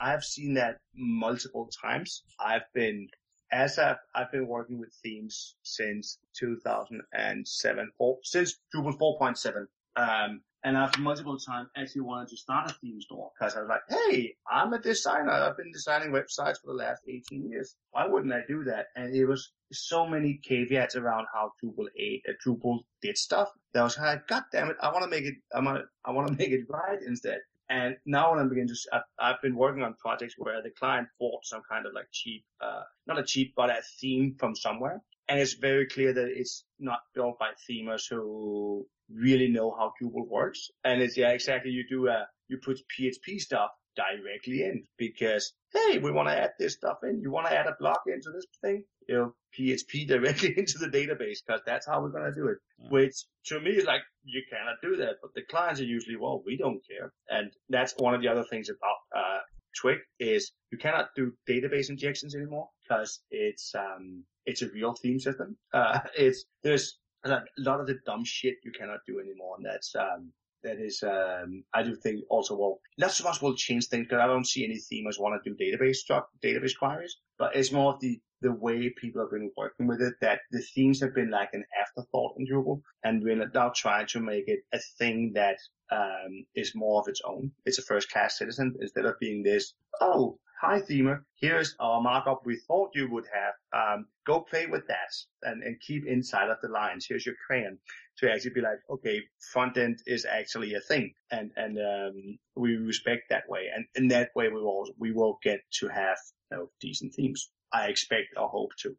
I've 0.00 0.24
seen 0.24 0.54
that 0.54 0.78
multiple 0.96 1.68
times. 1.80 2.24
I've 2.40 2.72
been, 2.74 3.08
as 3.52 3.78
I've, 3.78 3.98
I've 4.14 4.32
been 4.32 4.48
working 4.48 4.80
with 4.80 4.92
themes 5.02 5.54
since 5.62 6.18
2007, 6.34 7.90
or 7.98 8.18
since 8.22 8.58
Drupal 8.74 8.98
4.7. 8.98 9.66
Um, 9.94 10.40
and 10.64 10.78
I've 10.78 10.96
multiple 10.98 11.38
times 11.38 11.68
actually 11.76 12.02
wanted 12.02 12.28
to 12.28 12.36
start 12.36 12.70
a 12.70 12.74
theme 12.74 13.00
store 13.00 13.30
because 13.38 13.56
I 13.56 13.60
was 13.60 13.68
like, 13.68 13.82
hey, 13.88 14.34
I'm 14.50 14.72
a 14.72 14.78
designer. 14.78 15.32
I've 15.32 15.56
been 15.56 15.72
designing 15.72 16.10
websites 16.10 16.60
for 16.60 16.68
the 16.68 16.74
last 16.74 17.02
18 17.08 17.48
years. 17.50 17.74
Why 17.90 18.06
wouldn't 18.06 18.32
I 18.32 18.42
do 18.46 18.62
that? 18.64 18.86
And 18.94 19.14
it 19.14 19.26
was 19.26 19.52
so 19.72 20.06
many 20.06 20.40
caveats 20.44 20.94
around 20.94 21.26
how 21.32 21.52
Drupal 21.62 21.86
8, 21.98 22.22
uh, 22.28 22.32
Drupal 22.46 22.80
did 23.00 23.18
stuff 23.18 23.48
that 23.74 23.80
I 23.80 23.84
was 23.84 23.98
like, 23.98 24.28
God 24.28 24.44
damn 24.52 24.70
it, 24.70 24.76
I 24.80 24.92
want 24.92 25.02
to 25.02 25.10
make 25.10 25.24
it, 25.24 25.34
I 25.54 25.60
want 25.60 25.78
to, 25.78 25.84
I 26.04 26.12
want 26.12 26.28
to 26.28 26.34
make 26.38 26.50
it 26.50 26.64
right 26.68 26.98
instead. 27.04 27.38
And 27.68 27.96
now 28.06 28.30
when 28.30 28.38
I'm 28.38 28.48
beginning 28.48 28.68
to, 28.68 28.76
I've, 28.92 29.02
I've 29.18 29.42
been 29.42 29.56
working 29.56 29.82
on 29.82 29.94
projects 29.94 30.34
where 30.36 30.62
the 30.62 30.70
client 30.70 31.08
bought 31.18 31.44
some 31.44 31.62
kind 31.68 31.86
of 31.86 31.92
like 31.94 32.06
cheap, 32.12 32.44
uh, 32.60 32.82
not 33.06 33.18
a 33.18 33.24
cheap, 33.24 33.54
but 33.56 33.70
a 33.70 33.80
theme 34.00 34.36
from 34.38 34.54
somewhere. 34.54 35.02
And 35.28 35.40
it's 35.40 35.54
very 35.54 35.86
clear 35.86 36.12
that 36.12 36.28
it's 36.28 36.64
not 36.78 37.00
built 37.14 37.38
by 37.38 37.50
themers 37.68 38.02
who 38.10 38.86
really 39.10 39.48
know 39.48 39.74
how 39.76 39.92
Drupal 40.00 40.28
works. 40.28 40.70
And 40.84 41.02
it's, 41.02 41.16
yeah, 41.16 41.30
exactly. 41.30 41.70
You 41.70 41.84
do, 41.88 42.08
uh, 42.08 42.24
you 42.48 42.58
put 42.58 42.80
PHP 42.98 43.38
stuff 43.38 43.70
directly 43.96 44.62
in 44.62 44.84
because, 44.96 45.52
hey, 45.72 45.98
we 45.98 46.10
want 46.10 46.28
to 46.28 46.36
add 46.36 46.52
this 46.58 46.74
stuff 46.74 46.98
in. 47.02 47.20
You 47.20 47.30
want 47.30 47.46
to 47.46 47.56
add 47.56 47.66
a 47.66 47.76
block 47.78 48.02
into 48.06 48.30
this 48.32 48.46
thing? 48.62 48.84
You 49.08 49.14
know, 49.14 49.34
PHP 49.58 50.06
directly 50.08 50.54
into 50.56 50.78
the 50.78 50.88
database 50.88 51.38
because 51.46 51.62
that's 51.66 51.86
how 51.86 52.00
we're 52.00 52.10
going 52.10 52.32
to 52.32 52.34
do 52.34 52.48
it. 52.48 52.58
Yeah. 52.78 52.88
Which 52.90 53.24
to 53.46 53.60
me 53.60 53.70
is 53.70 53.84
like, 53.84 54.02
you 54.24 54.42
cannot 54.50 54.76
do 54.82 54.96
that. 55.02 55.16
But 55.20 55.34
the 55.34 55.42
clients 55.42 55.80
are 55.80 55.84
usually, 55.84 56.16
well, 56.16 56.42
we 56.44 56.56
don't 56.56 56.80
care. 56.86 57.12
And 57.28 57.52
that's 57.68 57.94
one 57.98 58.14
of 58.14 58.22
the 58.22 58.28
other 58.28 58.44
things 58.44 58.68
about, 58.68 59.20
uh, 59.20 59.38
Twig 59.80 59.98
is 60.20 60.52
you 60.70 60.76
cannot 60.76 61.08
do 61.16 61.32
database 61.48 61.88
injections 61.88 62.34
anymore 62.34 62.68
because 62.82 63.20
it's, 63.30 63.74
um, 63.74 64.24
it's 64.44 64.60
a 64.60 64.68
real 64.68 64.92
theme 64.92 65.18
system. 65.18 65.56
Uh, 65.72 66.00
it's, 66.16 66.44
there's 66.62 66.98
a 67.24 67.42
lot 67.58 67.80
of 67.80 67.86
the 67.86 67.98
dumb 68.04 68.24
shit 68.24 68.56
you 68.64 68.72
cannot 68.72 69.00
do 69.06 69.20
anymore. 69.20 69.56
And 69.56 69.66
that's, 69.66 69.94
um, 69.94 70.32
that 70.62 70.78
is, 70.78 71.02
um, 71.02 71.64
I 71.74 71.82
do 71.82 71.94
think 71.96 72.24
also, 72.28 72.56
well, 72.56 72.80
lots 72.98 73.20
of 73.20 73.26
us 73.26 73.42
will 73.42 73.54
change 73.54 73.86
things 73.86 74.06
because 74.06 74.20
I 74.22 74.26
don't 74.26 74.46
see 74.46 74.64
any 74.64 74.76
themers 74.76 75.20
want 75.20 75.42
to 75.42 75.50
do 75.50 75.56
database 75.56 75.98
database 76.42 76.78
queries, 76.78 77.16
but 77.38 77.56
it's 77.56 77.72
more 77.72 77.94
of 77.94 78.00
the, 78.00 78.20
the 78.42 78.52
way 78.52 78.90
people 78.90 79.22
have 79.22 79.30
been 79.30 79.50
working 79.56 79.86
with 79.86 80.00
it 80.00 80.14
that 80.20 80.40
the 80.50 80.60
themes 80.60 81.00
have 81.00 81.14
been 81.14 81.30
like 81.30 81.50
an 81.52 81.64
afterthought 81.80 82.34
in 82.38 82.46
Drupal 82.46 82.82
and 83.04 83.22
we're 83.22 83.36
now 83.36 83.72
trying 83.74 84.06
to 84.08 84.20
make 84.20 84.48
it 84.48 84.60
a 84.72 84.78
thing 84.98 85.32
that, 85.34 85.58
um, 85.90 86.44
is 86.54 86.74
more 86.74 87.00
of 87.00 87.08
its 87.08 87.20
own. 87.24 87.52
It's 87.64 87.78
a 87.78 87.82
first 87.82 88.10
class 88.10 88.38
citizen 88.38 88.74
instead 88.80 89.04
of 89.04 89.18
being 89.18 89.42
this, 89.42 89.74
oh, 90.00 90.38
hi 90.60 90.80
themer, 90.80 91.24
here's 91.40 91.74
our 91.80 92.00
markup 92.00 92.46
we 92.46 92.56
thought 92.56 92.94
you 92.94 93.10
would 93.10 93.26
have. 93.32 93.54
Um, 93.72 94.06
go 94.24 94.40
play 94.40 94.66
with 94.66 94.86
that 94.86 95.12
and, 95.42 95.62
and 95.62 95.80
keep 95.80 96.06
inside 96.06 96.50
of 96.50 96.58
the 96.62 96.68
lines. 96.68 97.06
Here's 97.08 97.26
your 97.26 97.34
crayon 97.46 97.78
to 98.18 98.30
actually 98.30 98.54
be 98.54 98.60
like, 98.60 98.78
okay, 98.88 99.22
front 99.52 99.76
end 99.76 99.98
is 100.06 100.24
actually 100.24 100.74
a 100.74 100.80
thing, 100.80 101.14
and 101.30 101.50
and 101.56 101.78
um, 101.78 102.38
we 102.54 102.76
respect 102.76 103.22
that 103.30 103.48
way, 103.48 103.70
and 103.74 103.86
in 103.96 104.08
that 104.08 104.30
way 104.36 104.48
we 104.48 104.60
will 104.62 104.86
we 104.98 105.10
will 105.10 105.38
get 105.42 105.60
to 105.80 105.88
have 105.88 106.18
know, 106.52 106.68
decent 106.80 107.14
themes. 107.14 107.50
I 107.72 107.86
expect 107.86 108.28
or 108.36 108.48
hope 108.48 108.70
to. 108.82 108.96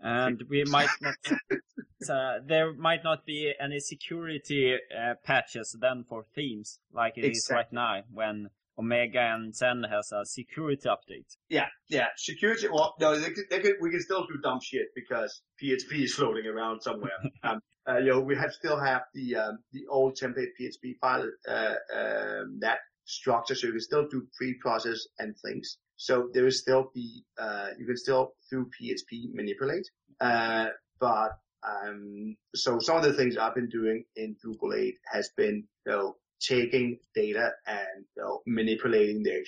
and 0.00 0.42
we 0.48 0.64
might 0.76 0.90
not 1.00 1.14
uh, 2.10 2.38
there 2.44 2.72
might 2.74 3.04
not 3.04 3.24
be 3.24 3.52
any 3.60 3.80
security 3.80 4.74
uh, 4.74 5.14
patches 5.24 5.76
then 5.80 6.04
for 6.08 6.24
themes 6.34 6.78
like 6.92 7.16
it 7.16 7.24
is 7.24 7.48
right 7.50 7.72
now 7.72 8.02
when 8.12 8.50
Omega 8.78 9.20
and 9.20 9.54
Zen 9.54 9.84
has 9.88 10.10
a 10.12 10.24
security 10.24 10.88
update. 10.88 11.36
Yeah, 11.48 11.68
yeah. 11.88 12.08
Security. 12.16 12.68
Well, 12.68 12.94
no, 13.00 13.18
they 13.18 13.30
could, 13.30 13.44
they 13.50 13.60
could, 13.60 13.74
we 13.80 13.90
can 13.90 14.00
still 14.00 14.26
do 14.26 14.38
dumb 14.42 14.58
shit 14.60 14.88
because 14.94 15.42
PHP 15.62 16.04
is 16.04 16.14
floating 16.14 16.46
around 16.46 16.80
somewhere. 16.80 17.12
um, 17.44 17.60
uh, 17.88 17.98
you 17.98 18.10
know, 18.10 18.20
we 18.20 18.34
have 18.34 18.52
still 18.52 18.80
have 18.80 19.02
the 19.14 19.36
um, 19.36 19.58
the 19.72 19.82
old 19.88 20.16
template 20.16 20.48
PHP 20.60 20.96
file 21.00 21.28
uh, 21.48 21.74
um, 21.94 22.58
that 22.60 22.78
structure, 23.04 23.54
so 23.54 23.66
you 23.66 23.74
can 23.74 23.80
still 23.80 24.08
do 24.08 24.26
pre-process 24.36 25.06
and 25.18 25.34
things. 25.44 25.78
So 25.96 26.28
there 26.32 26.46
is 26.46 26.58
still 26.60 26.90
the 26.94 27.22
uh, 27.38 27.68
you 27.78 27.86
can 27.86 27.96
still 27.96 28.34
through 28.48 28.70
PHP 28.80 29.32
manipulate, 29.32 29.88
uh, 30.20 30.68
but 31.00 31.38
um, 31.62 32.36
so 32.54 32.78
some 32.78 32.96
of 32.96 33.02
the 33.02 33.12
things 33.12 33.36
I've 33.36 33.54
been 33.54 33.68
doing 33.68 34.04
in 34.16 34.36
Drupal 34.44 34.76
8 34.76 34.94
has 35.12 35.30
been 35.36 35.64
you 35.86 35.92
know 35.92 36.16
taking 36.40 36.98
data 37.14 37.50
and 37.66 38.04
you 38.16 38.22
know, 38.22 38.42
manipulating 38.46 39.22
the, 39.22 39.44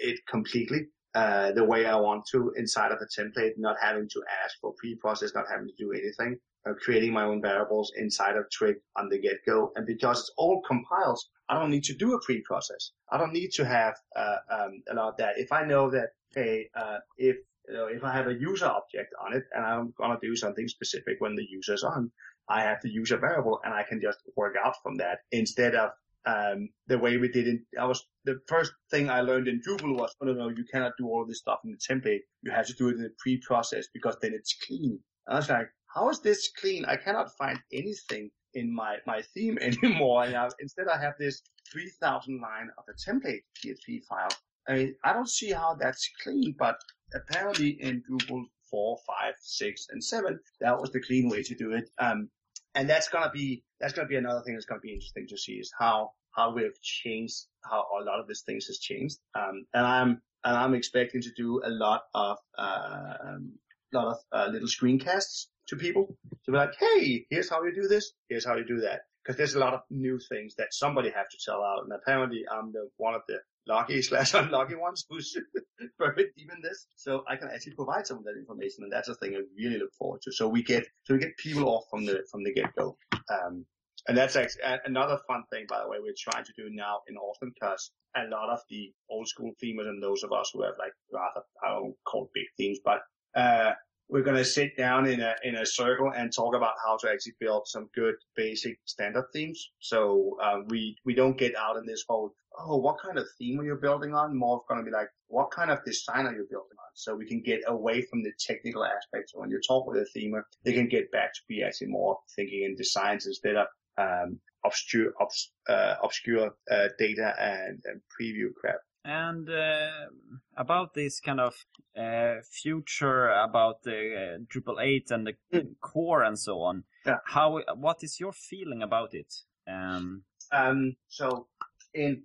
it 0.00 0.20
completely 0.28 0.86
uh, 1.14 1.52
the 1.52 1.64
way 1.64 1.86
I 1.86 1.96
want 1.96 2.26
to 2.32 2.52
inside 2.56 2.92
of 2.92 2.98
a 3.00 3.20
template, 3.20 3.52
not 3.56 3.76
having 3.80 4.08
to 4.10 4.22
ask 4.44 4.56
for 4.60 4.74
pre-process, 4.78 5.32
not 5.34 5.46
having 5.50 5.68
to 5.68 5.74
do 5.78 5.92
anything, 5.92 6.38
uh, 6.68 6.74
creating 6.74 7.12
my 7.12 7.24
own 7.24 7.40
variables 7.40 7.92
inside 7.96 8.36
of 8.36 8.44
Twig 8.56 8.76
on 8.96 9.08
the 9.08 9.18
get-go. 9.18 9.72
And 9.74 9.86
because 9.86 10.20
it's 10.20 10.32
all 10.36 10.62
compiles, 10.66 11.28
I 11.48 11.58
don't 11.58 11.70
need 11.70 11.84
to 11.84 11.94
do 11.94 12.14
a 12.14 12.20
pre-process. 12.20 12.92
I 13.10 13.16
don't 13.16 13.32
need 13.32 13.52
to 13.52 13.64
have 13.64 13.94
uh, 14.14 14.36
um, 14.50 14.82
a 14.90 14.94
lot 14.94 15.08
of 15.08 15.16
that. 15.18 15.38
If 15.38 15.50
I 15.52 15.64
know 15.64 15.90
that, 15.90 16.10
hey, 16.34 16.68
uh, 16.74 16.98
if 17.16 17.36
you 17.68 17.74
know, 17.74 17.86
if 17.86 18.02
I 18.04 18.12
have 18.12 18.26
a 18.26 18.34
user 18.34 18.66
object 18.66 19.14
on 19.24 19.34
it 19.34 19.44
and 19.52 19.64
I'm 19.64 19.92
gonna 19.98 20.18
do 20.20 20.34
something 20.36 20.68
specific 20.68 21.16
when 21.20 21.36
the 21.36 21.46
user's 21.48 21.84
on, 21.84 22.10
I 22.48 22.62
have 22.62 22.78
the 22.82 22.90
user 22.90 23.18
variable 23.18 23.60
and 23.64 23.74
I 23.74 23.82
can 23.82 24.00
just 24.00 24.18
work 24.36 24.54
out 24.62 24.74
from 24.82 24.96
that 24.96 25.18
instead 25.32 25.74
of 25.74 25.90
um, 26.26 26.70
the 26.86 26.98
way 26.98 27.16
we 27.16 27.28
did 27.28 27.46
it. 27.46 27.60
I 27.78 27.84
was 27.84 28.06
the 28.24 28.40
first 28.46 28.72
thing 28.90 29.08
I 29.10 29.20
learned 29.20 29.48
in 29.48 29.60
Drupal 29.60 29.98
was, 29.98 30.14
oh 30.20 30.26
no, 30.26 30.32
no, 30.32 30.48
you 30.48 30.64
cannot 30.70 30.92
do 30.98 31.06
all 31.06 31.26
this 31.26 31.38
stuff 31.38 31.60
in 31.64 31.70
the 31.70 31.78
template. 31.78 32.20
You 32.42 32.52
have 32.52 32.66
to 32.66 32.74
do 32.74 32.88
it 32.88 32.96
in 32.96 33.02
the 33.02 33.12
pre-process 33.18 33.86
because 33.92 34.16
then 34.20 34.32
it's 34.34 34.54
clean. 34.66 34.98
And 35.26 35.34
I 35.34 35.36
was 35.36 35.48
like, 35.48 35.68
how 35.94 36.10
is 36.10 36.20
this 36.20 36.50
clean? 36.60 36.84
I 36.84 36.96
cannot 36.96 37.36
find 37.36 37.58
anything 37.72 38.30
in 38.54 38.74
my, 38.74 38.96
my 39.06 39.22
theme 39.34 39.58
anymore. 39.62 40.24
And 40.24 40.36
I, 40.36 40.48
instead 40.60 40.88
I 40.88 41.00
have 41.00 41.14
this 41.18 41.42
3000 41.72 42.40
line 42.40 42.70
of 42.78 42.84
a 42.88 43.10
template 43.10 43.42
PHP 43.56 44.04
file. 44.04 44.28
I 44.68 44.74
mean, 44.74 44.94
I 45.04 45.12
don't 45.12 45.28
see 45.28 45.50
how 45.50 45.76
that's 45.78 46.10
clean, 46.22 46.54
but 46.58 46.78
apparently 47.14 47.70
in 47.80 48.02
Drupal 48.02 48.44
4, 48.70 48.98
5, 49.06 49.34
6, 49.40 49.86
and 49.90 50.04
7, 50.04 50.38
that 50.60 50.78
was 50.78 50.90
the 50.92 51.00
clean 51.00 51.28
way 51.28 51.42
to 51.42 51.54
do 51.54 51.72
it. 51.72 51.90
Um, 51.98 52.28
and 52.74 52.88
that's 52.88 53.08
gonna 53.08 53.30
be, 53.30 53.64
that's 53.80 53.94
gonna 53.94 54.08
be 54.08 54.16
another 54.16 54.42
thing 54.42 54.54
that's 54.54 54.66
gonna 54.66 54.80
be 54.80 54.92
interesting 54.92 55.26
to 55.28 55.38
see 55.38 55.54
is 55.54 55.72
how, 55.78 56.12
how 56.36 56.52
we 56.52 56.62
have 56.64 56.78
changed, 56.82 57.46
how 57.64 57.86
a 57.98 58.04
lot 58.04 58.20
of 58.20 58.28
these 58.28 58.42
things 58.42 58.66
has 58.66 58.78
changed. 58.78 59.18
Um, 59.34 59.64
and 59.72 59.86
I'm, 59.86 60.22
and 60.44 60.56
I'm 60.56 60.74
expecting 60.74 61.22
to 61.22 61.32
do 61.32 61.62
a 61.64 61.70
lot 61.70 62.02
of, 62.14 62.36
uh, 62.58 63.14
um, 63.24 63.52
lot 63.92 64.08
of, 64.08 64.18
uh, 64.32 64.50
little 64.52 64.68
screencasts 64.68 65.46
to 65.68 65.76
people 65.76 66.16
to 66.44 66.52
be 66.52 66.56
like, 66.56 66.74
hey, 66.78 67.26
here's 67.30 67.50
how 67.50 67.62
you 67.62 67.74
do 67.74 67.88
this, 67.88 68.12
here's 68.28 68.44
how 68.44 68.56
you 68.56 68.64
do 68.64 68.80
that. 68.80 69.02
Cause 69.26 69.36
there's 69.36 69.54
a 69.54 69.58
lot 69.58 69.74
of 69.74 69.80
new 69.90 70.18
things 70.30 70.54
that 70.56 70.72
somebody 70.72 71.10
have 71.10 71.28
to 71.28 71.36
tell 71.44 71.62
out. 71.62 71.84
And 71.84 71.92
apparently 71.92 72.44
I'm 72.50 72.72
the, 72.72 72.88
one 72.96 73.14
of 73.14 73.20
the 73.28 73.38
lucky 73.66 74.00
slash 74.02 74.32
unlucky 74.32 74.74
ones 74.74 75.04
who's 75.08 75.32
deep 75.78 76.50
in 76.50 76.62
this. 76.62 76.86
So 76.96 77.24
I 77.28 77.36
can 77.36 77.48
actually 77.52 77.74
provide 77.74 78.06
some 78.06 78.18
of 78.18 78.24
that 78.24 78.38
information. 78.38 78.84
And 78.84 78.92
that's 78.92 79.08
a 79.08 79.14
thing 79.14 79.34
I 79.34 79.40
really 79.54 79.78
look 79.78 79.92
forward 79.98 80.22
to. 80.22 80.32
So 80.32 80.48
we 80.48 80.62
get, 80.62 80.86
so 81.04 81.12
we 81.14 81.20
get 81.20 81.36
people 81.36 81.68
off 81.68 81.84
from 81.90 82.06
the, 82.06 82.22
from 82.30 82.42
the 82.42 82.54
get 82.54 82.74
go. 82.74 82.96
Um, 83.28 83.66
and 84.06 84.16
that's 84.16 84.36
actually 84.36 84.62
another 84.86 85.18
fun 85.26 85.42
thing, 85.52 85.66
by 85.68 85.82
the 85.82 85.88
way, 85.88 85.98
we're 86.00 86.14
trying 86.16 86.44
to 86.44 86.52
do 86.56 86.70
now 86.70 87.00
in 87.08 87.18
Austin 87.18 87.52
because 87.52 87.90
a 88.16 88.26
lot 88.30 88.48
of 88.48 88.60
the 88.70 88.90
old 89.10 89.28
school 89.28 89.52
themers 89.62 89.86
and 89.86 90.02
those 90.02 90.22
of 90.22 90.32
us 90.32 90.50
who 90.54 90.62
have 90.62 90.74
like 90.78 90.92
rather, 91.12 91.44
I 91.62 91.74
don't 91.74 91.94
call 92.06 92.30
big 92.32 92.46
themes, 92.56 92.78
but, 92.82 93.00
uh, 93.36 93.72
we're 94.08 94.22
going 94.22 94.36
to 94.36 94.44
sit 94.44 94.76
down 94.76 95.06
in 95.06 95.20
a, 95.20 95.34
in 95.42 95.56
a 95.56 95.66
circle 95.66 96.12
and 96.16 96.32
talk 96.32 96.54
about 96.54 96.74
how 96.84 96.96
to 96.96 97.10
actually 97.10 97.34
build 97.40 97.66
some 97.66 97.88
good 97.94 98.14
basic 98.34 98.78
standard 98.86 99.26
themes. 99.32 99.70
So, 99.80 100.38
um, 100.42 100.64
we, 100.68 100.96
we 101.04 101.14
don't 101.14 101.36
get 101.36 101.54
out 101.56 101.76
in 101.76 101.86
this 101.86 102.04
whole, 102.08 102.34
oh, 102.58 102.76
what 102.76 102.96
kind 103.04 103.18
of 103.18 103.26
theme 103.38 103.60
are 103.60 103.64
you 103.64 103.78
building 103.80 104.14
on? 104.14 104.36
More 104.36 104.62
going 104.68 104.80
to 104.80 104.84
be 104.84 104.94
like, 104.94 105.08
what 105.26 105.50
kind 105.50 105.70
of 105.70 105.84
design 105.84 106.26
are 106.26 106.32
you 106.32 106.46
building 106.50 106.78
on? 106.78 106.90
So 106.94 107.14
we 107.14 107.26
can 107.26 107.42
get 107.42 107.60
away 107.66 108.02
from 108.02 108.22
the 108.22 108.32
technical 108.40 108.84
aspects. 108.84 109.32
When 109.34 109.50
you 109.50 109.60
talk 109.66 109.86
with 109.86 109.98
a 109.98 110.18
themer, 110.18 110.42
they 110.64 110.72
can 110.72 110.88
get 110.88 111.12
back 111.12 111.34
to 111.34 111.40
be 111.48 111.62
actually 111.62 111.88
more 111.88 112.18
thinking 112.34 112.64
in 112.64 112.76
designs 112.76 113.26
instead 113.26 113.56
of, 113.56 113.66
um, 113.98 114.40
obscure, 114.64 115.12
obs, 115.20 115.52
uh, 115.68 115.94
obscure, 116.02 116.50
uh, 116.70 116.88
data 116.98 117.34
and, 117.38 117.80
and 117.84 118.00
preview 118.20 118.48
crap. 118.58 118.76
And 119.08 119.48
uh, 119.48 120.08
about 120.54 120.92
this 120.92 121.18
kind 121.18 121.40
of 121.40 121.54
uh, 121.98 122.42
future 122.42 123.30
about 123.30 123.82
the 123.82 124.36
uh, 124.36 124.38
Drupal 124.52 124.82
8 124.82 125.10
and 125.10 125.26
the 125.26 125.32
Mm. 125.50 125.80
core 125.80 126.22
and 126.22 126.38
so 126.38 126.60
on, 126.60 126.84
Yeah. 127.06 127.16
how 127.24 127.58
what 127.74 128.02
is 128.02 128.20
your 128.20 128.32
feeling 128.32 128.82
about 128.82 129.14
it? 129.14 129.32
Um, 129.66 130.24
Um, 130.52 130.96
so 131.08 131.48
in 131.94 132.24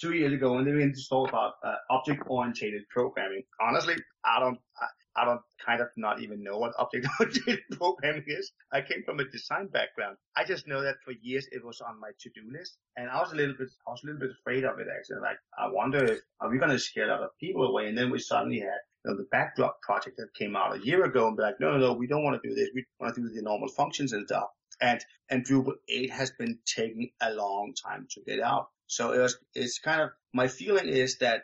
two 0.00 0.12
years 0.14 0.32
ago, 0.32 0.54
when 0.54 0.64
they 0.64 0.70
were 0.72 0.80
installed 0.80 1.30
about 1.30 1.54
uh, 1.64 1.74
object-oriented 1.90 2.88
programming, 2.90 3.42
honestly, 3.60 3.96
I 4.24 4.38
don't, 4.38 4.60
I, 4.80 4.86
I 5.16 5.24
don't 5.24 5.40
kind 5.64 5.80
of 5.80 5.88
not 5.96 6.20
even 6.22 6.42
know 6.42 6.58
what 6.58 6.72
object-oriented 6.78 7.60
programming 7.72 8.24
is. 8.26 8.52
I 8.72 8.80
came 8.80 9.02
from 9.04 9.20
a 9.20 9.24
design 9.24 9.66
background. 9.66 10.16
I 10.36 10.44
just 10.44 10.66
know 10.66 10.82
that 10.82 10.96
for 11.04 11.12
years 11.12 11.48
it 11.50 11.64
was 11.64 11.80
on 11.80 12.00
my 12.00 12.10
to-do 12.20 12.42
list, 12.52 12.76
and 12.96 13.10
I 13.10 13.20
was 13.20 13.32
a 13.32 13.36
little 13.36 13.54
bit, 13.58 13.68
I 13.86 13.90
was 13.90 14.02
a 14.02 14.06
little 14.06 14.20
bit 14.20 14.30
afraid 14.40 14.64
of 14.64 14.78
it 14.78 14.86
actually. 14.96 15.20
Like, 15.20 15.38
I 15.58 15.68
wonder 15.68 16.04
if 16.04 16.20
are 16.40 16.50
we 16.50 16.58
going 16.58 16.70
to 16.70 16.78
scare 16.78 17.12
other 17.12 17.30
people 17.40 17.64
away? 17.64 17.88
And 17.88 17.98
then 17.98 18.10
we 18.10 18.18
suddenly 18.18 18.60
had 18.60 18.78
you 19.04 19.10
know, 19.10 19.16
the 19.16 19.26
Backdrop 19.30 19.80
project 19.82 20.16
that 20.18 20.34
came 20.34 20.56
out 20.56 20.76
a 20.76 20.84
year 20.84 21.04
ago 21.04 21.26
and 21.28 21.36
be 21.36 21.42
like, 21.42 21.60
no, 21.60 21.72
no, 21.72 21.78
no, 21.78 21.92
we 21.94 22.06
don't 22.06 22.22
want 22.22 22.40
to 22.40 22.48
do 22.48 22.54
this. 22.54 22.68
We 22.74 22.84
want 22.98 23.14
to 23.14 23.20
do 23.20 23.28
the 23.28 23.42
normal 23.42 23.68
functions 23.68 24.12
and 24.12 24.26
stuff. 24.26 24.48
And, 24.80 25.00
and 25.28 25.46
Drupal 25.46 25.74
8 25.88 26.10
has 26.10 26.30
been 26.32 26.58
taking 26.64 27.10
a 27.20 27.32
long 27.32 27.74
time 27.74 28.06
to 28.12 28.20
get 28.26 28.40
out. 28.40 28.68
So 28.86 29.12
it 29.12 29.18
was, 29.18 29.38
it's 29.54 29.78
kind 29.78 30.00
of, 30.00 30.10
my 30.32 30.48
feeling 30.48 30.88
is 30.88 31.18
that 31.18 31.42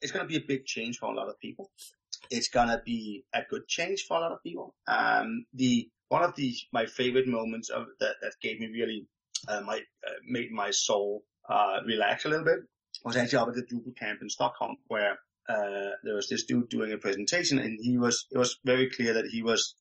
it's 0.00 0.12
going 0.12 0.24
to 0.24 0.28
be 0.28 0.36
a 0.36 0.46
big 0.46 0.66
change 0.66 0.98
for 0.98 1.10
a 1.10 1.16
lot 1.16 1.28
of 1.28 1.40
people. 1.40 1.70
It's 2.30 2.48
to 2.48 2.80
be 2.84 3.24
a 3.32 3.42
good 3.48 3.66
change 3.68 4.04
for 4.06 4.16
a 4.16 4.20
lot 4.20 4.32
of 4.32 4.42
people. 4.42 4.74
Um, 4.86 5.46
the, 5.52 5.88
one 6.08 6.22
of 6.22 6.34
the, 6.36 6.54
my 6.72 6.86
favorite 6.86 7.26
moments 7.26 7.70
of 7.70 7.86
that, 8.00 8.16
that 8.22 8.32
gave 8.40 8.60
me 8.60 8.66
really, 8.66 9.06
uh, 9.48 9.60
my, 9.62 9.78
uh, 10.06 10.10
made 10.26 10.50
my 10.52 10.70
soul, 10.70 11.24
uh, 11.48 11.80
relax 11.86 12.24
a 12.24 12.28
little 12.28 12.44
bit 12.44 12.60
was 13.04 13.16
actually 13.16 13.38
up 13.38 13.48
at 13.48 13.54
the 13.54 13.62
Drupal 13.62 13.96
camp 13.96 14.20
in 14.22 14.30
Stockholm 14.30 14.76
where, 14.86 15.18
uh, 15.48 15.90
there 16.04 16.14
was 16.14 16.28
this 16.28 16.44
dude 16.44 16.70
doing 16.70 16.92
a 16.92 16.98
presentation 16.98 17.58
and 17.58 17.78
he 17.82 17.98
was, 17.98 18.26
it 18.30 18.38
was 18.38 18.58
very 18.64 18.88
clear 18.88 19.14
that 19.14 19.26
he 19.26 19.42
was 19.42 19.74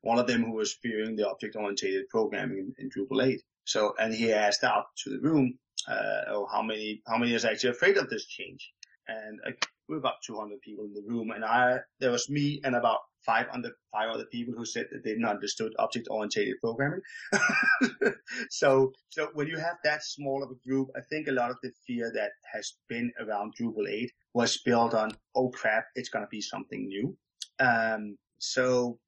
one 0.00 0.18
of 0.18 0.26
them 0.26 0.44
who 0.44 0.52
was 0.52 0.74
fearing 0.82 1.16
the 1.16 1.28
object-oriented 1.28 2.08
programming 2.08 2.58
in, 2.58 2.74
in 2.78 2.90
Drupal 2.90 3.24
8. 3.24 3.40
So, 3.64 3.94
and 3.98 4.12
he 4.12 4.32
asked 4.32 4.64
out 4.64 4.86
to 5.04 5.10
the 5.10 5.20
room, 5.20 5.58
uh, 5.88 6.22
oh, 6.28 6.46
how 6.50 6.62
many, 6.62 7.02
how 7.06 7.16
many 7.16 7.34
is 7.34 7.44
actually 7.44 7.70
afraid 7.70 7.96
of 7.96 8.10
this 8.10 8.26
change? 8.26 8.72
And 9.08 9.40
uh, 9.46 9.52
we 9.88 9.94
were 9.94 10.00
about 10.00 10.22
200 10.26 10.60
people 10.60 10.84
in 10.84 10.94
the 10.94 11.02
room 11.06 11.30
and 11.30 11.44
I, 11.44 11.78
there 12.00 12.10
was 12.10 12.28
me 12.28 12.60
and 12.64 12.74
about 12.74 13.00
five 13.24 13.46
under, 13.52 13.70
five 13.92 14.10
other 14.10 14.26
people 14.26 14.54
who 14.56 14.64
said 14.64 14.86
that 14.90 15.02
they 15.02 15.10
didn't 15.10 15.24
understood 15.24 15.72
object-oriented 15.78 16.54
programming. 16.62 17.00
so, 18.50 18.92
so 19.08 19.30
when 19.34 19.46
you 19.46 19.58
have 19.58 19.76
that 19.84 20.04
small 20.04 20.42
of 20.42 20.50
a 20.50 20.68
group, 20.68 20.88
I 20.96 21.00
think 21.08 21.28
a 21.28 21.32
lot 21.32 21.50
of 21.50 21.56
the 21.62 21.72
fear 21.86 22.10
that 22.14 22.32
has 22.52 22.74
been 22.88 23.12
around 23.20 23.54
Drupal 23.58 23.88
8 23.88 24.10
was 24.34 24.58
built 24.58 24.94
on, 24.94 25.10
oh 25.34 25.50
crap, 25.50 25.86
it's 25.94 26.08
going 26.08 26.24
to 26.24 26.30
be 26.30 26.40
something 26.40 26.86
new. 26.86 27.16
Um, 27.58 28.16
so 28.38 28.98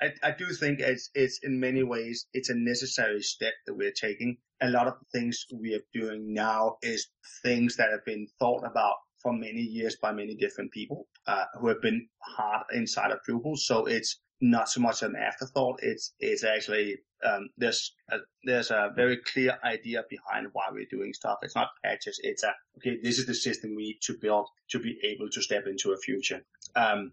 I, 0.00 0.12
I 0.22 0.30
do 0.32 0.46
think 0.52 0.80
it's, 0.80 1.10
it's 1.14 1.40
in 1.42 1.60
many 1.60 1.82
ways, 1.82 2.26
it's 2.32 2.50
a 2.50 2.54
necessary 2.54 3.22
step 3.22 3.54
that 3.66 3.74
we're 3.74 3.92
taking. 3.92 4.38
A 4.62 4.70
lot 4.70 4.86
of 4.86 4.94
the 4.98 5.18
things 5.18 5.44
we 5.52 5.74
are 5.74 5.84
doing 5.92 6.32
now 6.32 6.76
is 6.82 7.08
things 7.42 7.76
that 7.76 7.90
have 7.90 8.04
been 8.04 8.26
thought 8.38 8.64
about 8.64 8.94
for 9.24 9.32
many 9.32 9.62
years 9.62 9.96
by 10.00 10.12
many 10.12 10.36
different 10.36 10.70
people, 10.70 11.08
uh, 11.26 11.46
who 11.58 11.68
have 11.68 11.82
been 11.82 12.06
hard 12.36 12.64
inside 12.72 13.10
of 13.10 13.18
Drupal. 13.28 13.56
So 13.58 13.86
it's 13.86 14.20
not 14.40 14.68
so 14.68 14.80
much 14.80 15.02
an 15.02 15.16
afterthought. 15.16 15.80
It's, 15.82 16.12
it's 16.20 16.44
actually, 16.44 16.98
um, 17.24 17.48
there's 17.56 17.94
a, 18.12 18.18
there's 18.44 18.70
a 18.70 18.90
very 18.94 19.16
clear 19.32 19.58
idea 19.64 20.04
behind 20.10 20.48
why 20.52 20.66
we're 20.70 20.86
doing 20.90 21.14
stuff. 21.14 21.38
It's 21.42 21.56
not 21.56 21.68
patches. 21.82 22.20
It's 22.22 22.44
a, 22.44 22.52
okay, 22.76 22.98
this 23.02 23.18
is 23.18 23.26
the 23.26 23.34
system 23.34 23.74
we 23.74 23.84
need 23.84 23.98
to 24.02 24.14
build 24.20 24.46
to 24.70 24.78
be 24.78 24.98
able 25.02 25.30
to 25.30 25.42
step 25.42 25.64
into 25.66 25.92
a 25.92 25.96
future. 25.96 26.42
Um, 26.76 27.12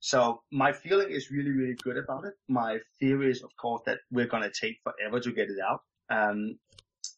so 0.00 0.42
my 0.50 0.72
feeling 0.72 1.10
is 1.10 1.30
really, 1.30 1.52
really 1.52 1.76
good 1.82 1.96
about 1.96 2.24
it. 2.24 2.34
My 2.48 2.78
theory 2.98 3.30
is, 3.30 3.42
of 3.42 3.50
course, 3.56 3.82
that 3.86 3.98
we're 4.10 4.26
going 4.26 4.42
to 4.42 4.52
take 4.52 4.76
forever 4.82 5.20
to 5.20 5.32
get 5.32 5.48
it 5.48 5.58
out. 5.66 5.80
Um, 6.10 6.58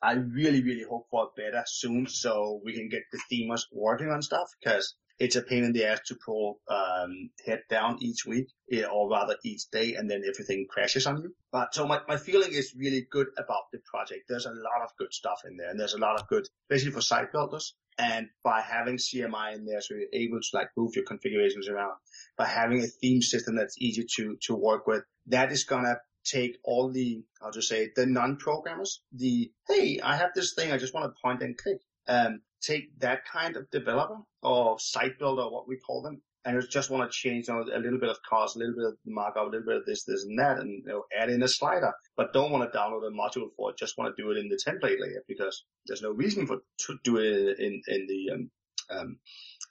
I 0.03 0.13
really, 0.13 0.63
really 0.63 0.85
hope 0.89 1.07
for 1.11 1.25
a 1.25 1.41
better 1.41 1.65
soon 1.67 2.07
so 2.07 2.61
we 2.65 2.75
can 2.75 2.89
get 2.89 3.03
the 3.13 3.21
themers 3.31 3.63
working 3.73 4.11
on 4.11 4.23
stuff 4.23 4.49
because 4.61 4.95
it's 5.19 5.37
a 5.37 5.43
pain 5.43 5.65
in 5.65 5.73
the 5.73 5.87
ass 5.87 6.01
to 6.07 6.17
pull, 6.25 6.61
um, 6.69 7.31
head 7.47 7.63
down 7.71 7.99
each 8.03 8.27
week 8.27 8.49
eh, 8.71 8.85
or 8.85 9.09
rather 9.09 9.37
each 9.45 9.71
day 9.71 9.95
and 9.95 10.11
then 10.11 10.23
everything 10.29 10.67
crashes 10.69 11.07
on 11.07 11.23
you. 11.23 11.35
But 11.51 11.75
so 11.75 11.87
my, 11.87 12.01
my 12.07 12.19
feeling 12.19 12.53
is 12.53 12.75
really 12.77 13.07
good 13.11 13.29
about 13.39 13.71
the 13.73 13.79
project. 13.91 14.25
There's 14.29 14.47
a 14.47 14.51
lot 14.51 14.83
of 14.85 14.91
good 14.99 15.13
stuff 15.15 15.41
in 15.49 15.57
there 15.57 15.71
and 15.71 15.81
there's 15.81 15.95
a 15.95 15.99
lot 15.99 16.21
of 16.21 16.29
good, 16.29 16.47
especially 16.69 16.93
for 16.93 17.01
site 17.01 17.33
builders. 17.33 17.75
And 17.99 18.29
by 18.45 18.61
having 18.61 18.99
CMI 18.99 19.55
in 19.55 19.65
there, 19.65 19.81
so 19.81 19.95
you're 19.95 20.09
able 20.13 20.41
to 20.41 20.49
like 20.53 20.69
move 20.77 20.95
your 20.95 21.07
configurations 21.07 21.67
around, 21.67 21.95
by 22.37 22.47
having 22.47 22.83
a 22.83 22.87
theme 22.87 23.23
system 23.23 23.57
that's 23.57 23.79
easy 23.79 24.05
to, 24.17 24.37
to 24.43 24.55
work 24.55 24.87
with, 24.87 25.03
that 25.29 25.51
is 25.51 25.65
gonna 25.65 25.97
take 26.31 26.59
all 26.65 26.91
the, 26.91 27.23
how 27.41 27.51
to 27.51 27.63
say, 27.63 27.91
the 27.97 28.07
non-programmers, 28.07 29.03
the, 29.13 29.51
hey, 29.69 30.01
I 30.03 30.17
have 30.17 30.31
this 30.35 30.55
thing, 30.55 30.73
I 30.73 30.79
just 30.79 30.95
want 30.95 31.07
to 31.07 31.21
point 31.23 31.43
and 31.43 31.57
click, 31.57 31.79
um, 32.09 32.41
take 32.61 32.99
that 33.01 33.25
kind 33.25 33.57
of 33.57 33.71
developer 33.71 34.19
or 34.43 34.79
site 34.79 35.19
builder, 35.19 35.49
what 35.49 35.69
we 35.69 35.77
call 35.77 36.03
them, 36.03 36.21
and 36.45 36.63
just 36.71 36.91
want 36.91 37.11
to 37.11 37.17
change 37.17 37.49
you 37.49 37.55
know, 37.55 37.63
a 37.63 37.79
little 37.79 37.99
bit 37.99 38.09
of 38.09 38.19
cost, 38.29 38.57
a 38.57 38.59
little 38.61 38.75
bit 38.75 38.87
of 38.87 38.95
markup, 39.05 39.49
a 39.49 39.51
little 39.51 39.67
bit 39.67 39.77
of 39.79 39.87
this, 39.87 40.05
this, 40.05 40.25
and 40.25 40.39
that, 40.39 40.59
and 40.59 40.83
you 40.87 40.93
know, 40.93 41.03
add 41.19 41.29
in 41.29 41.43
a 41.43 41.49
slider, 41.49 41.93
but 42.17 42.33
don't 42.33 42.53
want 42.53 42.71
to 42.71 42.79
download 42.79 43.07
a 43.07 43.11
module 43.11 43.49
for 43.57 43.71
it. 43.71 43.79
Just 43.79 43.99
want 43.99 44.15
to 44.15 44.23
do 44.23 44.31
it 44.31 44.39
in 44.39 44.49
the 44.49 44.57
template 44.57 45.01
layer 45.01 45.23
because 45.27 45.65
there's 45.87 46.03
no 46.03 46.13
reason 46.13 46.47
for 46.47 46.59
to 46.87 46.99
do 47.03 47.17
it 47.17 47.59
in 47.59 47.83
in 47.89 48.07
the 48.07 48.31
um, 48.33 48.51
um, 48.91 49.19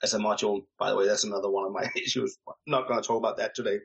as 0.02 0.14
a 0.14 0.18
module. 0.18 0.60
By 0.78 0.90
the 0.90 0.96
way, 0.96 1.06
that's 1.06 1.24
another 1.24 1.50
one 1.50 1.66
of 1.66 1.72
my 1.72 1.88
issues. 1.96 2.36
I'm 2.46 2.54
not 2.66 2.88
going 2.88 3.00
to 3.00 3.06
talk 3.06 3.18
about 3.18 3.38
that 3.38 3.54
today. 3.54 3.78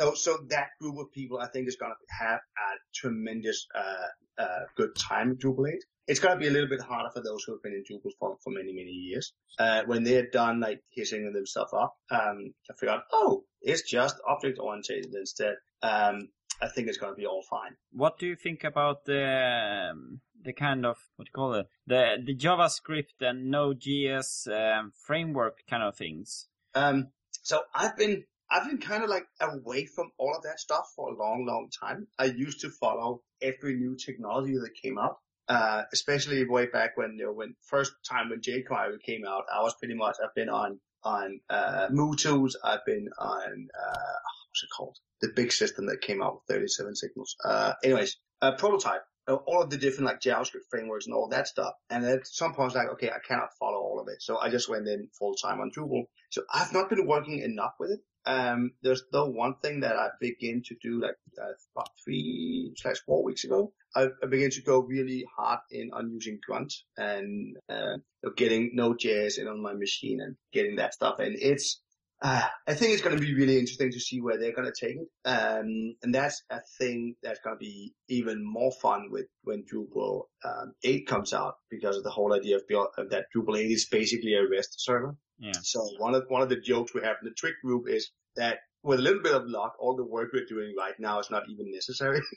So, 0.00 0.14
so 0.14 0.38
that 0.48 0.68
group 0.80 0.96
of 0.96 1.12
people, 1.12 1.40
I 1.40 1.48
think, 1.48 1.68
is 1.68 1.76
going 1.76 1.92
to 1.92 2.24
have 2.24 2.38
a 2.38 2.68
tremendous, 2.94 3.66
uh, 3.74 4.42
uh, 4.42 4.60
good 4.74 4.96
time 4.96 5.32
in 5.32 5.36
Drupal 5.36 5.68
8. 5.68 5.74
It's 6.06 6.20
going 6.20 6.34
to 6.34 6.40
be 6.40 6.48
a 6.48 6.50
little 6.50 6.70
bit 6.70 6.80
harder 6.80 7.10
for 7.12 7.22
those 7.22 7.44
who 7.44 7.52
have 7.52 7.62
been 7.62 7.74
in 7.74 7.84
Drupal 7.84 8.12
for, 8.18 8.38
for 8.42 8.50
many, 8.50 8.72
many 8.72 8.92
years. 8.92 9.34
Uh, 9.58 9.82
when 9.84 10.02
they're 10.02 10.30
done, 10.32 10.58
like, 10.58 10.80
hissing 10.90 11.30
themselves 11.34 11.74
up, 11.74 11.98
um, 12.10 12.54
I 12.70 12.74
forgot, 12.78 13.02
oh, 13.12 13.44
it's 13.60 13.82
just 13.82 14.16
object 14.26 14.58
oriented 14.58 15.14
instead. 15.14 15.56
Um, 15.82 16.30
I 16.62 16.68
think 16.68 16.88
it's 16.88 16.96
going 16.96 17.12
to 17.12 17.16
be 17.16 17.26
all 17.26 17.44
fine. 17.50 17.76
what 17.92 18.18
do 18.18 18.26
you 18.26 18.36
think 18.36 18.64
about 18.64 19.04
the 19.04 19.90
um, 19.92 20.20
the 20.42 20.52
kind 20.54 20.84
of 20.86 20.96
what 21.16 21.24
do 21.24 21.28
you 21.28 21.32
call 21.34 21.54
it 21.54 21.66
the 21.86 22.16
the 22.22 22.36
JavaScript 22.36 23.20
and 23.20 23.50
Node.js 23.50 24.48
um, 24.48 24.92
framework 25.06 25.58
kind 25.68 25.82
of 25.82 25.96
things? 25.96 26.48
Um, 26.74 27.08
so 27.42 27.62
I've 27.74 27.96
been, 27.96 28.24
I've 28.50 28.66
been 28.68 28.78
kind 28.78 29.04
of 29.04 29.10
like 29.10 29.26
away 29.40 29.86
from 29.86 30.10
all 30.18 30.34
of 30.36 30.42
that 30.42 30.58
stuff 30.58 30.86
for 30.96 31.08
a 31.08 31.16
long, 31.16 31.46
long 31.46 31.68
time. 31.80 32.08
I 32.18 32.24
used 32.24 32.60
to 32.60 32.70
follow 32.70 33.22
every 33.40 33.76
new 33.76 33.96
technology 33.96 34.54
that 34.54 34.70
came 34.82 34.98
out. 34.98 35.16
Uh, 35.48 35.82
especially 35.92 36.48
way 36.48 36.66
back 36.66 36.96
when, 36.96 37.16
you 37.18 37.26
know, 37.26 37.32
when 37.32 37.56
first 37.66 37.92
time 38.08 38.30
when 38.30 38.40
jQuery 38.40 39.02
came 39.04 39.24
out, 39.26 39.42
I 39.52 39.62
was 39.62 39.74
pretty 39.80 39.94
much, 39.94 40.14
I've 40.22 40.34
been 40.34 40.48
on, 40.48 40.78
on, 41.02 41.40
uh, 41.50 41.88
MooTools. 41.90 42.52
I've 42.62 42.84
been 42.86 43.08
on, 43.18 43.68
uh, 43.76 44.18
what's 44.48 44.62
it 44.62 44.68
called? 44.76 44.96
The 45.20 45.32
big 45.34 45.50
system 45.50 45.86
that 45.86 46.02
came 46.02 46.22
out 46.22 46.34
with 46.34 46.56
37 46.56 46.94
signals. 46.94 47.34
Uh, 47.44 47.72
anyways, 47.82 48.16
uh, 48.40 48.52
prototype. 48.52 49.02
All 49.26 49.62
of 49.62 49.70
the 49.70 49.76
different 49.76 50.06
like 50.06 50.20
JavaScript 50.20 50.66
frameworks 50.70 51.06
and 51.06 51.14
all 51.14 51.28
that 51.28 51.48
stuff. 51.48 51.74
And 51.88 52.04
at 52.04 52.26
some 52.26 52.52
point, 52.52 52.60
I 52.60 52.64
was 52.64 52.74
like, 52.74 52.88
okay, 52.94 53.10
I 53.10 53.18
cannot 53.26 53.50
follow 53.58 53.78
all 53.78 54.00
of 54.00 54.08
it. 54.08 54.22
So 54.22 54.38
I 54.38 54.50
just 54.50 54.68
went 54.68 54.88
in 54.88 55.08
full 55.18 55.34
time 55.34 55.60
on 55.60 55.70
Drupal. 55.76 56.04
So 56.30 56.42
I've 56.52 56.72
not 56.72 56.90
been 56.90 57.06
working 57.06 57.40
enough 57.40 57.74
with 57.78 57.90
it. 57.90 58.00
Um, 58.26 58.72
there's 58.82 59.02
though 59.12 59.26
one 59.26 59.54
thing 59.62 59.80
that 59.80 59.96
I 59.96 60.08
begin 60.20 60.62
to 60.66 60.74
do 60.82 61.00
like 61.00 61.16
uh, 61.40 61.52
about 61.74 61.88
three 62.04 62.72
slash 62.76 62.98
four 63.06 63.22
weeks 63.24 63.44
ago. 63.44 63.72
I, 63.96 64.08
I 64.22 64.26
began 64.26 64.50
to 64.50 64.62
go 64.62 64.80
really 64.80 65.24
hard 65.36 65.60
in 65.70 65.90
on 65.92 66.10
using 66.12 66.38
Grunt 66.46 66.72
and 66.96 67.56
uh, 67.68 67.96
getting 68.36 68.70
Node.js 68.74 69.38
in 69.38 69.48
on 69.48 69.62
my 69.62 69.72
machine 69.72 70.20
and 70.20 70.36
getting 70.52 70.76
that 70.76 70.94
stuff. 70.94 71.18
And 71.18 71.36
it's 71.38 71.80
uh, 72.22 72.42
I 72.66 72.74
think 72.74 72.92
it's 72.92 73.02
going 73.02 73.16
to 73.16 73.22
be 73.22 73.34
really 73.34 73.58
interesting 73.58 73.90
to 73.92 74.00
see 74.00 74.20
where 74.20 74.38
they're 74.38 74.54
going 74.54 74.70
to 74.70 74.86
take 74.86 74.96
it. 74.96 75.08
Um, 75.24 75.94
and 76.02 76.14
that's 76.14 76.42
a 76.50 76.60
thing 76.78 77.14
that's 77.22 77.40
going 77.40 77.56
to 77.56 77.58
be 77.58 77.94
even 78.08 78.44
more 78.44 78.72
fun 78.72 79.08
with 79.10 79.26
when 79.44 79.64
Drupal 79.64 80.24
um, 80.44 80.74
8 80.84 81.06
comes 81.06 81.32
out 81.32 81.54
because 81.70 81.96
of 81.96 82.04
the 82.04 82.10
whole 82.10 82.34
idea 82.34 82.56
of, 82.56 82.68
build, 82.68 82.88
that 83.10 83.26
Drupal 83.34 83.58
8 83.58 83.70
is 83.70 83.86
basically 83.86 84.34
a 84.34 84.46
REST 84.46 84.74
server. 84.78 85.16
So 85.62 85.80
one 85.98 86.14
of 86.14 86.24
one 86.28 86.42
of 86.42 86.48
the 86.48 86.60
jokes 86.60 86.94
we 86.94 87.02
have 87.02 87.16
in 87.22 87.28
the 87.28 87.34
Twig 87.34 87.54
group 87.64 87.88
is 87.88 88.10
that 88.36 88.58
with 88.82 88.98
a 88.98 89.02
little 89.02 89.22
bit 89.22 89.34
of 89.34 89.46
luck, 89.46 89.74
all 89.78 89.96
the 89.96 90.04
work 90.04 90.30
we're 90.32 90.44
doing 90.46 90.74
right 90.78 90.94
now 90.98 91.18
is 91.20 91.30
not 91.30 91.44
even 91.48 91.70
necessary. 91.72 92.20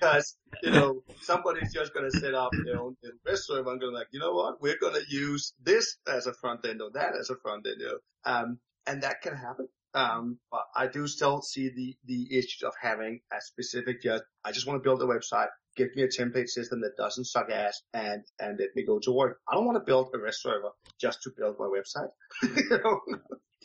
Because 0.00 0.36
you 0.62 0.70
know 0.70 1.02
somebody's 1.20 1.72
just 1.72 1.94
going 1.94 2.04
to 2.04 2.12
set 2.12 2.34
up 2.34 2.50
their 2.64 2.78
own 2.78 2.96
little 3.02 3.18
REST 3.26 3.46
server 3.46 3.70
and 3.72 3.80
go 3.80 3.86
like, 3.86 4.08
you 4.12 4.20
know 4.20 4.32
what, 4.34 4.60
we're 4.60 4.78
going 4.78 4.94
to 4.94 5.04
use 5.08 5.54
this 5.62 5.96
as 6.06 6.26
a 6.26 6.34
front 6.34 6.66
end 6.66 6.82
or 6.82 6.90
that 6.92 7.12
as 7.18 7.30
a 7.30 7.36
front 7.36 7.66
end, 7.66 7.76
you 7.80 7.86
know. 7.86 7.98
um, 8.24 8.58
and 8.86 9.02
that 9.02 9.22
can 9.22 9.34
happen. 9.36 9.68
Um, 9.94 10.38
but 10.50 10.64
I 10.76 10.86
do 10.88 11.06
still 11.06 11.40
see 11.40 11.70
the 11.70 11.96
the 12.04 12.36
issues 12.38 12.62
of 12.62 12.74
having 12.80 13.20
a 13.32 13.40
specific 13.40 14.02
just 14.02 14.24
I 14.44 14.52
just 14.52 14.66
want 14.66 14.82
to 14.82 14.84
build 14.84 15.02
a 15.02 15.06
website 15.06 15.48
give 15.76 15.94
me 15.94 16.02
a 16.02 16.08
template 16.08 16.48
system 16.48 16.80
that 16.80 16.96
doesn't 16.96 17.24
suck 17.24 17.50
ass 17.50 17.82
and, 17.92 18.24
and 18.40 18.58
let 18.58 18.70
me 18.74 18.84
go 18.84 18.98
to 19.00 19.12
work. 19.12 19.40
I 19.48 19.54
don't 19.54 19.66
want 19.66 19.76
to 19.76 19.84
build 19.84 20.10
a 20.14 20.18
REST 20.18 20.42
server 20.42 20.70
just 21.00 21.22
to 21.22 21.30
build 21.36 21.56
my 21.58 21.66
website. 21.66 22.10
you 22.42 22.78
know? 22.78 23.00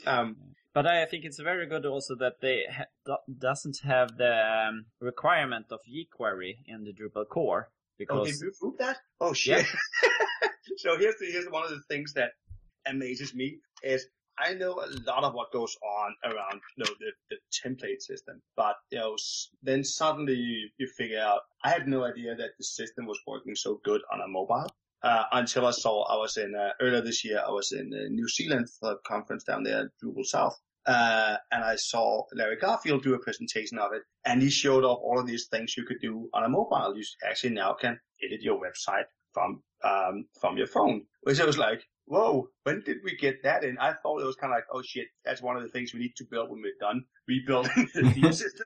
um, 0.05 0.35
but 0.73 0.85
I 0.85 1.05
think 1.05 1.25
it's 1.25 1.39
very 1.39 1.67
good 1.67 1.85
also 1.85 2.15
that 2.15 2.35
they 2.41 2.63
ha- 2.69 3.17
doesn't 3.37 3.79
have 3.83 4.17
the 4.17 4.67
um, 4.67 4.85
requirement 4.99 5.67
of 5.71 5.79
jQuery 5.89 6.57
in 6.65 6.83
the 6.83 6.93
Drupal 6.93 7.27
core. 7.27 7.69
Because... 7.97 8.41
Oh, 8.41 8.45
you 8.45 8.51
prove 8.59 8.77
that? 8.79 8.97
Oh 9.19 9.33
shit! 9.33 9.65
Yeah. 10.03 10.09
so 10.77 10.97
here's 10.97 11.15
the, 11.19 11.27
here's 11.27 11.45
one 11.45 11.63
of 11.63 11.69
the 11.69 11.81
things 11.87 12.13
that 12.13 12.31
amazes 12.87 13.35
me 13.35 13.59
is 13.83 14.07
I 14.37 14.53
know 14.53 14.73
a 14.73 14.89
lot 15.07 15.23
of 15.23 15.33
what 15.33 15.51
goes 15.51 15.75
on 15.83 16.15
around 16.23 16.61
you 16.75 16.83
know 16.83 16.91
the, 16.99 17.11
the 17.29 17.37
template 17.51 18.01
system, 18.01 18.41
but 18.55 18.75
you 18.91 18.99
know 18.99 19.15
then 19.61 19.83
suddenly 19.83 20.35
you, 20.77 20.87
figure 20.97 21.19
out 21.19 21.41
I 21.63 21.69
had 21.69 21.87
no 21.87 22.03
idea 22.03 22.35
that 22.35 22.51
the 22.57 22.63
system 22.63 23.05
was 23.05 23.19
working 23.27 23.55
so 23.55 23.79
good 23.83 24.01
on 24.11 24.21
a 24.21 24.27
mobile. 24.27 24.69
Uh, 25.03 25.23
until 25.31 25.65
I 25.65 25.71
saw 25.71 26.03
I 26.03 26.17
was 26.17 26.37
in 26.37 26.53
uh, 26.55 26.73
earlier 26.79 27.01
this 27.01 27.25
year 27.25 27.41
I 27.45 27.49
was 27.51 27.71
in 27.71 27.91
uh, 27.93 28.07
New 28.09 28.27
Zealand 28.27 28.67
for 28.79 28.91
a 28.91 28.97
conference 29.07 29.43
down 29.43 29.63
there 29.63 29.81
at 29.81 29.87
Drupal 30.03 30.25
South, 30.25 30.59
uh, 30.85 31.37
and 31.51 31.63
I 31.63 31.75
saw 31.75 32.23
Larry 32.33 32.57
Garfield 32.57 33.03
do 33.03 33.13
a 33.13 33.19
presentation 33.19 33.79
of 33.79 33.93
it, 33.93 34.03
and 34.25 34.41
he 34.41 34.49
showed 34.49 34.83
off 34.83 34.99
all 35.01 35.19
of 35.19 35.27
these 35.27 35.47
things 35.47 35.75
you 35.75 35.85
could 35.85 36.01
do 36.01 36.29
on 36.33 36.43
a 36.43 36.49
mobile. 36.49 36.95
You 36.95 37.03
actually 37.27 37.53
now 37.53 37.73
can 37.73 37.99
edit 38.23 38.41
your 38.41 38.59
website 38.59 39.05
from 39.33 39.63
um, 39.83 40.25
from 40.39 40.57
your 40.57 40.67
phone, 40.67 41.05
which 41.21 41.39
I 41.39 41.45
was 41.45 41.57
like, 41.57 41.83
whoa, 42.11 42.49
when 42.63 42.81
did 42.85 42.97
we 43.05 43.15
get 43.15 43.41
that 43.43 43.63
in? 43.63 43.77
I 43.79 43.93
thought 43.93 44.21
it 44.21 44.25
was 44.25 44.35
kind 44.35 44.51
of 44.51 44.57
like, 44.57 44.65
oh 44.73 44.81
shit, 44.81 45.07
that's 45.23 45.41
one 45.41 45.55
of 45.55 45.63
the 45.63 45.69
things 45.69 45.93
we 45.93 46.01
need 46.01 46.15
to 46.17 46.25
build 46.25 46.49
when 46.49 46.61
we're 46.61 46.73
done 46.79 47.05
rebuilding 47.25 47.87
the 47.95 48.31
system. 48.33 48.65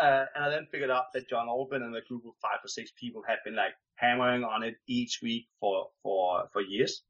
Uh, 0.00 0.26
and 0.34 0.44
I 0.44 0.50
then 0.50 0.68
figured 0.70 0.90
out 0.90 1.06
that 1.14 1.28
John 1.28 1.48
Albin 1.48 1.82
and 1.82 1.96
a 1.96 2.00
group 2.02 2.22
of 2.24 2.32
five 2.40 2.58
or 2.62 2.68
six 2.68 2.92
people 2.98 3.22
had 3.26 3.38
been 3.44 3.56
like 3.56 3.72
hammering 3.96 4.44
on 4.44 4.62
it 4.62 4.76
each 4.86 5.18
week 5.20 5.46
for, 5.58 5.88
for, 6.04 6.44
for 6.52 6.62
years. 6.62 7.02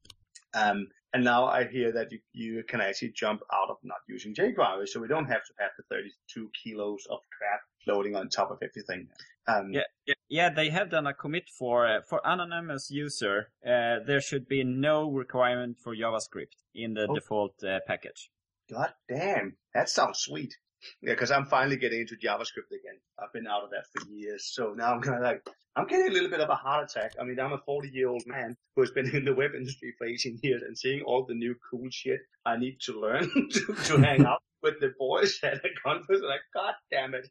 Um, 0.55 0.89
and 1.13 1.23
now 1.23 1.45
I 1.45 1.67
hear 1.67 1.93
that 1.93 2.11
you, 2.11 2.21
you 2.33 2.65
can 2.67 2.81
actually 2.81 3.13
jump 3.15 3.43
out 3.53 3.69
of 3.69 3.77
not 3.83 3.99
using 4.09 4.35
jQuery, 4.35 4.89
so 4.89 4.99
we 4.99 5.09
don't 5.09 5.27
have 5.27 5.45
to 5.45 5.53
have 5.61 5.71
the 5.77 5.85
32 5.91 6.51
kilos 6.63 7.07
of 7.11 7.19
crap 7.39 7.61
loading 7.87 8.17
on 8.17 8.29
top 8.29 8.51
of 8.51 8.59
everything. 8.63 9.09
Um, 9.47 9.73
yeah, 9.73 9.83
yeah, 10.07 10.15
yeah, 10.29 10.51
they 10.51 10.71
have 10.71 10.91
done 10.91 11.07
a 11.07 11.15
commit 11.15 11.51
for 11.59 11.87
uh, 11.87 12.01
for 12.09 12.21
anonymous 12.25 12.91
user. 12.91 13.51
Uh, 13.65 13.99
there 14.07 14.21
should 14.21 14.49
be 14.49 14.65
no 14.65 15.11
requirement 15.11 15.77
for 15.83 15.95
JavaScript 15.95 16.57
in 16.75 16.95
the 16.95 17.07
oh. 17.09 17.15
default 17.15 17.63
uh, 17.63 17.81
package. 17.87 18.31
God 18.71 18.95
damn, 19.09 19.57
that 19.75 19.89
sounds 19.89 20.21
sweet. 20.21 20.57
Yeah, 21.03 21.13
because 21.13 21.31
I'm 21.31 21.47
finally 21.47 21.77
getting 21.77 22.01
into 22.01 22.17
JavaScript 22.17 22.69
again. 22.69 22.99
I've 23.19 23.33
been 23.33 23.47
out 23.47 23.65
of 23.65 23.71
that 23.71 23.87
for 23.93 24.07
years, 24.11 24.51
so 24.53 24.75
now 24.75 24.93
I'm 24.93 25.01
kind 25.01 25.17
of 25.17 25.23
like 25.23 25.47
I'm 25.77 25.87
getting 25.87 26.09
a 26.09 26.11
little 26.11 26.31
bit 26.31 26.41
of 26.41 26.51
a 26.51 26.55
heart 26.55 26.91
attack. 26.91 27.13
I 27.21 27.25
mean, 27.25 27.41
I'm 27.41 27.53
a 27.53 27.59
40 27.59 27.91
year 27.91 28.09
old 28.09 28.23
man 28.27 28.57
who 28.75 28.83
has 28.83 28.91
been 28.91 29.11
in 29.15 29.25
the 29.25 29.35
web 29.35 29.55
industry 29.55 29.95
for 29.99 30.07
18 30.07 30.41
years 30.43 30.63
and 30.63 30.77
seeing 30.77 31.03
all 31.03 31.25
the 31.25 31.35
new 31.35 31.55
cool 31.71 31.89
shit 31.91 32.21
I 32.47 32.57
need 32.57 32.81
to 32.83 32.99
learn 32.99 33.29
to, 33.51 33.75
to 33.85 33.97
hang 33.99 34.25
out 34.25 34.43
with 34.65 34.81
the 34.81 34.93
boys 34.99 35.39
at 35.45 35.65
a 35.65 35.69
conference. 35.85 36.23
Like, 36.27 36.41
God 36.53 36.75
damn 36.91 37.15
it. 37.15 37.29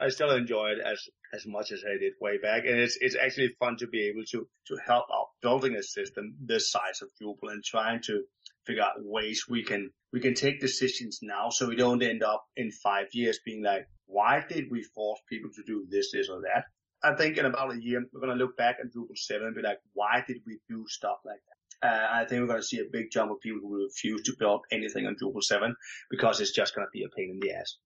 I 0.00 0.08
still 0.08 0.30
enjoy 0.30 0.70
it 0.70 0.78
as, 0.84 1.00
as 1.34 1.46
much 1.46 1.70
as 1.72 1.82
I 1.86 1.98
did 1.98 2.14
way 2.20 2.38
back. 2.38 2.64
And 2.64 2.78
it's, 2.78 2.96
it's 3.00 3.16
actually 3.16 3.54
fun 3.58 3.76
to 3.78 3.86
be 3.86 4.08
able 4.08 4.24
to, 4.30 4.48
to 4.68 4.76
help 4.86 5.06
out 5.12 5.28
building 5.42 5.76
a 5.76 5.82
system 5.82 6.34
this 6.40 6.70
size 6.70 7.02
of 7.02 7.08
Drupal 7.20 7.52
and 7.52 7.62
trying 7.62 8.00
to 8.02 8.22
figure 8.66 8.82
out 8.82 8.94
ways 8.98 9.44
we 9.48 9.62
can, 9.62 9.90
we 10.12 10.20
can 10.20 10.34
take 10.34 10.60
decisions 10.60 11.18
now 11.22 11.50
so 11.50 11.68
we 11.68 11.76
don't 11.76 12.02
end 12.02 12.22
up 12.22 12.44
in 12.56 12.70
five 12.70 13.08
years 13.12 13.38
being 13.44 13.62
like, 13.62 13.86
why 14.06 14.42
did 14.48 14.70
we 14.70 14.82
force 14.94 15.20
people 15.28 15.50
to 15.54 15.62
do 15.66 15.86
this, 15.90 16.12
this 16.12 16.28
or 16.28 16.40
that? 16.42 16.64
I 17.02 17.14
think 17.14 17.36
in 17.36 17.44
about 17.44 17.74
a 17.74 17.82
year, 17.82 18.02
we're 18.12 18.20
going 18.20 18.36
to 18.36 18.42
look 18.42 18.56
back 18.56 18.76
at 18.80 18.92
Drupal 18.92 19.16
7 19.16 19.46
and 19.46 19.54
be 19.54 19.62
like, 19.62 19.78
why 19.92 20.24
did 20.26 20.38
we 20.46 20.58
do 20.68 20.84
stuff 20.88 21.18
like 21.24 21.36
that? 21.36 21.63
Uh, 21.84 22.08
I 22.10 22.24
think 22.24 22.40
we're 22.40 22.46
going 22.46 22.60
to 22.60 22.66
see 22.66 22.78
a 22.78 22.90
big 22.90 23.10
jump 23.10 23.30
of 23.30 23.40
people 23.40 23.60
who 23.60 23.84
refuse 23.84 24.22
to 24.22 24.34
build 24.38 24.62
anything 24.72 25.06
on 25.06 25.16
Drupal 25.16 25.42
7 25.42 25.76
because 26.10 26.40
it's 26.40 26.52
just 26.52 26.74
going 26.74 26.86
to 26.86 26.90
be 26.90 27.04
a 27.04 27.08
pain 27.14 27.30
in 27.32 27.40
the 27.40 27.52
ass. 27.52 27.76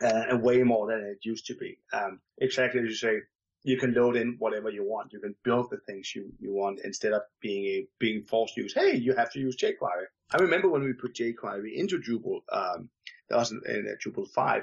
Uh, 0.00 0.30
and 0.30 0.42
way 0.42 0.62
more 0.62 0.86
than 0.86 1.00
it 1.00 1.18
used 1.22 1.46
to 1.46 1.54
be. 1.54 1.76
Um, 1.92 2.20
exactly 2.38 2.80
as 2.80 2.86
you 2.86 2.94
say, 2.94 3.16
you 3.64 3.76
can 3.76 3.92
load 3.92 4.16
in 4.16 4.36
whatever 4.38 4.70
you 4.70 4.84
want. 4.84 5.12
You 5.12 5.20
can 5.20 5.34
build 5.44 5.68
the 5.70 5.78
things 5.86 6.14
you, 6.14 6.32
you 6.38 6.52
want 6.52 6.80
instead 6.84 7.12
of 7.12 7.22
being 7.42 7.64
a, 7.64 7.86
being 7.98 8.22
forced 8.22 8.54
to 8.54 8.62
use, 8.62 8.72
hey, 8.72 8.96
you 8.96 9.14
have 9.14 9.32
to 9.32 9.40
use 9.40 9.56
jQuery. 9.56 10.06
I 10.32 10.36
remember 10.38 10.68
when 10.68 10.84
we 10.84 10.92
put 10.92 11.14
jQuery 11.14 11.74
into 11.74 11.98
Drupal, 11.98 12.40
um, 12.52 12.88
that 13.28 13.36
was 13.36 13.52
in, 13.52 13.60
in 13.66 13.96
Drupal 14.02 14.28
5, 14.28 14.62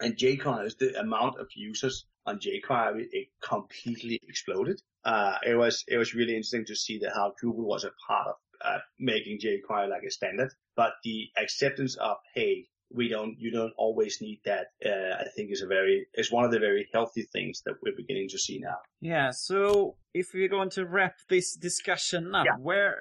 and 0.00 0.16
jQuery, 0.16 0.76
the 0.78 0.98
amount 1.00 1.40
of 1.40 1.48
users 1.54 2.06
on 2.26 2.38
jQuery, 2.38 3.06
it 3.12 3.28
completely 3.42 4.20
exploded. 4.28 4.80
Uh, 5.04 5.36
it 5.46 5.54
was, 5.54 5.84
it 5.88 5.96
was 5.96 6.14
really 6.14 6.32
interesting 6.34 6.64
to 6.66 6.76
see 6.76 6.98
that 6.98 7.12
how 7.14 7.32
Drupal 7.42 7.64
was 7.64 7.84
a 7.84 7.90
part 8.06 8.28
of, 8.28 8.34
uh, 8.64 8.78
making 8.98 9.38
jQuery 9.38 9.88
like 9.88 10.02
a 10.06 10.10
standard, 10.10 10.52
but 10.76 10.92
the 11.04 11.28
acceptance 11.36 11.96
of, 11.96 12.16
hey, 12.34 12.66
we 12.90 13.08
don't, 13.08 13.36
you 13.38 13.50
don't 13.50 13.72
always 13.76 14.18
need 14.22 14.40
that, 14.46 14.68
uh, 14.84 15.20
I 15.20 15.24
think 15.36 15.50
is 15.52 15.62
a 15.62 15.66
very, 15.66 16.06
is 16.14 16.32
one 16.32 16.44
of 16.44 16.50
the 16.50 16.58
very 16.58 16.88
healthy 16.92 17.22
things 17.22 17.62
that 17.66 17.74
we're 17.82 17.96
beginning 17.96 18.28
to 18.30 18.38
see 18.38 18.58
now. 18.58 18.78
Yeah. 19.00 19.30
So 19.30 19.96
if 20.14 20.28
we're 20.32 20.48
going 20.48 20.70
to 20.70 20.86
wrap 20.86 21.16
this 21.28 21.54
discussion 21.54 22.34
up, 22.34 22.46
yeah. 22.46 22.56
where, 22.58 22.96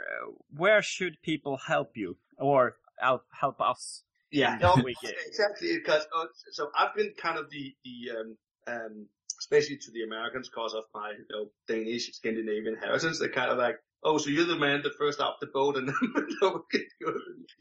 where 0.56 0.82
should 0.82 1.22
people 1.22 1.58
help 1.68 1.92
you 1.96 2.18
or 2.38 2.78
help, 3.00 3.24
help 3.40 3.62
us? 3.62 4.04
Yeah, 4.32 4.58
no, 4.62 4.76
exactly. 5.28 5.78
Because 5.78 6.06
uh, 6.16 6.26
so 6.52 6.70
I've 6.78 6.96
been 6.96 7.14
kind 7.22 7.38
of 7.38 7.50
the 7.50 7.74
the 7.84 8.18
um, 8.18 8.38
um, 8.68 9.08
especially 9.40 9.78
to 9.78 9.92
the 9.92 10.04
Americans 10.04 10.50
because 10.50 10.74
of 10.74 10.84
my 10.94 11.12
you 11.12 11.26
know 11.30 11.50
Danish 11.68 12.12
Scandinavian 12.14 12.76
heritage. 12.76 13.20
They're 13.20 13.30
kind 13.30 13.52
of 13.52 13.58
like, 13.58 13.78
oh, 14.04 14.18
so 14.18 14.30
you're 14.30 14.46
the 14.46 14.56
man 14.56 14.82
that 14.84 14.96
first 14.98 15.20
out 15.20 15.40
the 15.40 15.48
boat 15.48 15.78
and 15.78 15.88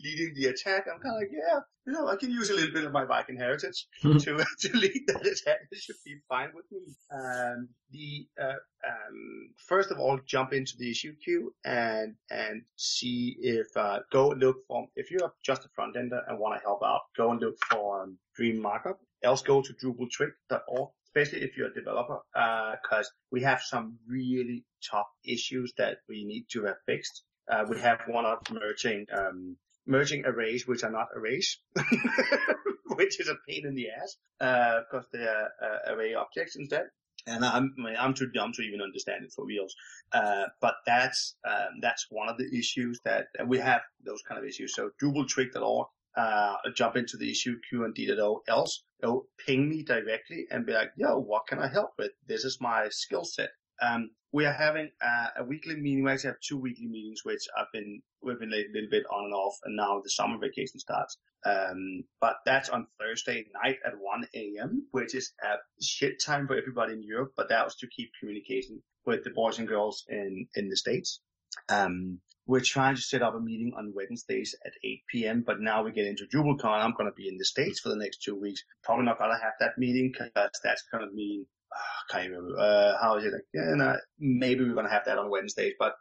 leading 0.04 0.34
the 0.34 0.46
attack. 0.46 0.86
I'm 0.92 1.00
kind 1.00 1.14
of 1.14 1.20
like, 1.20 1.30
yeah, 1.32 1.60
you 1.86 1.92
know, 1.92 2.08
I 2.08 2.16
can 2.16 2.30
use 2.30 2.50
a 2.50 2.54
little 2.54 2.72
bit 2.72 2.84
of 2.84 2.92
my 2.92 3.04
Viking 3.04 3.36
heritage 3.36 3.86
hmm. 4.02 4.16
to 4.18 4.44
to 4.60 4.76
lead 4.76 5.02
that 5.06 5.26
attack. 5.26 5.60
It 5.70 5.78
should 5.78 5.96
be 6.04 6.16
fine 6.28 6.50
with 6.54 6.66
me. 6.70 6.80
Um, 7.12 7.68
the 7.90 8.26
uh, 8.40 8.58
um, 8.86 9.54
first 9.66 9.90
of 9.90 9.98
all, 9.98 10.18
jump 10.26 10.52
into 10.52 10.76
the 10.78 10.90
issue 10.90 11.14
queue 11.24 11.54
and 11.64 12.14
and 12.30 12.62
see 12.76 13.36
if 13.40 13.66
uh, 13.76 14.00
go 14.12 14.28
look 14.28 14.58
for 14.66 14.86
if 14.96 15.10
you're 15.10 15.32
just 15.44 15.64
a 15.64 15.68
front 15.74 15.96
ender 15.96 16.22
and 16.28 16.38
want 16.38 16.58
to 16.58 16.64
help 16.64 16.82
out, 16.84 17.02
go 17.16 17.30
and 17.30 17.40
look 17.40 17.56
for 17.70 18.02
um, 18.02 18.18
Dream 18.34 18.60
Markup. 18.60 19.00
Else 19.22 19.42
go 19.42 19.62
to 19.62 19.72
drupaltwig.org 19.72 20.90
especially 21.16 21.44
if 21.44 21.56
you're 21.56 21.68
a 21.68 21.74
developer, 21.74 22.18
because 22.32 23.06
uh, 23.06 23.16
we 23.30 23.42
have 23.42 23.60
some 23.62 23.98
really 24.08 24.64
tough 24.90 25.08
issues 25.24 25.72
that 25.78 25.98
we 26.08 26.24
need 26.24 26.44
to 26.50 26.64
have 26.64 26.76
fixed. 26.86 27.22
Uh, 27.50 27.64
we 27.68 27.80
have 27.80 28.00
one 28.08 28.26
of 28.26 28.38
merging 28.50 29.06
um, 29.16 29.56
merging 29.86 30.24
arrays 30.26 30.66
which 30.66 30.82
are 30.82 30.90
not 30.90 31.06
arrays, 31.16 31.58
which 32.96 33.20
is 33.20 33.28
a 33.28 33.36
pain 33.48 33.64
in 33.66 33.74
the 33.74 33.86
ass 33.90 34.16
because 34.38 35.06
uh, 35.06 35.12
they 35.12 35.24
are 35.24 35.48
uh, 35.62 35.94
array 35.94 36.14
objects 36.14 36.56
instead. 36.56 36.84
And 37.26 37.44
I'm 37.44 37.74
I'm 37.98 38.14
too 38.14 38.28
dumb 38.32 38.52
to 38.52 38.62
even 38.62 38.80
understand 38.82 39.24
it 39.24 39.32
for 39.32 39.46
reals. 39.46 39.74
Uh, 40.12 40.44
but 40.60 40.74
that's 40.86 41.34
um, 41.48 41.80
that's 41.80 42.06
one 42.10 42.28
of 42.28 42.36
the 42.36 42.48
issues 42.56 43.00
that 43.04 43.28
we 43.46 43.58
have 43.58 43.80
those 44.04 44.22
kind 44.28 44.38
of 44.38 44.46
issues. 44.46 44.74
So 44.74 44.90
DrupalTwig.org 45.02 45.88
uh, 46.16 46.56
jump 46.74 46.96
into 46.96 47.16
the 47.16 47.30
issue 47.30 47.56
queue 47.68 47.84
and 47.84 47.94
DDO 47.94 48.40
else, 48.48 48.84
they'll 49.00 49.26
ping 49.44 49.68
me 49.68 49.82
directly 49.82 50.46
and 50.50 50.66
be 50.66 50.72
like, 50.72 50.90
yo, 50.96 51.18
what 51.18 51.46
can 51.46 51.58
I 51.58 51.68
help 51.68 51.90
with? 51.98 52.12
This 52.26 52.44
is 52.44 52.58
my 52.60 52.88
skill 52.90 53.24
set. 53.24 53.50
Um, 53.82 54.10
we 54.32 54.46
are 54.46 54.52
having 54.52 54.90
uh, 55.02 55.28
a 55.38 55.44
weekly 55.44 55.76
meeting. 55.76 56.04
We 56.04 56.10
actually 56.10 56.28
have 56.28 56.40
two 56.40 56.58
weekly 56.58 56.86
meetings, 56.86 57.20
which 57.24 57.46
I've 57.58 57.70
been, 57.72 58.00
we've 58.22 58.38
been 58.38 58.52
a 58.52 58.64
little 58.72 58.90
bit 58.90 59.04
on 59.10 59.24
and 59.24 59.34
off 59.34 59.54
and 59.64 59.76
now 59.76 60.00
the 60.02 60.10
summer 60.10 60.38
vacation 60.38 60.80
starts. 60.80 61.18
Um, 61.44 62.04
but 62.20 62.36
that's 62.44 62.70
on 62.70 62.86
Thursday 62.98 63.46
night 63.62 63.76
at 63.86 63.92
1 63.98 64.28
a.m., 64.34 64.86
which 64.90 65.14
is 65.14 65.32
a 65.42 65.56
shit 65.82 66.20
time 66.24 66.46
for 66.46 66.56
everybody 66.56 66.94
in 66.94 67.02
Europe, 67.02 67.34
but 67.36 67.50
that 67.50 67.64
was 67.64 67.76
to 67.76 67.86
keep 67.86 68.10
communication 68.18 68.82
with 69.04 69.22
the 69.22 69.30
boys 69.30 69.58
and 69.58 69.68
girls 69.68 70.04
in, 70.08 70.48
in 70.54 70.68
the 70.68 70.76
States. 70.76 71.20
Um, 71.68 72.20
we're 72.46 72.60
trying 72.60 72.94
to 72.94 73.02
set 73.02 73.22
up 73.22 73.34
a 73.34 73.40
meeting 73.40 73.72
on 73.76 73.92
Wednesdays 73.94 74.54
at 74.64 74.72
8 74.84 75.02
p.m., 75.10 75.44
but 75.44 75.60
now 75.60 75.82
we 75.82 75.90
get 75.90 76.06
into 76.06 76.26
DrupalCon. 76.26 76.64
I'm 76.64 76.94
going 76.96 77.10
to 77.10 77.14
be 77.16 77.28
in 77.28 77.38
the 77.38 77.44
States 77.44 77.80
for 77.80 77.88
the 77.88 77.96
next 77.96 78.22
two 78.22 78.38
weeks. 78.38 78.62
Probably 78.84 79.04
not 79.04 79.18
going 79.18 79.30
to 79.30 79.42
have 79.42 79.54
that 79.60 79.78
meeting 79.78 80.12
because 80.12 80.30
that's 80.62 80.84
going 80.92 81.08
to 81.08 81.12
mean, 81.12 81.46
uh, 81.74 82.12
can't 82.12 82.30
remember, 82.30 82.56
uh, 82.58 82.92
how 83.02 83.16
is 83.16 83.24
it? 83.24 83.32
No, 83.52 83.96
maybe 84.18 84.64
we're 84.64 84.74
going 84.74 84.86
to 84.86 84.92
have 84.92 85.06
that 85.06 85.18
on 85.18 85.30
Wednesdays, 85.30 85.74
but, 85.78 85.94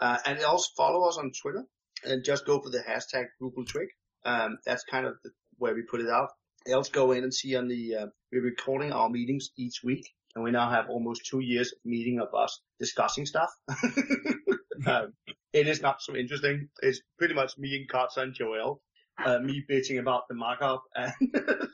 uh, 0.00 0.18
and 0.24 0.40
also 0.44 0.68
follow 0.76 1.08
us 1.08 1.18
on 1.18 1.32
Twitter 1.42 1.64
and 2.04 2.24
just 2.24 2.46
go 2.46 2.60
for 2.60 2.70
the 2.70 2.78
hashtag 2.78 3.26
DrupalTwig. 3.42 3.88
Um, 4.24 4.58
that's 4.64 4.84
kind 4.84 5.06
of 5.06 5.14
the, 5.24 5.30
where 5.56 5.74
we 5.74 5.82
put 5.82 6.00
it 6.00 6.08
out. 6.08 6.28
Else 6.66 6.90
go 6.90 7.10
in 7.12 7.24
and 7.24 7.34
see 7.34 7.56
on 7.56 7.66
the, 7.66 7.96
uh, 7.96 8.06
we're 8.30 8.42
recording 8.42 8.92
our 8.92 9.08
meetings 9.08 9.50
each 9.56 9.80
week 9.82 10.06
and 10.38 10.44
we 10.44 10.52
now 10.52 10.70
have 10.70 10.88
almost 10.88 11.26
two 11.26 11.40
years 11.40 11.72
of 11.72 11.78
meeting 11.84 12.20
of 12.20 12.32
us 12.32 12.60
discussing 12.78 13.26
stuff. 13.26 13.50
um, 14.86 15.12
it 15.52 15.66
is 15.66 15.82
not 15.82 16.00
so 16.00 16.14
interesting. 16.14 16.68
It's 16.80 17.00
pretty 17.18 17.34
much 17.34 17.58
me 17.58 17.74
and 17.74 17.88
Cottser 17.88 18.22
and 18.22 18.32
Joel, 18.32 18.80
uh, 19.24 19.40
me 19.40 19.64
bitching 19.68 19.98
about 19.98 20.28
the 20.28 20.36
markup 20.36 20.84
and, 20.94 21.12
and 21.28 21.66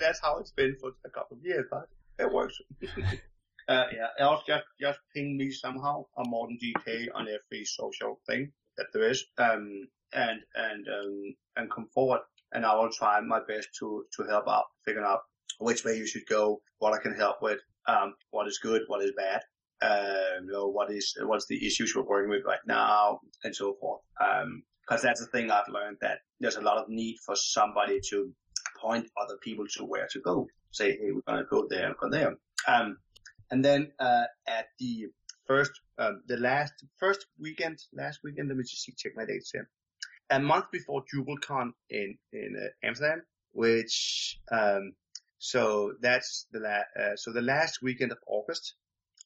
that's 0.00 0.20
how 0.22 0.38
it's 0.38 0.52
been 0.52 0.74
for 0.80 0.92
a 1.04 1.10
couple 1.10 1.36
of 1.36 1.44
years, 1.44 1.66
but 1.70 1.86
it 2.18 2.32
works. 2.32 2.58
Uh, 3.68 3.86
yeah, 3.94 4.08
else 4.18 4.42
just 4.44 4.64
just 4.80 4.98
ping 5.14 5.36
me 5.36 5.52
somehow 5.52 6.04
on 6.16 6.28
Morten 6.28 6.58
DK 6.60 7.06
on 7.14 7.28
every 7.28 7.64
social 7.64 8.18
thing 8.26 8.50
that 8.76 8.86
there 8.92 9.08
is, 9.08 9.24
um, 9.38 9.86
and 10.12 10.40
and 10.56 10.88
um, 10.88 11.34
and 11.56 11.70
come 11.70 11.86
forward, 11.94 12.22
and 12.52 12.66
I 12.66 12.74
will 12.74 12.90
try 12.90 13.20
my 13.20 13.38
best 13.46 13.68
to 13.78 14.04
to 14.16 14.24
help 14.24 14.48
out, 14.48 14.64
figuring 14.84 15.06
out 15.06 15.20
which 15.60 15.84
way 15.84 15.96
you 15.96 16.08
should 16.08 16.26
go, 16.26 16.60
what 16.82 16.92
I 16.92 16.98
can 16.98 17.14
help 17.14 17.36
with, 17.40 17.60
um, 17.86 18.14
what 18.32 18.48
is 18.48 18.58
good, 18.58 18.82
what 18.88 19.04
is 19.04 19.12
bad, 19.16 19.40
um, 19.82 20.46
you 20.46 20.52
know, 20.52 20.66
what 20.66 20.90
is 20.90 21.14
what's 21.22 21.46
the 21.46 21.64
issues 21.64 21.94
we're 21.94 22.02
working 22.02 22.28
with 22.28 22.42
right 22.44 22.64
now, 22.66 23.20
and 23.44 23.54
so 23.54 23.76
forth. 23.80 24.00
Um, 24.20 24.64
because 24.82 25.00
that's 25.00 25.20
the 25.20 25.26
thing 25.26 25.48
I've 25.48 25.68
learned 25.68 25.98
that 26.00 26.18
there's 26.40 26.56
a 26.56 26.60
lot 26.60 26.76
of 26.76 26.88
need 26.88 27.16
for 27.24 27.36
somebody 27.36 28.00
to 28.10 28.32
point 28.80 29.06
other 29.16 29.36
people 29.44 29.64
to 29.76 29.84
where 29.84 30.08
to 30.10 30.20
go. 30.20 30.48
Say, 30.72 30.98
hey, 30.98 31.12
we're 31.12 31.22
gonna 31.28 31.44
go 31.48 31.66
there 31.70 31.94
go 32.00 32.10
there. 32.10 32.34
Um, 32.66 32.98
and 33.52 33.64
then 33.64 33.92
uh, 34.00 34.24
at 34.48 34.66
the 34.80 35.06
first, 35.46 35.70
um, 35.98 36.22
the 36.26 36.38
last 36.38 36.72
first 36.98 37.26
weekend, 37.38 37.78
last 37.92 38.18
weekend, 38.24 38.48
let 38.48 38.56
me 38.56 38.64
just 38.64 38.90
check 38.98 39.12
my 39.14 39.24
dates 39.24 39.52
here. 39.52 39.68
A 40.30 40.40
month 40.40 40.66
before 40.72 41.04
DrupalCon 41.14 41.70
in 41.90 42.18
in 42.32 42.56
uh, 42.60 42.86
Amsterdam, 42.86 43.22
which 43.52 44.40
um, 44.50 44.92
so 45.42 45.94
that's 46.00 46.46
the 46.52 46.60
la- 46.60 47.02
uh, 47.02 47.16
so 47.16 47.32
the 47.32 47.42
last 47.42 47.82
weekend 47.82 48.12
of 48.12 48.18
August, 48.28 48.76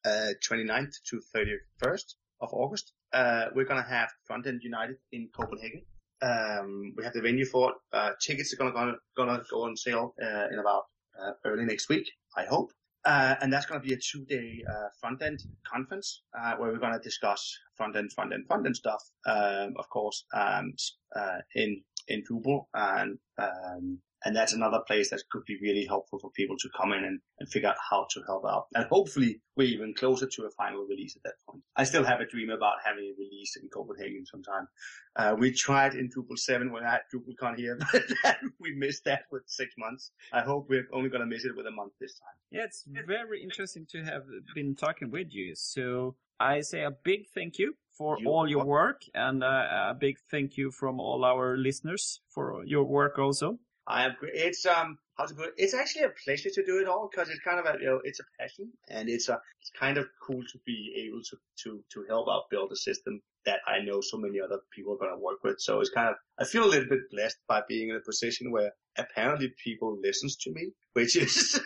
uh, 0.07 0.31
29th 0.49 0.95
to 1.11 1.21
31st 1.35 2.15
of 2.41 2.49
August. 2.55 2.95
Uh, 3.13 3.47
we're 3.55 3.67
gonna 3.67 3.87
have 3.87 4.09
Frontend 4.27 4.63
United 4.63 4.97
in 5.13 5.29
Copenhagen. 5.37 5.83
Um, 6.23 6.95
we 6.97 7.05
have 7.05 7.13
the 7.13 7.21
venue 7.21 7.45
for 7.45 7.73
it. 7.73 7.77
Uh, 7.93 8.13
tickets 8.19 8.55
are 8.55 8.57
gonna 8.57 8.73
gonna, 8.73 8.95
gonna 9.15 9.43
go 9.51 9.65
on 9.65 9.77
sale 9.77 10.15
uh, 10.23 10.47
in 10.51 10.59
about 10.59 10.85
uh, 11.21 11.33
early 11.45 11.67
next 11.67 11.91
week, 11.91 12.11
I 12.35 12.47
hope. 12.47 12.71
Uh, 13.05 13.37
and 13.43 13.53
that's 13.53 13.67
going 13.67 13.81
to 13.81 13.87
be 13.87 13.95
a 13.95 13.99
two-day 13.99 14.65
uh, 14.69 14.89
front-end 15.01 15.39
conference 15.65 16.23
uh, 16.37 16.55
where 16.57 16.73
we're 16.73 16.79
going 16.79 16.93
to 16.93 16.99
discuss 16.99 17.57
front-end, 17.77 18.11
front-end, 18.13 18.45
front-end 18.49 18.75
stuff, 18.75 19.01
um, 19.27 19.75
of 19.79 19.89
course, 19.91 20.25
um, 20.35 20.73
uh, 21.15 21.39
in 21.55 21.83
in 22.09 22.25
Drupal, 22.25 22.67
and 22.75 23.19
um, 23.39 24.01
and 24.27 24.35
that's 24.35 24.53
another 24.53 24.81
place 24.89 25.11
that 25.11 25.23
could 25.31 25.45
be 25.47 25.57
really 25.63 25.87
helpful 25.87 26.19
for 26.19 26.33
people 26.33 26.57
to 26.59 26.69
come 26.77 26.93
in 26.93 27.05
and, 27.05 27.21
and 27.39 27.49
figure 27.49 27.69
out 27.69 27.77
how 27.91 28.09
to 28.11 28.21
help 28.27 28.45
out. 28.45 28.67
And 28.75 28.85
hopefully 28.91 29.41
we're 29.57 29.69
even 29.69 29.95
closer 29.95 30.27
to 30.27 30.43
a 30.47 30.51
final 30.51 30.85
release 30.85 31.15
at 31.15 31.23
that 31.23 31.35
point. 31.49 31.63
I 31.77 31.85
still 31.85 32.03
have 32.03 32.19
a 32.21 32.27
dream 32.27 32.51
about 32.51 32.79
having 32.85 33.05
a 33.05 33.15
release 33.17 33.57
in 33.57 33.69
Copenhagen 33.69 34.27
sometime. 34.27 34.67
Uh, 35.15 35.37
we 35.39 35.53
tried 35.53 35.95
in 35.95 36.11
Drupal 36.11 36.37
7 36.37 36.73
when 36.73 36.83
I 36.83 36.91
had 36.91 37.03
DrupalCon 37.15 37.57
here, 37.57 37.79
but 37.93 38.37
we 38.59 38.75
missed 38.75 39.05
that 39.05 39.27
with 39.31 39.45
six 39.47 39.73
months. 39.79 40.11
I 40.33 40.41
hope 40.41 40.67
we're 40.69 40.89
only 40.93 41.09
going 41.09 41.21
to 41.21 41.27
miss 41.27 41.45
it 41.45 41.57
with 41.57 41.67
a 41.67 41.71
month 41.71 41.93
this 42.01 42.19
time. 42.19 42.35
Yeah, 42.51 42.65
it's 42.65 42.85
very 43.07 43.41
interesting 43.41 43.87
to 43.93 44.03
have 44.03 44.25
been 44.57 44.75
talking 44.75 45.13
with 45.13 45.29
you. 45.31 45.55
So 45.55 46.17
I 46.41 46.63
say 46.63 46.83
a 46.83 46.91
big 46.91 47.29
thank 47.33 47.61
you 47.61 47.77
for 47.97 48.19
You 48.21 48.29
all 48.29 48.49
your 48.49 48.65
work 48.65 49.03
and 49.15 49.43
uh, 49.43 49.91
a 49.91 49.97
big 49.99 50.19
thank 50.31 50.57
you 50.57 50.73
from 50.73 51.01
all 51.01 51.25
our 51.25 51.57
listeners 51.57 52.21
for 52.29 52.65
your 52.65 52.85
work 52.85 53.19
also. 53.19 53.59
I. 53.87 54.11
It's 54.23 54.67
um 54.67 54.99
how 55.17 55.27
to 55.27 55.35
put. 55.35 55.55
It's 55.57 55.75
actually 55.75 56.05
a 56.05 56.13
pleasure 56.25 56.51
to 56.51 56.65
do 56.65 56.79
it 56.79 56.89
all 56.89 57.09
because 57.11 57.29
it's 57.29 57.41
kind 57.41 57.59
of 57.59 57.67
a 57.67 57.79
you 57.79 57.87
know 57.87 58.01
it's 58.05 58.21
a 58.21 58.25
passion 58.39 58.73
and 58.89 59.09
it's 59.09 59.29
a 59.29 59.41
it's 59.61 59.71
kind 59.79 59.99
of 59.99 60.07
cool 60.23 60.43
to 60.43 60.59
be 60.65 61.07
able 61.07 61.23
to 61.31 61.37
to 61.65 61.85
to 61.93 62.05
help 62.09 62.29
out 62.29 62.51
build 62.51 62.73
a 62.73 62.77
system 62.77 63.21
that 63.45 63.61
I 63.67 63.81
know 63.81 64.01
so 64.01 64.19
many 64.19 64.41
other 64.41 64.59
people 64.75 64.99
are 65.01 65.11
to 65.11 65.17
work 65.17 65.43
with. 65.45 65.61
So 65.61 65.81
it's 65.81 65.91
kind 65.91 66.09
of 66.09 66.17
I 66.39 66.45
feel 66.45 66.65
a 66.65 66.71
little 66.73 66.89
bit 66.89 67.11
blessed 67.11 67.39
by 67.49 67.63
being 67.69 67.91
in 67.91 67.97
a 67.97 68.01
position 68.01 68.51
where 68.51 68.73
apparently 68.99 69.55
people 69.63 69.99
listens 70.03 70.37
to 70.37 70.53
me, 70.53 70.73
which 70.93 71.17
is 71.17 71.61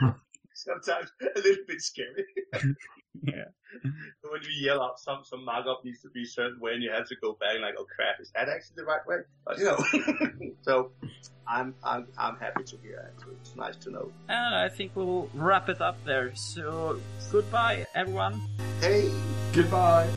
sometimes 0.68 1.10
a 1.36 1.38
little 1.38 1.64
bit 1.66 1.80
scary. 1.80 2.24
Yeah. 3.20 3.46
when 3.82 4.42
you 4.42 4.64
yell 4.64 4.80
out 4.80 5.00
some 5.00 5.24
some 5.24 5.44
markup 5.44 5.84
needs 5.84 6.00
to 6.02 6.08
be 6.10 6.22
a 6.22 6.26
certain 6.26 6.60
way 6.60 6.74
and 6.74 6.84
you 6.84 6.92
have 6.92 7.08
to 7.08 7.16
go 7.20 7.36
back 7.40 7.54
and 7.54 7.62
like, 7.62 7.74
oh 7.76 7.84
crap, 7.84 8.20
is 8.20 8.30
that 8.36 8.48
actually 8.48 8.76
the 8.76 8.84
right 8.84 9.04
way? 9.08 9.16
But 9.44 9.58
you 9.58 9.64
know, 9.64 10.52
so 10.62 10.92
I'm 11.44 11.74
I'm 11.82 12.06
I'm 12.16 12.36
happy 12.36 12.62
to 12.62 12.76
hear 12.76 13.02
that. 13.02 13.28
It's 13.40 13.56
nice 13.56 13.74
to 13.78 13.90
know. 13.90 14.12
And 14.28 14.54
I 14.54 14.68
think 14.68 14.92
we'll 14.94 15.28
wrap 15.34 15.68
it 15.68 15.80
up 15.80 15.96
there. 16.04 16.32
So 16.36 17.00
goodbye, 17.32 17.86
everyone. 17.96 18.40
Hey, 18.80 19.10
Goodbye! 19.52 20.14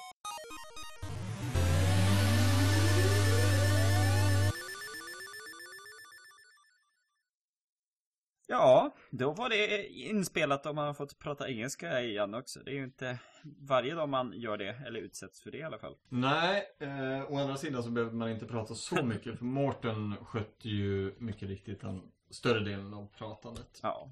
Ja, 8.52 8.96
då 9.10 9.32
var 9.32 9.50
det 9.50 9.88
inspelat 9.88 10.66
om 10.66 10.76
man 10.76 10.88
har 10.88 10.94
fått 10.94 11.20
prata 11.20 11.50
engelska 11.50 12.02
igen 12.02 12.34
också. 12.34 12.60
Det 12.60 12.72
är 12.72 12.76
ju 12.76 12.84
inte 12.84 13.20
varje 13.44 13.96
dag 13.96 14.10
man 14.10 14.34
gör 14.34 14.58
det, 14.58 14.82
eller 14.86 15.00
utsätts 15.00 15.42
för 15.42 15.52
det 15.52 15.58
i 15.58 15.64
alla 15.64 15.78
fall. 15.78 15.96
Nej, 16.10 16.64
eh, 16.80 17.32
å 17.32 17.38
andra 17.38 17.58
sidan 17.58 17.84
så 17.84 17.90
behöver 17.90 18.14
man 18.14 18.30
inte 18.30 18.46
prata 18.46 18.76
så 18.76 19.04
mycket 19.04 19.38
för 19.38 19.46
Mårten 19.46 20.16
skötte 20.26 20.70
ju 20.70 21.16
mycket 21.18 21.48
riktigt 21.50 21.82
den 21.82 22.02
större 22.30 22.60
delen 22.60 22.94
av 22.94 23.08
pratandet. 23.18 23.80
Ja, 23.84 24.12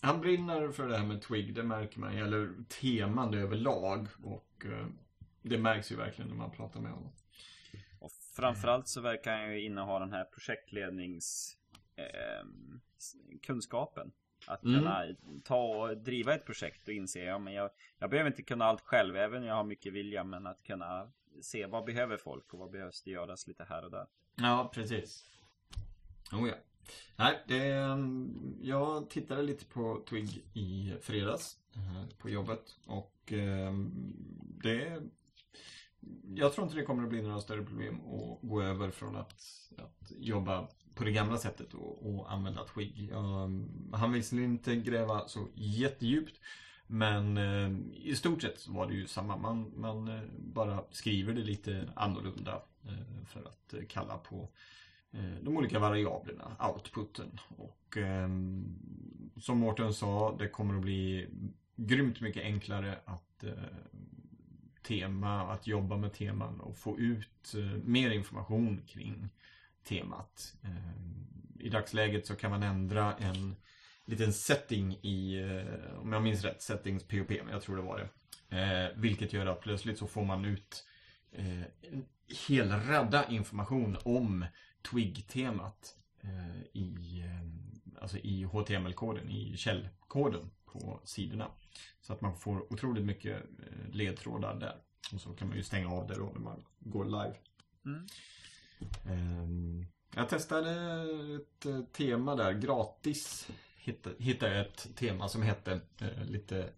Han 0.00 0.20
brinner 0.20 0.68
för 0.68 0.88
det 0.88 0.98
här 0.98 1.06
med 1.06 1.22
Twig, 1.22 1.54
det 1.54 1.62
märker 1.62 2.00
man, 2.00 2.16
eller 2.16 2.54
teman 2.80 3.34
överlag 3.34 4.06
och 4.24 4.64
eh, 4.64 4.86
det 5.42 5.58
märks 5.58 5.92
ju 5.92 5.96
verkligen 5.96 6.28
när 6.28 6.36
man 6.36 6.50
pratar 6.50 6.80
med 6.80 6.92
honom. 6.92 7.12
och 8.00 8.10
framförallt 8.36 8.88
så 8.88 9.00
verkar 9.00 9.36
han 9.36 9.52
ju 9.52 9.64
inneha 9.64 9.98
den 9.98 10.12
här 10.12 10.24
projektlednings 10.24 11.57
s- 12.96 13.16
kunskapen. 13.42 14.12
Att 14.46 14.64
Mm. 14.64 14.78
kunna 14.78 15.04
ta 15.44 15.62
och 15.88 15.96
driva 15.96 16.34
ett 16.34 16.46
projekt 16.46 16.88
och 16.88 16.94
inse, 16.94 17.20
ja 17.24 17.38
men 17.38 17.52
jag, 17.54 17.70
jag 17.98 18.10
behöver 18.10 18.30
inte 18.30 18.42
kunna 18.42 18.64
allt 18.64 18.80
själv, 18.80 19.16
även 19.16 19.42
om 19.42 19.48
jag 19.48 19.54
har 19.54 19.64
mycket 19.64 19.92
vilja, 19.92 20.24
men 20.24 20.46
att 20.46 20.62
kunna 20.62 21.10
se 21.42 21.66
vad 21.66 21.84
behöver 21.84 22.16
folk 22.16 22.52
och 22.54 22.58
vad 22.58 22.70
behövs 22.70 23.02
det 23.02 23.10
göras 23.10 23.46
lite 23.46 23.64
här 23.68 23.84
och 23.84 23.90
där. 23.90 24.06
Ja, 24.34 24.70
precis. 24.74 25.24
Oh 26.32 26.48
ja. 26.48 26.54
Nej, 27.16 27.38
det, 27.48 27.70
ehm, 27.72 28.56
jag 28.62 29.10
tittade 29.10 29.42
lite 29.42 29.64
på 29.64 30.02
Twig 30.08 30.44
i 30.54 30.94
fredags 31.00 31.56
eh, 31.74 32.16
på 32.18 32.28
jobbet 32.30 32.76
och 32.86 33.32
ehm, 33.32 33.90
det 34.62 35.02
jag 36.34 36.52
tror 36.52 36.64
inte 36.66 36.76
det 36.78 36.84
kommer 36.84 37.02
att 37.02 37.08
bli 37.08 37.22
några 37.22 37.40
större 37.40 37.62
problem 37.64 37.94
att 38.00 38.38
gå 38.42 38.62
över 38.62 38.90
från 38.90 39.16
att, 39.16 39.42
att 39.78 40.12
jobba 40.18 40.68
på 40.98 41.04
det 41.04 41.12
gamla 41.12 41.38
sättet 41.38 41.74
och, 41.74 42.06
och 42.06 42.32
använda 42.32 42.64
Twig. 42.64 43.08
Jag, 43.12 43.44
ehm, 43.44 43.90
han 43.92 44.12
visserligen 44.12 44.50
inte 44.50 44.76
gräva 44.76 45.28
så 45.28 45.48
jättedjupt 45.54 46.40
men 46.90 47.36
eh, 47.36 47.70
i 47.94 48.16
stort 48.16 48.42
sett 48.42 48.60
så 48.60 48.72
var 48.72 48.86
det 48.86 48.94
ju 48.94 49.06
samma. 49.06 49.36
Man, 49.36 49.72
man 49.76 50.08
uh, 50.08 50.20
bara 50.38 50.84
skriver 50.90 51.32
det 51.34 51.40
lite 51.40 51.88
annorlunda 51.96 52.62
uh, 52.86 53.24
för 53.26 53.40
att 53.40 53.74
uh, 53.74 53.86
kalla 53.88 54.18
på 54.18 54.48
de 55.40 55.56
olika 55.56 55.78
variablerna, 55.78 56.56
outputen. 56.68 57.40
Och 57.56 57.96
ehm, 57.96 58.78
som 59.40 59.58
Mårten 59.58 59.94
sa, 59.94 60.36
det 60.38 60.48
kommer 60.48 60.74
att 60.74 60.80
bli 60.80 61.28
grymt 61.76 62.20
mycket 62.20 62.42
enklare 62.42 62.98
att 63.04 63.44
tema, 64.82 65.40
att 65.40 65.66
jobba 65.66 65.96
med 65.96 66.12
teman 66.12 66.60
och 66.60 66.76
få 66.76 66.98
ut 66.98 67.54
mer 67.84 68.10
information 68.10 68.82
kring 68.86 69.28
temat. 69.88 70.54
Eh, 70.62 71.66
I 71.66 71.68
dagsläget 71.68 72.26
så 72.26 72.34
kan 72.34 72.50
man 72.50 72.62
ändra 72.62 73.14
en 73.14 73.56
liten 74.04 74.32
setting 74.32 74.92
i, 75.02 75.38
eh, 75.38 75.98
om 76.00 76.12
jag 76.12 76.22
minns 76.22 76.44
rätt, 76.44 76.62
settings 76.62 77.04
POP, 77.04 77.28
men 77.28 77.48
jag 77.48 77.62
tror 77.62 77.76
det 77.76 77.82
var 77.82 77.98
det. 77.98 78.08
Eh, 78.56 78.90
vilket 78.96 79.32
gör 79.32 79.46
att 79.46 79.60
plötsligt 79.60 79.98
så 79.98 80.06
får 80.06 80.24
man 80.24 80.44
ut 80.44 80.84
en 81.30 82.04
hel 82.48 82.70
radda 82.70 83.28
information 83.28 83.96
om 84.04 84.44
Twig-temat 84.90 85.94
i, 86.72 87.24
alltså 88.00 88.18
i 88.18 88.44
HTML-koden, 88.44 89.30
i 89.30 89.56
källkoden 89.56 90.50
på 90.64 91.00
sidorna. 91.04 91.50
Så 92.00 92.12
att 92.12 92.20
man 92.20 92.36
får 92.36 92.72
otroligt 92.72 93.04
mycket 93.04 93.42
ledtrådar 93.92 94.60
där. 94.60 94.76
Och 95.12 95.20
så 95.20 95.32
kan 95.34 95.48
man 95.48 95.56
ju 95.56 95.62
stänga 95.62 95.88
av 95.88 96.06
det 96.06 96.14
då 96.14 96.30
när 96.34 96.40
man 96.40 96.64
går 96.78 97.04
live. 97.04 97.36
Mm. 97.84 98.06
Ehm, 99.06 99.86
jag 100.14 100.28
testade 100.28 100.70
ett 101.36 101.66
eh, 101.66 101.80
tema 101.80 102.36
där, 102.36 102.52
gratis. 102.52 103.48
Hittade 104.18 104.54
jag 104.54 104.66
ett 104.66 104.88
tema 104.96 105.28
som 105.28 105.42
hette 105.42 105.80
eh, 106.00 106.24
lite 106.24 106.70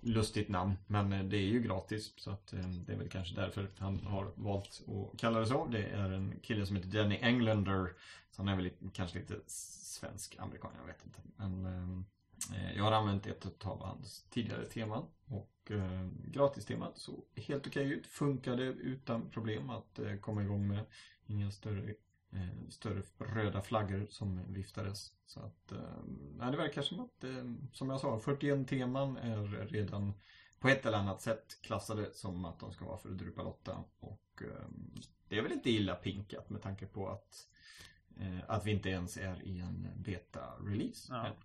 lustigt 0.00 0.48
namn. 0.48 0.74
Men 0.86 1.12
eh, 1.12 1.24
det 1.24 1.36
är 1.36 1.46
ju 1.46 1.60
gratis 1.60 2.12
så 2.16 2.30
att 2.30 2.46
det 2.86 2.92
är 2.92 2.96
väl 2.96 3.08
kanske 3.08 3.34
därför 3.34 3.68
han 3.78 4.06
har 4.06 4.32
valt 4.34 4.82
att 4.86 5.18
kalla 5.20 5.40
det 5.40 5.46
så. 5.46 5.66
Det 5.66 5.82
är 5.82 6.10
en 6.10 6.34
kille 6.42 6.66
som 6.66 6.76
heter 6.76 6.88
Danny 6.88 7.18
Englander. 7.22 7.92
Så 8.30 8.42
han 8.42 8.48
är 8.48 8.56
väl 8.56 8.64
lite, 8.64 8.84
kanske 8.92 9.18
lite 9.18 9.34
svensk 9.46 10.36
amerikan, 10.38 10.70
jag 10.80 10.86
vet 10.86 11.04
inte. 11.06 11.20
Men 11.36 11.66
eh, 12.54 12.76
jag 12.76 12.84
har 12.84 12.92
använt 12.92 13.26
ett 13.26 13.66
av 13.66 13.82
hans 13.82 14.24
tidigare 14.30 14.64
teman. 14.64 15.04
Och 15.26 15.70
eh, 15.70 16.08
gratistemat 16.24 16.98
såg 16.98 17.24
helt 17.36 17.66
okej 17.66 17.92
ut. 17.92 18.06
Funkade 18.06 18.62
utan 18.64 19.30
problem 19.30 19.70
att 19.70 19.98
eh, 19.98 20.16
komma 20.16 20.42
igång 20.42 20.68
med. 20.68 20.84
Inga 21.26 21.50
större 21.50 21.94
eh, 22.32 22.68
större 22.68 23.02
röda 23.18 23.62
flaggor 23.62 24.06
som 24.10 24.52
viftades. 24.52 25.12
Så 25.26 25.40
att, 25.40 25.72
eh, 25.72 26.50
det 26.50 26.56
verkar 26.56 26.82
som 26.82 27.00
att, 27.00 27.24
eh, 27.24 27.44
som 27.72 27.90
jag 27.90 28.00
sa, 28.00 28.18
41 28.18 28.68
teman 28.68 29.16
är 29.16 29.66
redan 29.66 30.12
på 30.60 30.68
ett 30.68 30.86
eller 30.86 30.98
annat 30.98 31.20
sätt 31.20 31.62
klassade 31.62 32.14
som 32.14 32.44
att 32.44 32.60
de 32.60 32.72
ska 32.72 32.84
vara 32.84 32.98
för 32.98 33.08
Drupal 33.08 33.46
8. 33.46 33.84
Och 34.00 34.42
eh, 34.42 34.68
det 35.28 35.38
är 35.38 35.42
väl 35.42 35.52
inte 35.52 35.70
illa 35.70 35.94
pinkat 35.94 36.50
med 36.50 36.62
tanke 36.62 36.86
på 36.86 37.08
att, 37.08 37.48
eh, 38.16 38.38
att 38.46 38.66
vi 38.66 38.70
inte 38.70 38.88
ens 38.88 39.16
är 39.16 39.42
i 39.42 39.60
en 39.60 39.88
beta-release. 39.96 41.06
Ja. 41.10 41.36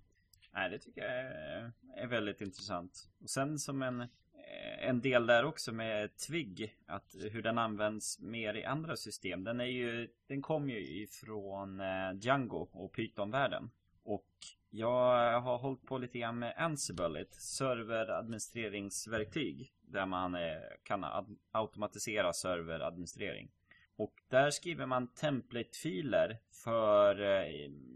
Nej, 0.53 0.69
det 0.69 0.79
tycker 0.79 1.01
jag 1.01 1.11
är, 1.11 1.71
är 1.95 2.07
väldigt 2.07 2.41
intressant. 2.41 3.09
Och 3.21 3.29
sen 3.29 3.59
som 3.59 3.81
en, 3.81 4.07
Eh, 4.47 4.89
en 4.89 5.01
del 5.01 5.27
där 5.27 5.45
också 5.45 5.71
med 5.71 6.17
Twig, 6.17 6.75
att 6.85 7.15
hur 7.31 7.41
den 7.41 7.57
används 7.57 8.19
mer 8.19 8.53
i 8.53 8.65
andra 8.65 8.95
system. 8.95 9.43
Den, 9.43 9.61
är 9.61 9.65
ju, 9.65 10.09
den 10.27 10.41
kom 10.41 10.69
ju 10.69 11.03
ifrån 11.03 11.79
eh, 11.79 12.13
Django 12.21 12.69
och 12.71 12.93
Python-världen. 12.93 13.71
Och 14.03 14.27
jag 14.69 15.41
har 15.41 15.57
hållit 15.57 15.85
på 15.85 15.97
lite 15.97 16.19
grann 16.19 16.39
med 16.39 16.53
Ansible, 16.57 17.21
ett 17.21 17.33
serveradministreringsverktyg. 17.33 19.73
Där 19.81 20.05
man 20.05 20.35
eh, 20.35 20.57
kan 20.83 21.05
automatisera 21.51 22.33
serveradministrering. 22.33 23.51
Och 23.95 24.13
där 24.27 24.49
skriver 24.49 24.85
man 24.85 25.07
templatefiler 25.07 26.37
för 26.63 27.45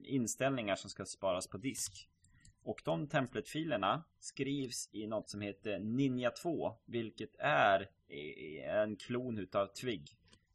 inställningar 0.04 0.76
som 0.76 0.90
ska 0.90 1.06
sparas 1.06 1.48
på 1.48 1.58
disk. 1.58 2.10
Och 2.66 2.82
de 2.86 3.08
templatefilerna 3.08 4.04
skrivs 4.20 4.90
i 4.92 5.08
något 5.08 5.30
som 5.30 5.42
heter 5.42 5.80
Ninja 5.80 6.32
2, 6.32 6.76
vilket 6.86 7.36
är 7.40 7.90
en 8.64 8.96
klon 8.96 9.38
utav 9.38 9.68
Twig. 9.68 10.10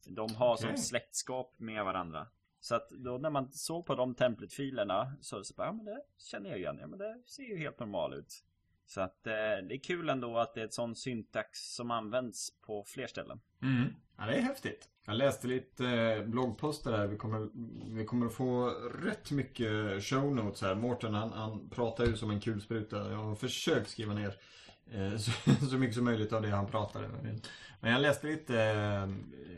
De 0.06 0.34
har 0.34 0.54
okay. 0.54 0.68
som 0.68 0.76
släktskap 0.76 1.54
med 1.56 1.84
varandra. 1.84 2.26
Så 2.60 2.74
att 2.74 2.90
då 2.90 3.18
när 3.18 3.30
man 3.30 3.52
såg 3.52 3.86
på 3.86 3.94
de 3.94 4.14
templatefilerna 4.14 5.12
så, 5.20 5.44
så 5.44 5.54
bara, 5.54 5.66
ja 5.66 5.72
men 5.72 5.84
det 5.84 6.02
känner 6.18 6.50
jag 6.50 6.58
igen. 6.58 6.78
Ja 6.80 6.86
men 6.86 6.98
det 6.98 7.22
ser 7.26 7.42
ju 7.42 7.58
helt 7.58 7.80
normalt 7.80 8.14
ut. 8.14 8.44
Så 8.86 9.00
att 9.00 9.26
eh, 9.26 9.32
det 9.32 9.74
är 9.74 9.82
kul 9.82 10.08
ändå 10.08 10.38
att 10.38 10.54
det 10.54 10.60
är 10.60 10.64
ett 10.64 10.74
sån 10.74 10.96
syntax 10.96 11.74
som 11.74 11.90
används 11.90 12.60
på 12.60 12.84
fler 12.84 13.06
ställen. 13.06 13.40
Mm. 13.62 13.94
Ja, 14.20 14.26
det 14.26 14.36
är 14.36 14.40
häftigt. 14.40 14.88
Jag 15.06 15.16
läste 15.16 15.46
lite 15.46 15.86
eh, 15.86 16.24
bloggposter 16.24 16.92
här. 16.92 17.06
Vi 17.06 17.16
kommer, 17.16 17.48
vi 17.96 18.04
kommer 18.04 18.26
att 18.26 18.34
få 18.34 18.66
rätt 19.02 19.30
mycket 19.30 20.04
show 20.04 20.34
notes 20.34 20.62
här. 20.62 20.74
Mårten 20.74 21.14
han, 21.14 21.32
han 21.32 21.70
pratar 21.70 22.06
ju 22.06 22.16
som 22.16 22.30
en 22.30 22.40
kulspruta. 22.40 23.10
Jag 23.10 23.18
har 23.18 23.34
försökt 23.34 23.90
skriva 23.90 24.14
ner 24.14 24.34
eh, 24.90 25.16
så, 25.16 25.30
så, 25.70 25.78
mycket 25.78 25.94
som 25.94 26.04
möjligt 26.04 26.32
av 26.32 26.42
det 26.42 26.48
han 26.48 26.66
pratade. 26.66 27.08
Men 27.80 27.92
jag 27.92 28.02
läste 28.02 28.26
lite, 28.26 28.62
eh, 28.62 29.08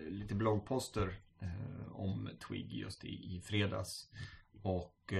lite 0.09 0.35
bloggposter 0.35 1.15
om 1.93 2.31
Twig 2.49 2.73
just 2.73 3.05
i, 3.05 3.37
i 3.37 3.41
fredags. 3.41 4.09
Och 4.63 5.13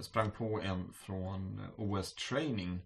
sprang 0.00 0.30
på 0.30 0.60
en 0.60 0.92
från 0.92 1.60
OS 1.76 2.14
Training. 2.14 2.80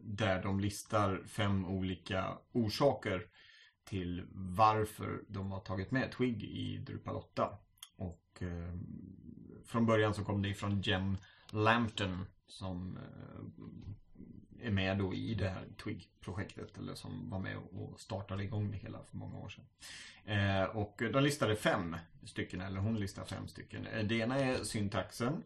Där 0.00 0.42
de 0.42 0.60
listar 0.60 1.22
fem 1.26 1.66
olika 1.66 2.38
orsaker 2.52 3.26
till 3.92 4.22
varför 4.32 5.22
de 5.28 5.52
har 5.52 5.60
tagit 5.60 5.90
med 5.90 6.12
Twig 6.12 6.44
i 6.44 6.78
Drupal 6.78 7.16
8. 7.16 7.58
Och 7.96 8.42
eh, 8.42 8.74
från 9.64 9.86
början 9.86 10.14
så 10.14 10.24
kom 10.24 10.42
det 10.42 10.48
ifrån 10.48 10.80
Jen 10.80 11.18
Lampton 11.50 12.26
som 12.46 12.96
eh, 12.96 14.66
är 14.66 14.70
med 14.70 14.98
då 14.98 15.14
i 15.14 15.34
det 15.34 15.48
här 15.48 15.68
Twig-projektet 15.84 16.78
eller 16.78 16.94
som 16.94 17.30
var 17.30 17.38
med 17.38 17.56
och 17.56 18.00
startade 18.00 18.44
igång 18.44 18.70
det 18.70 18.76
hela 18.76 19.04
för 19.04 19.16
många 19.16 19.38
år 19.38 19.48
sedan. 19.48 19.64
Eh, 20.24 20.64
och 20.64 21.02
de 21.12 21.22
listade 21.22 21.56
fem 21.56 21.96
stycken, 22.24 22.60
eller 22.60 22.80
hon 22.80 23.00
listade 23.00 23.26
fem 23.26 23.48
stycken. 23.48 23.86
Eh, 23.86 24.04
det 24.04 24.14
ena 24.14 24.38
är 24.38 24.64
syntaxen. 24.64 25.42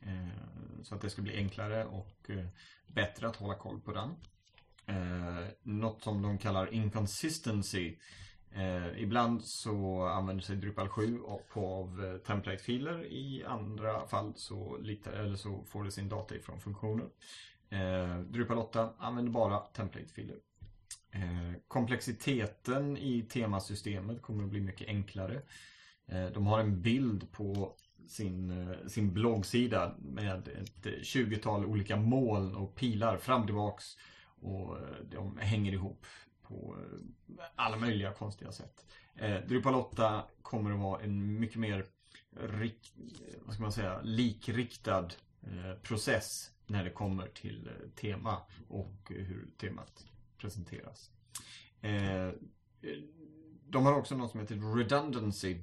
Eh, 0.00 0.82
så 0.82 0.94
att 0.94 1.00
det 1.00 1.10
ska 1.10 1.22
bli 1.22 1.36
enklare 1.36 1.84
och 1.84 2.30
eh, 2.30 2.46
bättre 2.86 3.28
att 3.28 3.36
hålla 3.36 3.54
koll 3.54 3.80
på 3.80 3.92
den 3.92 4.10
eh, 4.90 5.48
något 5.62 6.02
som 6.02 6.22
de 6.22 6.38
kallar 6.38 6.74
inconsistency. 6.74 7.96
Eh, 8.52 9.02
ibland 9.02 9.44
så 9.44 10.06
använder 10.06 10.44
sig 10.44 10.56
Drupal 10.56 10.88
7 10.88 11.18
på 11.52 11.66
av 11.66 12.04
eh, 12.04 12.16
template-filer. 12.16 13.04
I 13.04 13.44
andra 13.46 14.06
fall 14.06 14.32
så, 14.36 14.76
litar, 14.76 15.12
eller 15.12 15.36
så 15.36 15.64
får 15.64 15.84
det 15.84 15.90
sin 15.90 16.08
data 16.08 16.34
ifrån 16.34 16.60
funktioner. 16.60 17.06
Eh, 17.70 18.18
Drupal 18.18 18.58
8 18.58 18.90
använder 18.98 19.32
bara 19.32 19.58
template-filer. 19.58 20.36
Eh, 21.12 21.52
komplexiteten 21.68 22.96
i 22.96 23.22
temasystemet 23.22 24.22
kommer 24.22 24.44
att 24.44 24.50
bli 24.50 24.60
mycket 24.60 24.88
enklare. 24.88 25.42
Eh, 26.06 26.26
de 26.26 26.46
har 26.46 26.60
en 26.60 26.82
bild 26.82 27.32
på 27.32 27.74
sin, 28.08 28.50
eh, 28.50 28.86
sin 28.86 29.12
bloggsida 29.12 29.94
med 29.98 30.48
ett 30.48 30.86
eh, 30.86 30.92
20-tal 30.92 31.64
olika 31.64 31.96
moln 31.96 32.54
och 32.54 32.74
pilar 32.74 33.16
fram 33.16 33.40
och 33.40 33.46
tillbaks 33.46 33.96
och 34.40 34.78
eh, 34.78 35.04
de 35.10 35.38
hänger 35.38 35.72
ihop 35.72 36.06
på 36.50 36.76
eh, 36.78 37.44
alla 37.54 37.76
möjliga 37.76 38.12
konstiga 38.12 38.52
sätt. 38.52 38.86
Eh, 39.14 39.40
Drupal 39.40 39.74
8 39.74 40.24
kommer 40.42 40.70
att 40.70 40.80
vara 40.80 41.02
en 41.02 41.40
mycket 41.40 41.56
mer 41.56 41.86
rik, 42.40 42.92
eh, 42.96 43.34
vad 43.44 43.54
ska 43.54 43.62
man 43.62 43.72
säga, 43.72 44.00
likriktad 44.02 45.08
process 45.82 46.50
när 46.66 46.84
det 46.84 46.90
kommer 46.90 47.28
till 47.28 47.70
tema 47.96 48.36
och 48.68 48.96
hur 49.08 49.48
temat 49.58 50.06
presenteras. 50.38 51.10
De 53.68 53.86
har 53.86 53.92
också 53.94 54.16
något 54.16 54.30
som 54.30 54.40
heter 54.40 54.76
redundancy. 54.76 55.58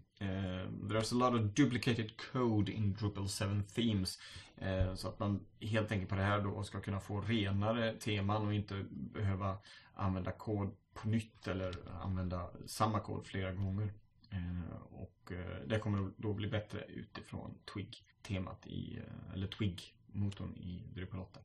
there's 0.90 1.14
a 1.14 1.30
lot 1.30 1.42
of 1.42 1.54
duplicated 1.54 2.12
code 2.18 2.72
in 2.72 2.94
Drupal 2.94 3.28
7 3.28 3.64
themes. 3.76 4.20
Eh, 4.62 4.96
så 4.96 5.08
att 5.08 5.20
man 5.20 5.46
helt 5.60 5.92
enkelt 5.92 6.10
på 6.10 6.16
det 6.16 6.22
här 6.22 6.42
då 6.42 6.64
ska 6.64 6.80
kunna 6.80 7.00
få 7.00 7.22
renare 7.22 7.94
teman 7.94 8.48
och 8.48 8.54
inte 8.54 8.86
behöva 8.92 9.58
använda 9.94 10.32
kod 10.32 10.76
på 10.94 11.08
nytt 11.08 11.48
eller 11.48 11.76
använda 12.02 12.50
samma 12.66 13.00
kod 13.00 13.26
flera 13.26 13.54
gånger. 13.54 13.94
Eh, 14.30 14.82
och 14.92 15.32
eh, 15.32 15.68
det 15.68 15.80
kommer 15.80 16.12
då 16.18 16.34
bli 16.34 16.48
bättre 16.48 16.86
utifrån 16.88 17.58
Twig-temat 17.74 18.68
i, 18.68 19.00
eller 19.34 19.48
Twig-motorn 19.48 20.56
i 20.58 20.84
Drupal 20.94 21.20
8. 21.20 21.40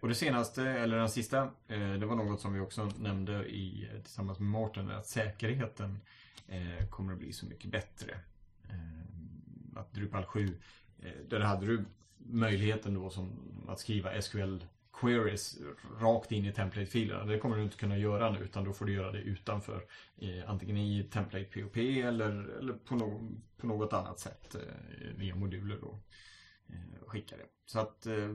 och 0.00 0.08
det 0.08 0.14
senaste, 0.14 0.62
eller 0.62 0.96
den 0.96 1.08
sista, 1.08 1.50
det 1.66 2.06
var 2.06 2.16
något 2.16 2.40
som 2.40 2.52
vi 2.52 2.60
också 2.60 2.90
nämnde 2.98 3.48
i, 3.48 3.90
tillsammans 4.02 4.38
med 4.38 4.48
Martin, 4.48 4.90
att 4.90 5.06
säkerheten 5.06 6.00
kommer 6.90 7.12
att 7.12 7.18
bli 7.18 7.32
så 7.32 7.46
mycket 7.46 7.70
bättre. 7.70 8.18
att 9.76 9.92
Drupal 9.92 10.24
7 10.24 10.58
där 11.28 11.40
hade 11.40 11.66
du 11.66 11.84
möjligheten 12.18 12.94
då 12.94 13.10
som 13.10 13.30
att 13.68 13.80
skriva 13.80 14.22
SQL 14.22 14.58
queries 15.00 15.58
rakt 16.00 16.32
in 16.32 16.44
i 16.44 16.52
template-filerna. 16.52 17.24
Det 17.24 17.38
kommer 17.38 17.56
du 17.56 17.62
inte 17.62 17.76
kunna 17.76 17.98
göra 17.98 18.30
nu 18.30 18.38
utan 18.38 18.64
då 18.64 18.72
får 18.72 18.84
du 18.84 18.92
göra 18.92 19.12
det 19.12 19.18
utanför. 19.18 19.86
Eh, 20.16 20.50
antingen 20.50 20.76
i 20.76 21.04
template 21.04 21.44
POP 21.44 21.76
eller, 21.76 22.58
eller 22.58 22.72
på, 22.72 22.94
no 22.94 23.30
på 23.56 23.66
något 23.66 23.92
annat 23.92 24.18
sätt 24.18 24.54
eh, 24.54 24.60
via 25.16 25.34
moduler 25.34 25.78
då. 25.80 25.98
Eh, 26.66 27.06
skicka 27.06 27.36
det. 27.36 27.46
Så 27.66 27.78
att 27.78 28.06
eh, 28.06 28.34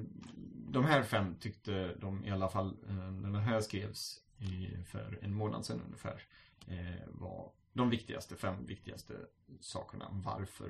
de 0.72 0.86
här 0.86 1.04
fem 1.04 1.36
tyckte 1.40 1.96
de 1.96 2.26
i 2.26 2.32
alla 2.32 2.50
fall 2.50 2.78
eh, 2.90 3.12
när 3.12 3.30
den 3.30 3.42
här 3.42 3.62
skrevs 3.62 4.22
i, 4.38 4.84
för 4.86 5.20
en 5.22 5.34
månad 5.34 5.66
sedan 5.66 5.82
ungefär 5.86 6.22
eh, 6.68 7.08
var 7.08 7.52
de 7.74 7.90
viktigaste, 7.90 8.36
fem 8.36 8.66
viktigaste 8.66 9.14
sakerna 9.60 10.08
varför 10.12 10.70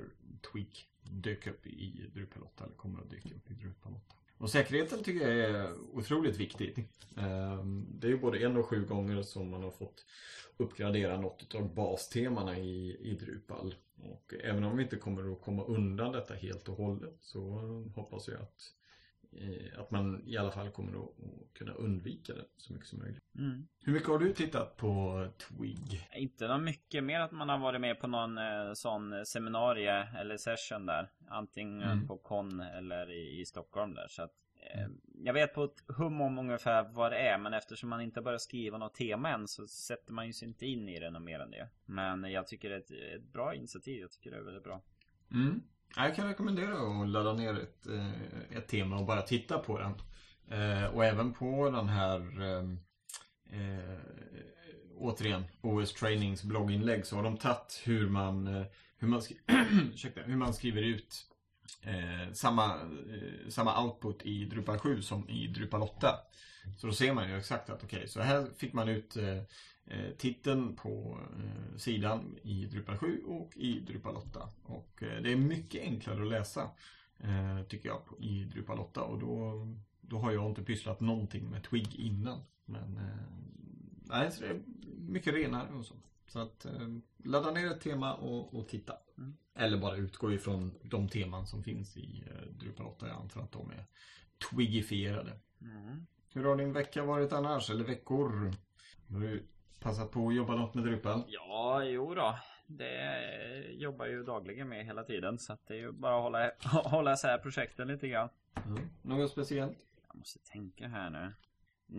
Tweak 0.52 0.86
dök 1.02 1.46
upp 1.46 1.66
i 1.66 2.10
Drupal 2.14 2.42
8 2.42 2.64
eller 2.64 2.74
kommer 2.74 3.00
att 3.00 3.10
dyka 3.10 3.28
upp 3.28 3.50
i 3.50 3.54
Drupal 3.54 3.92
8. 3.92 4.14
Och 4.38 4.50
säkerheten 4.50 5.02
tycker 5.02 5.28
jag 5.28 5.50
är 5.50 5.72
otroligt 5.92 6.36
viktig. 6.36 6.88
Ehm, 7.16 7.86
det 7.90 8.06
är 8.06 8.10
ju 8.10 8.18
både 8.18 8.38
en 8.38 8.56
och 8.56 8.66
sju 8.66 8.84
gånger 8.84 9.22
som 9.22 9.50
man 9.50 9.62
har 9.62 9.70
fått 9.70 10.06
uppgradera 10.56 11.20
något 11.20 11.54
av 11.54 11.74
bastemana 11.74 12.58
i, 12.58 12.96
i 13.00 13.14
Drupal. 13.14 13.74
Och 14.02 14.34
även 14.44 14.64
om 14.64 14.76
vi 14.76 14.82
inte 14.82 14.96
kommer 14.96 15.32
att 15.32 15.40
komma 15.40 15.64
undan 15.64 16.12
detta 16.12 16.34
helt 16.34 16.68
och 16.68 16.76
hållet 16.76 17.16
så 17.20 17.40
hoppas 17.94 18.28
jag 18.28 18.40
att 18.40 18.72
att 19.76 19.90
man 19.90 20.22
i 20.26 20.36
alla 20.36 20.50
fall 20.50 20.70
kommer 20.70 21.04
att, 21.04 21.10
kunna 21.52 21.72
undvika 21.72 22.34
det 22.34 22.44
så 22.56 22.72
mycket 22.72 22.88
som 22.88 22.98
möjligt. 22.98 23.22
Mm. 23.38 23.68
Hur 23.80 23.92
mycket 23.92 24.08
har 24.08 24.18
du 24.18 24.32
tittat 24.32 24.76
på 24.76 25.26
Twig? 25.38 26.08
Inte 26.16 26.48
något 26.48 26.62
mycket, 26.62 27.04
mer 27.04 27.20
att 27.20 27.32
man 27.32 27.48
har 27.48 27.58
varit 27.58 27.80
med 27.80 28.00
på 28.00 28.06
någon 28.06 28.38
eh, 28.38 28.72
sån 28.74 29.26
seminarie 29.26 30.08
eller 30.18 30.36
session 30.36 30.86
där. 30.86 31.10
Antingen 31.28 31.82
mm. 31.82 32.06
på 32.06 32.18
Con 32.18 32.60
eller 32.60 33.10
i, 33.10 33.40
i 33.40 33.46
Stockholm 33.46 33.94
där. 33.94 34.06
Så 34.08 34.22
att, 34.22 34.32
eh, 34.74 34.82
mm. 34.82 35.00
Jag 35.14 35.34
vet 35.34 35.54
på 35.54 35.64
ett 35.64 35.84
hum 35.96 36.20
om 36.20 36.38
ungefär 36.38 36.88
vad 36.92 37.12
det 37.12 37.18
är 37.18 37.38
men 37.38 37.54
eftersom 37.54 37.88
man 37.88 38.00
inte 38.00 38.22
börjar 38.22 38.38
skriva 38.38 38.78
något 38.78 38.94
tema 38.94 39.30
än 39.30 39.48
så 39.48 39.66
sätter 39.66 40.12
man 40.12 40.26
ju 40.26 40.32
sig 40.32 40.48
inte 40.48 40.66
in 40.66 40.88
i 40.88 41.00
det 41.00 41.10
något 41.10 41.22
mer 41.22 41.40
än 41.40 41.50
det. 41.50 41.68
Men 41.84 42.32
jag 42.32 42.46
tycker 42.46 42.68
det 42.68 42.74
är 42.74 42.80
ett, 42.80 42.90
ett 42.90 43.32
bra 43.32 43.54
initiativ. 43.54 44.00
Jag 44.00 44.12
tycker 44.12 44.30
det 44.30 44.36
är 44.36 44.42
väldigt 44.42 44.64
bra. 44.64 44.82
Mm. 45.32 45.62
Jag 45.96 46.16
kan 46.16 46.28
rekommendera 46.28 46.72
att 46.72 47.08
ladda 47.08 47.32
ner 47.32 47.58
ett, 47.58 47.86
eh, 47.86 48.56
ett 48.56 48.68
tema 48.68 48.98
och 48.98 49.06
bara 49.06 49.22
titta 49.22 49.58
på 49.58 49.78
den. 49.78 49.94
Eh, 50.60 50.84
och 50.84 51.04
även 51.04 51.32
på 51.32 51.70
den 51.70 51.88
här 51.88 52.42
eh, 52.42 52.64
eh 53.60 53.98
återigen 55.02 55.44
OS 55.60 55.92
Trainings 55.92 56.42
blogginlägg 56.44 57.06
så 57.06 57.16
har 57.16 57.22
de 57.22 57.36
tagit 57.36 57.82
hur 57.84 58.08
man, 58.08 58.64
hur, 58.98 59.08
man 59.08 59.22
ursäkta, 59.94 60.20
hur 60.20 60.36
man 60.36 60.54
skriver 60.54 60.82
ut 60.82 61.26
eh, 61.82 62.32
samma, 62.32 62.74
eh, 62.74 63.48
samma 63.48 63.84
output 63.84 64.22
i 64.22 64.44
Drupal 64.44 64.78
7 64.78 65.02
som 65.02 65.28
i 65.28 65.46
Drupal 65.46 65.82
8. 65.82 66.08
Så 66.76 66.86
då 66.86 66.92
ser 66.92 67.14
man 67.14 67.28
ju 67.28 67.36
exakt 67.36 67.70
att 67.70 67.84
okej, 67.84 68.08
så 68.08 68.20
här 68.20 68.46
fick 68.56 68.72
man 68.72 68.88
ut 68.88 69.16
eh, 69.16 69.38
eh, 69.86 70.10
titeln 70.18 70.76
på 70.76 71.18
eh, 71.38 71.76
sidan 71.76 72.36
i 72.42 72.66
Drupal 72.66 72.98
7 72.98 73.22
och 73.26 73.56
i 73.56 73.80
Drupal 73.80 74.16
8. 74.16 74.48
Och 74.62 75.02
eh, 75.02 75.22
det 75.22 75.32
är 75.32 75.36
mycket 75.36 75.82
enklare 75.82 76.22
att 76.22 76.28
läsa 76.28 76.70
eh, 77.18 77.62
tycker 77.68 77.88
jag 77.88 78.06
på, 78.06 78.18
i 78.18 78.44
Drupal 78.44 78.78
8 78.80 79.02
och 79.02 79.18
då, 79.18 79.66
då 80.00 80.18
har 80.18 80.32
jag 80.32 80.50
inte 80.50 80.62
pysslat 80.62 81.00
någonting 81.00 81.50
med 81.50 81.64
Twig 81.64 81.94
innan. 81.94 82.40
Men 82.64 82.96
eh, 82.96 83.60
nej, 84.02 84.32
så 84.32 84.40
det 84.40 84.48
är 84.48 84.62
mycket 84.98 85.34
renare 85.34 85.72
och 85.74 85.86
så. 85.86 85.94
Så 86.28 86.38
att 86.38 86.64
eh, 86.64 86.88
ladda 87.24 87.50
ner 87.50 87.70
ett 87.70 87.80
tema 87.80 88.14
och, 88.14 88.54
och 88.54 88.68
titta. 88.68 88.94
Eller 89.60 89.78
bara 89.78 89.96
utgå 89.96 90.32
ifrån 90.32 90.74
de 90.82 91.08
teman 91.08 91.46
som 91.46 91.62
finns 91.62 91.96
i 91.96 92.24
eh, 92.26 92.52
Drupal 92.52 92.86
8. 92.86 93.06
Jag 93.08 93.16
antar 93.16 93.40
att 93.40 93.52
de 93.52 93.70
är 93.70 93.84
twigifierade. 94.50 95.32
Mm. 95.62 96.06
Hur 96.34 96.44
har 96.44 96.56
din 96.56 96.72
vecka 96.72 97.04
varit 97.04 97.32
annars? 97.32 97.70
Eller 97.70 97.84
veckor? 97.84 98.52
Har 99.10 99.20
du 99.20 99.42
passat 99.80 100.10
på 100.10 100.28
att 100.28 100.34
jobba 100.34 100.54
något 100.56 100.74
med 100.74 100.84
Drupal? 100.84 101.22
Ja, 101.28 101.84
jo 101.84 102.14
då. 102.14 102.38
Det 102.66 103.20
jobbar 103.70 104.06
ju 104.06 104.22
dagligen 104.22 104.68
med 104.68 104.84
hela 104.86 105.02
tiden. 105.04 105.38
Så 105.38 105.56
det 105.66 105.74
är 105.74 105.78
ju 105.78 105.92
bara 105.92 106.16
att 106.16 106.22
hålla, 106.22 106.50
hålla 106.90 107.12
isär 107.12 107.38
projekten 107.38 107.88
lite 107.88 108.08
grann. 108.08 108.28
Mm. 108.66 108.88
Något 109.02 109.30
speciellt? 109.30 109.78
Jag 110.08 110.16
måste 110.16 110.38
tänka 110.38 110.88
här 110.88 111.10
nu. 111.10 111.32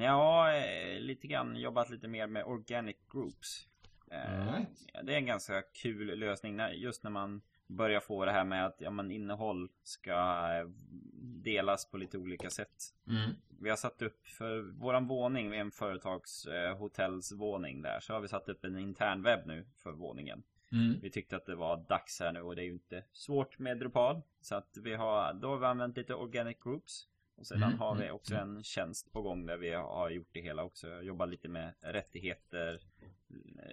Ja, 0.03 0.53
eh, 0.55 0.99
lite 0.99 1.27
grann 1.27 1.55
jobbat 1.55 1.89
lite 1.89 2.07
mer 2.07 2.27
med 2.27 2.43
organic 2.45 2.97
groups. 3.11 3.67
Eh, 4.11 4.51
Right. 4.53 4.69
ja, 4.93 5.01
Det 5.03 5.13
är 5.13 5.17
en 5.17 5.25
ganska 5.25 5.61
kul 5.61 6.19
lösning 6.19 6.59
just 6.73 7.03
när 7.03 7.11
man 7.11 7.41
börjar 7.71 7.99
få 7.99 8.25
det 8.25 8.31
här 8.31 8.43
med 8.43 8.65
att 8.65 8.75
ja, 8.81 8.91
men 8.91 9.11
innehåll 9.11 9.69
ska 9.83 10.11
eh, 10.11 10.69
delas 11.43 11.91
på 11.91 11.97
lite 11.97 12.17
olika 12.17 12.49
sätt. 12.49 12.95
Mm. 13.07 13.31
Vi 13.59 13.69
har 13.69 13.77
satt 13.77 14.01
upp 14.01 14.27
för 14.27 14.61
våran 14.61 15.07
våning, 15.07 15.49
vi 15.49 15.57
är 15.57 15.61
en 15.61 15.71
företags 15.71 16.45
eh, 16.45 16.77
där, 17.81 17.99
så 17.99 18.13
har 18.13 18.21
vi 18.21 18.27
satt 18.27 18.49
upp 18.49 18.65
en 18.65 18.79
intern 18.79 19.23
webb 19.23 19.47
nu 19.47 19.65
för 19.77 19.91
våningen. 19.91 20.43
Mm. 20.71 20.99
Vi 21.01 21.11
tyckte 21.11 21.35
att 21.35 21.45
det 21.45 21.55
var 21.55 21.77
dags 21.77 22.19
här 22.19 22.31
nu 22.31 22.41
och 22.41 22.55
det 22.55 22.61
är 22.61 22.65
ju 22.65 22.71
inte 22.71 23.03
svårt 23.11 23.59
med 23.59 23.79
Drupal. 23.79 24.21
Så 24.41 24.55
att 24.55 24.77
vi 24.77 24.93
har, 24.93 25.33
då 25.33 25.49
har 25.49 25.57
vi 25.57 25.65
använt 25.65 25.97
lite 25.97 26.13
organic 26.13 26.57
groups. 26.63 27.07
Och 27.35 27.47
sedan 27.47 27.63
Mm, 27.63 27.79
har 27.79 27.95
vi 27.95 28.03
mm, 28.03 28.15
också 28.15 28.35
en 28.35 28.63
tjänst 28.63 29.13
på 29.13 29.21
gång 29.21 29.45
där 29.45 29.57
vi 29.57 29.73
har 29.73 30.09
gjort 30.09 30.29
det 30.31 30.41
hela 30.41 30.63
också. 30.63 30.87
Jag 30.87 31.03
jobbar 31.03 31.27
lite 31.27 31.47
med 31.47 31.73
rättigheter 31.81 32.79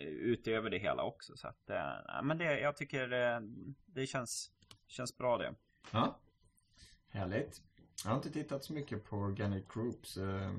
utöver 0.01 0.71
det 0.71 0.79
hela 0.79 1.03
också. 1.03 1.37
Så 1.37 1.49
att, 1.49 1.71
eh, 1.71 1.77
ja, 2.07 2.23
men 2.23 2.39
det, 2.39 2.61
jag 2.61 2.77
tycker 2.77 3.13
eh, 3.13 3.41
det 3.87 4.07
känns, 4.07 4.51
känns 4.87 5.19
bra 5.19 5.39
det. 5.39 5.55
Ja. 5.91 6.19
Härligt. 7.09 7.63
Jag 8.05 8.11
har 8.11 8.17
inte 8.17 8.31
tittat 8.31 8.65
så 8.65 8.73
mycket 8.73 9.05
på 9.05 9.17
Organic 9.17 9.65
Groups. 9.75 10.17
Eh, 10.17 10.53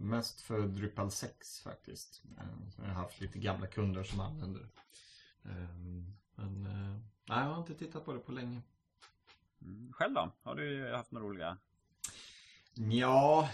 mest 0.00 0.40
för 0.40 0.60
Drupal 0.60 1.10
6 1.10 1.60
faktiskt. 1.60 2.22
Eh, 2.38 2.44
jag 2.76 2.84
har 2.84 2.94
haft 2.94 3.20
lite 3.20 3.38
gamla 3.38 3.66
kunder 3.66 4.02
som 4.02 4.20
använder 4.20 4.60
det. 4.60 4.68
Eh, 5.50 5.68
men 6.34 6.66
eh, 6.66 7.00
nej, 7.28 7.44
jag 7.44 7.52
har 7.52 7.58
inte 7.58 7.74
tittat 7.74 8.04
på 8.04 8.12
det 8.12 8.18
på 8.18 8.32
länge. 8.32 8.62
Mm. 9.60 9.92
Själv 9.92 10.14
då? 10.14 10.32
Har 10.42 10.54
du 10.54 10.94
haft 10.94 11.12
några 11.12 11.26
roliga? 11.26 11.58
Ja, 12.78 13.48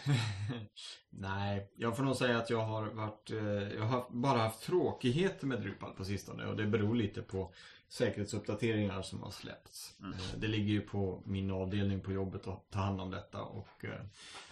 nej, 1.10 1.70
jag 1.76 1.96
får 1.96 2.02
nog 2.02 2.16
säga 2.16 2.38
att 2.38 2.50
jag 2.50 2.62
har 2.64 2.86
varit, 2.86 3.30
eh, 3.30 3.74
jag 3.76 3.82
har 3.84 4.06
bara 4.10 4.38
haft 4.38 4.62
tråkigheter 4.62 5.46
med 5.46 5.60
Drupal 5.60 5.92
på 5.92 6.04
sistone 6.04 6.46
och 6.46 6.56
det 6.56 6.66
beror 6.66 6.94
lite 6.94 7.22
på 7.22 7.52
säkerhetsuppdateringar 7.88 9.02
som 9.02 9.22
har 9.22 9.30
släppts. 9.30 9.96
Mm. 10.00 10.12
Eh, 10.12 10.18
Det 10.38 10.46
ligger 10.46 10.72
ju 10.72 10.80
på 10.80 11.22
min 11.26 11.50
avdelning 11.50 12.00
på 12.00 12.12
jobbet 12.12 12.46
att 12.46 12.70
ta 12.70 12.78
hand 12.78 13.00
om 13.00 13.10
detta 13.10 13.42
och 13.42 13.84
eh, 13.84 13.90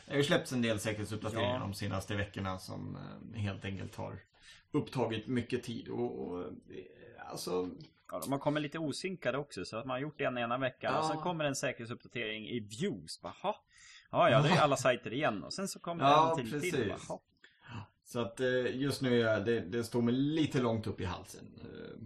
det 0.06 0.12
har 0.12 0.16
ju 0.16 0.24
släppts 0.24 0.52
en 0.52 0.62
del 0.62 0.80
säkerhetsuppdateringar 0.80 1.54
Ja. 1.54 1.58
de 1.60 1.74
senaste 1.74 2.16
veckorna 2.16 2.58
som 2.58 2.98
helt 3.34 3.64
enkelt 3.64 3.96
har 3.96 4.18
upptagit 4.72 5.26
mycket 5.26 5.62
tid 5.62 5.88
och, 5.88 6.20
och 6.28 6.44
alltså 7.30 7.68
Ja, 8.12 8.20
de 8.24 8.32
har 8.32 8.38
kommit 8.38 8.62
lite 8.62 8.78
osynkade 8.78 9.38
också 9.38 9.64
så 9.64 9.76
att 9.76 9.84
man 9.86 9.94
har 9.94 10.00
gjort 10.00 10.18
det 10.18 10.24
en 10.24 10.38
ena 10.38 10.58
veckan 10.58 10.94
och 10.94 11.04
Ja. 11.04 11.08
sen 11.08 11.16
kommer 11.20 11.44
en 11.44 11.54
säkerhetsuppdatering 11.56 12.48
i 12.48 12.60
views. 12.60 13.20
Jaha. 13.22 13.54
Ja, 14.10 14.30
ja, 14.30 14.42
det 14.42 14.48
är 14.48 14.60
alla 14.60 14.76
sajter 14.76 15.12
igen 15.12 15.44
och 15.44 15.52
sen 15.52 15.68
så 15.68 15.78
kommer 15.80 16.04
Ja, 16.04 16.30
en 16.30 16.36
till 16.36 16.60
till. 16.60 16.72
precis. 16.72 17.04
Jaha. 17.08 17.18
Så 18.04 18.20
att 18.20 18.40
eh, 18.40 18.76
just 18.76 19.02
nu 19.02 19.22
är 19.22 19.40
det, 19.40 19.60
det 19.60 19.84
står 19.84 20.02
mig 20.02 20.14
lite 20.14 20.60
långt 20.60 20.86
upp 20.86 21.00
i 21.00 21.04
halsen. 21.04 21.44
eh, 21.62 21.96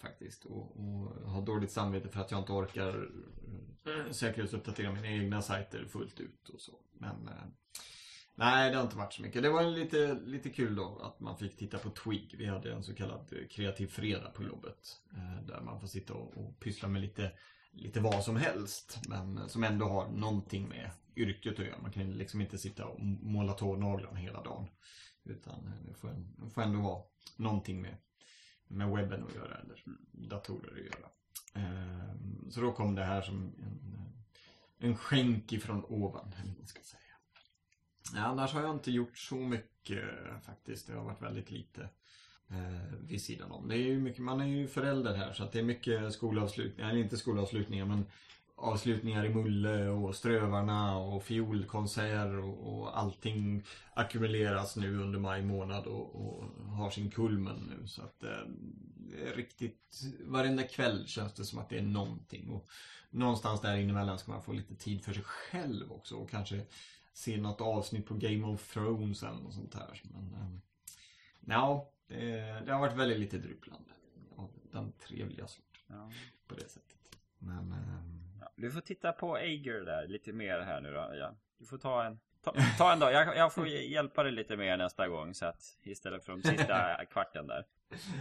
Faktiskt. 0.00 0.44
Och, 0.44 0.76
och 0.80 1.30
har 1.30 1.42
dåligt 1.42 1.70
samvete 1.70 2.08
för 2.08 2.20
att 2.20 2.30
jag 2.30 2.40
inte 2.40 2.52
orkar 2.52 3.08
eh, 3.86 4.10
säkerhetsuppdatera 4.12 4.92
mina 4.92 5.06
egna 5.08 5.42
sajter 5.42 5.84
fullt 5.84 6.20
ut 6.20 6.48
och 6.48 6.60
så. 6.60 6.72
Men 6.92 7.30
nej, 8.34 8.70
det 8.70 8.76
har 8.76 8.84
inte 8.84 8.96
varit 8.96 9.12
så 9.12 9.22
mycket. 9.22 9.42
Det 9.42 9.50
var 9.50 9.62
lite, 9.62 10.14
lite 10.24 10.50
kul 10.50 10.76
då 10.76 10.98
att 11.02 11.20
man 11.20 11.38
fick 11.38 11.56
titta 11.56 11.78
på 11.78 11.90
Twig. 11.90 12.34
Vi 12.38 12.46
hade 12.46 12.72
en 12.72 12.82
så 12.82 12.94
kallad 12.94 13.32
kreativ 13.50 13.86
fredag 13.86 14.30
på 14.30 14.42
jobbet. 14.42 14.96
Där 15.46 15.60
man 15.60 15.80
får 15.80 15.88
sitta 15.88 16.14
och, 16.14 16.36
och 16.36 16.60
pyssla 16.60 16.88
med 16.88 17.02
lite, 17.02 17.30
lite 17.72 18.00
vad 18.00 18.24
som 18.24 18.36
helst. 18.36 18.98
Men 19.08 19.48
som 19.48 19.64
ändå 19.64 19.86
har 19.88 20.08
någonting 20.08 20.68
med 20.68 20.90
yrket 21.16 21.58
att 21.58 21.66
göra. 21.66 21.82
Man 21.82 21.92
kan 21.92 22.12
liksom 22.12 22.40
inte 22.40 22.58
sitta 22.58 22.86
och 22.86 23.00
måla 23.00 23.52
tånaglarna 23.52 24.16
hela 24.18 24.42
dagen. 24.42 24.68
Utan 25.24 25.72
det 25.88 25.94
får, 25.94 26.10
det 26.44 26.50
får 26.50 26.62
ändå 26.62 26.80
vara 26.80 27.02
någonting 27.36 27.82
med, 27.82 27.96
med 28.68 28.90
webben 28.90 29.24
att 29.24 29.34
göra 29.34 29.56
eller 29.58 29.82
datorer 30.12 30.72
att 30.72 30.84
göra. 30.86 31.10
Eh, 31.54 32.14
Så 32.50 32.60
då 32.60 32.72
kom 32.72 32.94
det 32.94 33.04
här 33.04 33.22
som 33.22 33.54
en, 33.58 34.14
en 34.78 34.96
skänk 34.96 35.52
ifrån 35.52 35.84
ovan, 35.84 36.34
ska 36.64 36.80
säga. 36.82 37.00
Ja, 38.14 38.20
annars 38.20 38.52
har 38.52 38.62
jag 38.62 38.74
inte 38.74 38.90
gjort 38.90 39.18
så 39.18 39.34
mycket 39.36 40.04
faktiskt. 40.42 40.86
Det 40.86 40.94
har 40.94 41.04
varit 41.04 41.22
väldigt 41.22 41.50
lite 41.50 41.82
eh, 42.50 42.94
vid 43.00 43.22
sidan 43.22 43.50
om. 43.50 43.68
Det 43.68 43.74
är 43.74 43.78
ju 43.78 44.00
mycket, 44.00 44.22
man 44.22 44.40
är 44.40 44.46
ju 44.46 44.68
förälder 44.68 45.14
här 45.14 45.32
så 45.32 45.44
att 45.44 45.52
det 45.52 45.58
är 45.58 45.62
mycket 45.64 46.12
skolavslutningar, 46.12 46.90
eller 46.90 47.00
inte 47.00 47.16
skolavslutningar 47.16 47.84
men 47.86 48.06
avslutningar 48.58 49.24
i 49.24 49.34
Mulle 49.34 49.88
och 49.88 50.14
Strövarna 50.14 50.98
och 50.98 51.22
fiolkonsert 51.22 52.44
och, 52.44 52.78
och 52.78 52.98
allting 52.98 53.62
ackumuleras 53.94 54.76
nu 54.76 54.98
under 55.02 55.18
maj 55.18 55.42
månad 55.42 55.86
och, 55.86 56.14
och 56.14 56.44
har 56.66 56.90
sin 56.90 57.10
kulmen 57.10 57.56
nu. 57.78 57.86
Så 57.88 58.02
att 58.02 58.22
eh, 58.22 58.48
det 58.96 59.28
är 59.28 59.36
riktigt, 59.36 60.02
varenda 60.20 60.62
kväll 60.62 61.06
känns 61.06 61.34
det 61.34 61.44
som 61.44 61.58
att 61.58 61.68
det 61.68 61.78
är 61.78 61.82
någonting. 61.82 62.50
Och 62.50 62.68
någonstans 63.10 63.60
där 63.60 63.76
emellan 63.78 64.18
ska 64.18 64.32
man 64.32 64.42
få 64.42 64.52
lite 64.52 64.74
tid 64.76 65.04
för 65.04 65.12
sig 65.12 65.22
själv 65.22 65.92
också 65.92 66.14
och 66.14 66.30
kanske 66.30 66.66
se 67.12 67.36
något 67.36 67.60
avsnitt 67.60 68.06
på 68.06 68.14
Game 68.14 68.46
of 68.46 68.72
Thrones 68.72 69.22
eller 69.22 69.40
något 69.40 69.54
sånt 69.54 69.74
här. 69.74 70.02
Men 70.12 70.34
eh, 70.34 70.58
ja, 71.46 71.90
det, 72.08 72.62
det 72.66 72.72
har 72.72 72.80
varit 72.80 72.96
väldigt 72.96 73.18
lite 73.18 73.38
drupplande 73.38 73.90
av 74.36 74.50
den 74.72 74.92
trevliga 74.92 75.46
sorten 75.46 75.82
Ja. 75.86 76.10
på 76.48 76.54
det 76.54 76.68
sättet. 76.68 77.16
Men 77.38 77.70
Ja, 77.70 78.25
du 78.56 78.70
får 78.70 78.80
titta 78.80 79.12
på 79.12 79.36
Ager 79.36 79.80
där 79.84 80.08
lite 80.08 80.32
mer 80.32 80.60
här 80.60 80.80
nu 80.80 80.92
då. 80.92 81.10
Ja. 81.14 81.34
Du 81.58 81.66
får 81.66 81.78
ta 81.78 82.04
en, 82.04 82.18
ta, 82.42 82.54
ta 82.78 82.92
en 82.92 82.98
dag. 82.98 83.12
Jag, 83.12 83.36
jag 83.36 83.54
får 83.54 83.68
hjälpa 83.68 84.22
dig 84.22 84.32
lite 84.32 84.56
mer 84.56 84.76
nästa 84.76 85.08
gång 85.08 85.34
så 85.34 85.46
att 85.46 85.78
istället 85.82 86.24
för 86.24 86.32
de 86.32 86.42
sista 86.42 87.04
kvarten 87.10 87.46
där. 87.46 87.64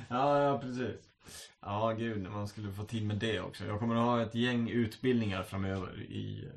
Ja, 0.10 0.44
ja 0.44 0.60
precis. 0.60 1.10
Ja, 1.60 1.92
gud, 1.98 2.22
man 2.32 2.48
skulle 2.48 2.72
få 2.72 2.84
tid 2.84 3.06
med 3.08 3.18
det 3.18 3.40
också. 3.40 3.66
Jag 3.66 3.80
kommer 3.80 3.96
att 3.96 4.02
ha 4.02 4.22
ett 4.22 4.36
gäng 4.36 4.70
utbildningar 4.70 5.44
framöver 5.44 6.02
i, 6.02 6.50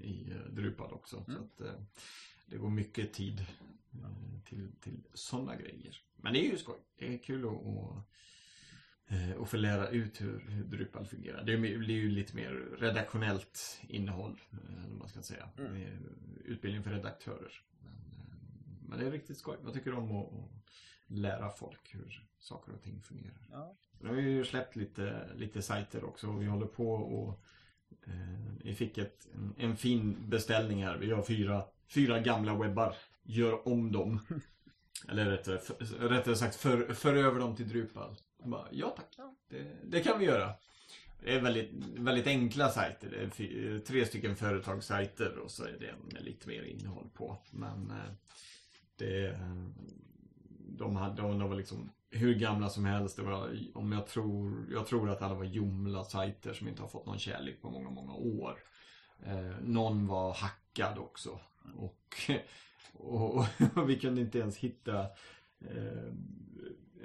i 0.00 0.32
Drupal 0.50 0.92
också. 0.92 1.24
Så 1.24 1.30
Mm. 1.30 1.42
att 1.42 1.60
eh, 1.60 1.72
det 2.46 2.56
går 2.56 2.70
mycket 2.70 3.12
tid 3.12 3.40
eh, 3.92 4.40
till, 4.44 4.72
till 4.80 5.04
sådana 5.14 5.56
grejer. 5.56 5.96
Men 6.16 6.32
det 6.32 6.46
är 6.46 6.50
ju 6.50 6.58
skoj. 6.58 6.76
Det 6.98 7.14
är 7.14 7.18
kul 7.18 7.44
att, 7.44 8.04
eh, 9.08 9.42
att 9.42 9.48
få 9.48 9.56
lära 9.56 9.88
ut 9.88 10.20
hur, 10.20 10.44
hur 10.48 10.64
Drupal 10.64 11.06
fungerar. 11.06 11.44
Det 11.44 11.56
blir 11.56 11.90
ju 11.90 12.10
lite 12.10 12.36
mer 12.36 12.66
redaktionellt 12.78 13.80
innehåll, 13.88 14.40
eh, 14.52 14.88
man 14.98 15.08
ska 15.08 15.22
säga. 15.22 15.48
Mm. 15.58 15.82
Utbildning 16.44 16.82
för 16.82 16.90
redaktörer. 16.90 17.62
Men, 17.80 17.92
eh, 17.92 18.88
men 18.88 18.98
det 18.98 19.06
är 19.06 19.10
riktigt 19.10 19.38
skoj. 19.38 19.56
Jag 19.64 19.74
tycker 19.74 19.94
om 19.94 20.16
att, 20.16 20.26
att 20.26 20.50
lära 21.06 21.50
folk 21.50 21.94
hur 21.94 22.26
saker 22.38 22.72
och 22.72 22.82
ting 22.82 23.02
fungerar. 23.02 23.46
Ja. 23.50 23.76
Nu 24.00 24.08
har 24.08 24.14
vi 24.16 24.22
ju 24.22 24.44
släppt 24.44 24.76
lite, 24.76 25.28
lite 25.36 25.62
sajter 25.62 26.04
också 26.04 26.28
och 26.28 26.42
vi 26.42 26.46
håller 26.46 26.66
på 26.66 26.92
och 26.92 27.40
eh, 28.06 28.54
vi 28.64 28.74
fick 28.74 28.98
ett, 28.98 29.28
en, 29.34 29.54
en 29.58 29.76
fin 29.76 30.16
beställning 30.28 30.84
här. 30.84 30.96
Vi 30.96 31.10
har 31.10 31.22
fyra, 31.22 31.64
fyra 31.88 32.20
gamla 32.20 32.54
webbar. 32.54 32.94
Gör 33.22 33.68
om 33.68 33.92
dem. 33.92 34.20
Eller 35.08 35.30
rättare, 35.30 35.58
för, 35.58 35.74
rättare 36.08 36.36
sagt 36.36 36.56
för, 36.56 36.94
för 36.94 37.14
över 37.14 37.40
dem 37.40 37.56
till 37.56 37.68
Drupal. 37.68 38.16
Jag 38.46 38.50
bara, 38.50 38.68
ja 38.70 38.90
tack, 38.96 39.14
Ja. 39.18 39.34
det, 39.48 39.64
det 39.84 40.00
kan 40.00 40.18
vi 40.18 40.24
göra. 40.24 40.52
Det 41.20 41.34
är 41.34 41.40
väldigt, 41.40 41.70
väldigt 41.98 42.26
enkla 42.26 42.68
sajter. 42.68 43.10
Det 43.10 43.16
är 43.16 43.28
fy- 43.28 43.80
tre 43.80 44.06
stycken 44.06 44.36
företagssajter 44.36 45.38
och 45.38 45.50
så 45.50 45.64
är 45.64 45.76
det 45.80 45.94
med 46.14 46.24
lite 46.24 46.48
mer 46.48 46.62
innehåll 46.62 47.08
på. 47.14 47.36
Men 47.50 47.90
eh, 47.90 48.12
det, 48.96 49.38
de, 50.68 50.96
hade, 50.96 51.22
de 51.22 51.48
var 51.48 51.56
liksom 51.56 51.90
hur 52.10 52.34
gamla 52.34 52.68
som 52.68 52.84
helst. 52.84 53.16
Det 53.16 53.22
var, 53.22 53.58
om 53.74 53.92
jag 53.92 54.06
tror, 54.06 54.66
jag 54.72 54.86
tror 54.86 55.10
att 55.10 55.22
alla 55.22 55.34
var 55.34 55.44
Joomla-sajter 55.44 56.52
som 56.52 56.68
inte 56.68 56.82
har 56.82 56.88
fått 56.88 57.06
någon 57.06 57.18
kärlek 57.18 57.62
på 57.62 57.70
många, 57.70 57.90
många 57.90 58.14
år. 58.14 58.58
Eh, 59.24 59.54
någon 59.62 60.06
var 60.06 60.34
hackad 60.34 60.98
också. 60.98 61.40
Och, 61.76 62.30
och, 62.92 63.34
och, 63.36 63.46
vi 63.88 63.98
kunde 63.98 64.20
inte 64.20 64.38
ens 64.38 64.56
hitta 64.56 65.00
eh, 65.60 66.12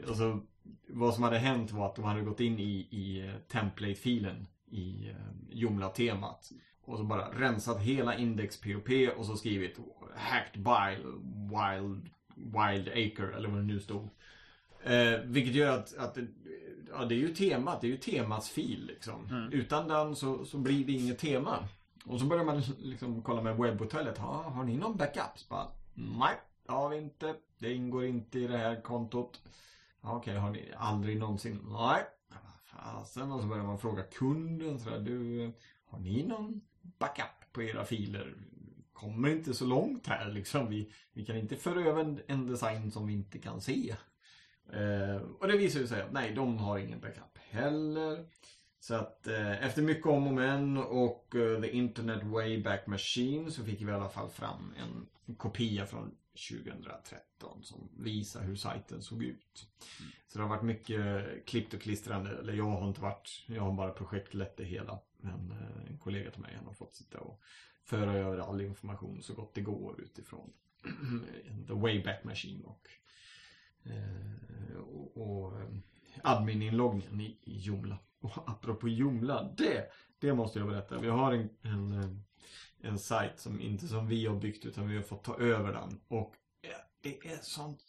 alltså, 0.07 0.41
vad 0.87 1.13
som 1.13 1.23
hade 1.23 1.37
hänt 1.37 1.71
var 1.71 1.85
att 1.85 1.95
de 1.95 2.05
hade 2.05 2.21
gått 2.21 2.39
in 2.39 2.59
i, 2.59 2.71
i 2.73 3.33
template-filen 3.47 4.47
i 4.71 5.09
eh, 5.09 5.15
Joomla-temat. 5.49 6.51
Och 6.85 6.97
så 6.97 7.03
bara 7.03 7.29
rensat 7.39 7.79
hela 7.81 8.17
index 8.17 8.61
POP 8.61 8.89
och 9.17 9.25
så 9.25 9.35
skrivit 9.35 9.77
hacked 10.15 10.63
by 10.63 11.03
wild, 11.33 12.09
wild 12.35 12.87
acre 12.87 13.35
eller 13.35 13.49
vad 13.49 13.59
det 13.59 13.63
nu 13.63 13.79
stod. 13.79 14.09
Eh, 14.83 15.19
vilket 15.23 15.53
gör 15.53 15.77
att, 15.77 15.97
att 15.97 16.17
ja, 16.91 17.05
det 17.05 17.15
är 17.15 17.19
ju 17.19 17.33
temat, 17.33 17.81
det 17.81 17.87
är 17.87 17.91
ju 17.91 17.97
temats 17.97 18.49
fil 18.49 18.85
liksom. 18.85 19.27
Mm. 19.29 19.51
Utan 19.51 19.87
den 19.87 20.15
så, 20.15 20.45
så 20.45 20.57
blir 20.57 20.85
det 20.85 20.91
inget 20.91 21.19
tema. 21.19 21.67
Och 22.05 22.19
så 22.19 22.25
börjar 22.25 22.45
man 22.45 22.61
liksom 22.79 23.21
kolla 23.21 23.41
med 23.41 23.57
webbhotellet. 23.57 24.17
Ha, 24.17 24.43
har 24.43 24.63
ni 24.63 24.77
någon 24.77 24.97
backups? 24.97 25.49
Bara, 25.49 25.67
Nej, 25.93 26.35
det 26.65 26.71
har 26.71 26.89
vi 26.89 26.97
inte. 26.97 27.35
Det 27.59 27.73
ingår 27.73 28.05
inte 28.05 28.39
i 28.39 28.47
det 28.47 28.57
här 28.57 28.81
kontot. 28.81 29.41
Okej, 30.01 30.17
okay, 30.17 30.35
har 30.35 30.51
ni 30.51 30.71
aldrig 30.77 31.19
någonsin? 31.19 31.59
Nej. 31.69 32.03
Fasen, 32.63 33.31
och 33.31 33.41
så 33.41 33.47
börjar 33.47 33.63
man 33.63 33.79
fråga 33.79 34.03
kunden 34.03 34.79
sådär. 34.79 34.99
Du, 34.99 35.51
har 35.85 35.99
ni 35.99 36.23
någon 36.23 36.61
backup 36.99 37.53
på 37.53 37.63
era 37.63 37.85
filer? 37.85 38.35
Kommer 38.93 39.29
inte 39.29 39.53
så 39.53 39.65
långt 39.65 40.07
här 40.07 40.31
liksom. 40.31 40.69
Vi, 40.69 40.91
vi 41.13 41.25
kan 41.25 41.35
inte 41.35 41.55
föra 41.55 41.81
över 41.81 42.01
en, 42.01 42.21
en 42.27 42.47
design 42.47 42.91
som 42.91 43.07
vi 43.07 43.13
inte 43.13 43.39
kan 43.39 43.61
se. 43.61 43.95
Eh, 44.73 45.21
och 45.39 45.47
det 45.47 45.57
visar 45.57 45.85
sig 45.85 46.01
att 46.01 46.11
nej, 46.11 46.33
de 46.35 46.57
har 46.57 46.77
ingen 46.77 46.99
backup 46.99 47.37
heller. 47.49 48.25
Så 48.79 48.95
att 48.95 49.27
eh, 49.27 49.65
efter 49.65 49.81
mycket 49.81 50.05
om 50.05 50.27
och 50.27 50.33
men 50.33 50.77
och 50.77 51.33
uh, 51.35 51.61
The 51.61 51.71
Internet 51.71 52.23
Wayback 52.23 52.87
Machine 52.87 53.51
så 53.51 53.63
fick 53.63 53.81
vi 53.81 53.85
i 53.85 53.93
alla 53.93 54.09
fall 54.09 54.29
fram 54.29 54.73
en 54.77 55.35
kopia 55.35 55.85
från 55.85 56.15
2013 56.33 57.63
som 57.63 57.89
visar 57.97 58.43
hur 58.43 58.55
sajten 58.55 59.01
såg 59.01 59.23
ut. 59.23 59.67
Mm. 59.99 60.11
Så 60.27 60.37
det 60.37 60.43
har 60.43 60.49
varit 60.49 60.63
mycket 60.63 61.25
klippt 61.45 61.73
och 61.73 61.81
klistrande. 61.81 62.29
Eller 62.29 62.53
jag 62.53 62.69
har 62.69 62.87
inte 62.87 63.01
varit, 63.01 63.43
jag 63.45 63.61
har 63.61 63.73
bara 63.73 63.91
projektlett 63.91 64.57
det 64.57 64.63
hela. 64.63 64.99
Men 65.17 65.51
eh, 65.51 65.91
en 65.91 65.97
kollega 65.97 66.31
till 66.31 66.41
mig 66.41 66.59
har 66.65 66.73
fått 66.73 66.93
sitta 66.93 67.19
och 67.19 67.41
föra 67.83 68.13
över 68.13 68.37
all 68.37 68.61
information 68.61 69.23
så 69.23 69.33
gott 69.33 69.53
det 69.53 69.61
går 69.61 70.01
utifrån 70.01 70.53
The 71.67 71.73
Wayback 71.73 72.23
Machine 72.23 72.63
och, 72.63 72.87
eh, 73.83 74.77
och, 74.77 75.17
och 75.17 75.61
eh, 75.61 75.69
admin-inloggningen 76.23 77.21
i, 77.21 77.37
i 77.43 77.59
Joomla. 77.59 77.97
Och 78.19 78.49
apropå 78.49 78.89
Joomla, 78.89 79.53
det, 79.57 79.91
det 80.19 80.33
måste 80.33 80.59
jag 80.59 80.67
berätta. 80.67 80.99
Vi 80.99 81.07
har 81.07 81.33
en, 81.33 81.49
en, 81.61 82.23
en 82.81 82.99
sajt 82.99 83.39
som 83.39 83.61
inte 83.61 83.87
som 83.87 84.07
vi 84.07 84.25
har 84.25 84.35
byggt 84.35 84.65
utan 84.65 84.89
vi 84.89 84.95
har 84.95 85.03
fått 85.03 85.23
ta 85.23 85.37
över 85.37 85.73
den. 85.73 85.99
Och 86.07 86.35
eh, 86.61 86.69
det 87.01 87.27
är 87.27 87.37
sånt 87.41 87.83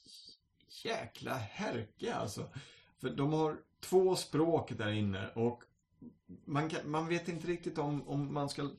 jäkla 0.85 1.35
härke 1.35 2.15
alltså. 2.15 2.49
För 2.99 3.11
de 3.11 3.33
har 3.33 3.57
två 3.81 4.17
språk 4.17 4.73
där 4.79 4.91
inne 4.91 5.29
och 5.29 5.63
man, 6.45 6.71
kan, 6.71 6.91
man 6.91 7.09
vet 7.09 7.29
inte 7.29 7.47
riktigt 7.47 7.79
om, 7.79 8.09
om 8.09 8.35
man 8.35 8.49
ska 8.49 8.71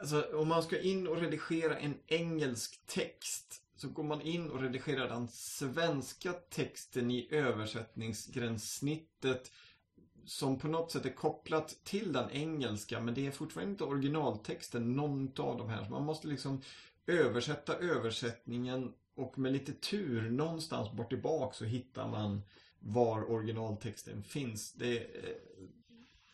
Alltså 0.00 0.26
om 0.34 0.48
man 0.48 0.62
ska 0.62 0.80
in 0.80 1.06
och 1.06 1.16
redigera 1.16 1.78
en 1.78 1.94
engelsk 2.06 2.86
text 2.86 3.62
så 3.76 3.88
går 3.88 4.02
man 4.02 4.22
in 4.22 4.50
och 4.50 4.60
redigerar 4.60 5.08
den 5.08 5.28
svenska 5.28 6.32
texten 6.32 7.10
i 7.10 7.28
översättningsgränssnittet 7.30 9.52
som 10.24 10.58
på 10.58 10.68
något 10.68 10.92
sätt 10.92 11.06
är 11.06 11.14
kopplat 11.14 11.80
till 11.84 12.12
den 12.12 12.30
engelska 12.30 13.00
men 13.00 13.14
det 13.14 13.26
är 13.26 13.30
fortfarande 13.30 13.70
inte 13.70 13.84
originaltexten 13.84 14.96
någon 14.96 15.32
av 15.38 15.58
de 15.58 15.68
här. 15.68 15.84
Så 15.84 15.90
man 15.90 16.04
måste 16.04 16.28
liksom 16.28 16.62
översätta 17.06 17.76
översättningen 17.76 18.92
och 19.14 19.38
med 19.38 19.52
lite 19.52 19.72
tur 19.72 20.30
någonstans 20.30 20.92
bort 20.92 21.08
tillbaka 21.08 21.54
så 21.54 21.64
hittar 21.64 22.08
man 22.08 22.42
var 22.78 23.30
originaltexten 23.30 24.22
finns. 24.22 24.72
Det 24.72 24.98
är, 24.98 25.38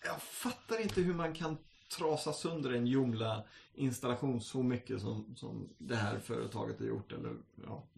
jag 0.04 0.22
fattar 0.22 0.80
inte 0.80 1.00
hur 1.00 1.14
man 1.14 1.34
kan 1.34 1.56
trasa 1.98 2.32
sönder 2.32 2.70
en 2.72 2.86
jumla 2.86 3.44
installation 3.74 4.40
så 4.40 4.62
mycket 4.62 5.00
som, 5.00 5.36
som 5.36 5.68
det 5.78 5.96
här 5.96 6.18
företaget 6.18 6.78
har 6.78 6.86
gjort. 6.86 7.12
Eller 7.12 7.36
ja, 7.66 7.88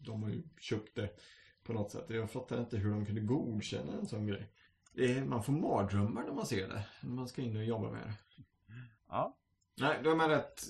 de 0.00 0.22
har 0.22 0.30
ju 0.30 0.42
köpt 0.60 0.96
det 0.96 1.10
på 1.64 1.72
något 1.72 1.90
sätt. 1.90 2.04
Jag 2.08 2.30
fattar 2.30 2.60
inte 2.60 2.76
hur 2.76 2.90
de 2.90 3.06
kunde 3.06 3.20
godkänna 3.20 3.92
en 3.92 4.06
sån 4.06 4.26
grej. 4.26 4.52
Är, 4.98 5.24
man 5.24 5.42
får 5.42 5.52
mardrömmar 5.52 6.22
när 6.22 6.32
man 6.32 6.46
ser 6.46 6.68
det. 6.68 6.84
När 7.00 7.14
man 7.14 7.28
ska 7.28 7.42
in 7.42 7.56
och 7.56 7.64
jobba 7.64 7.90
med 7.90 8.02
det. 8.06 8.42
Ja. 9.08 9.36
Nej, 9.80 10.00
då 10.04 10.10
är 10.10 10.16
man 10.16 10.30
rätt... 10.30 10.62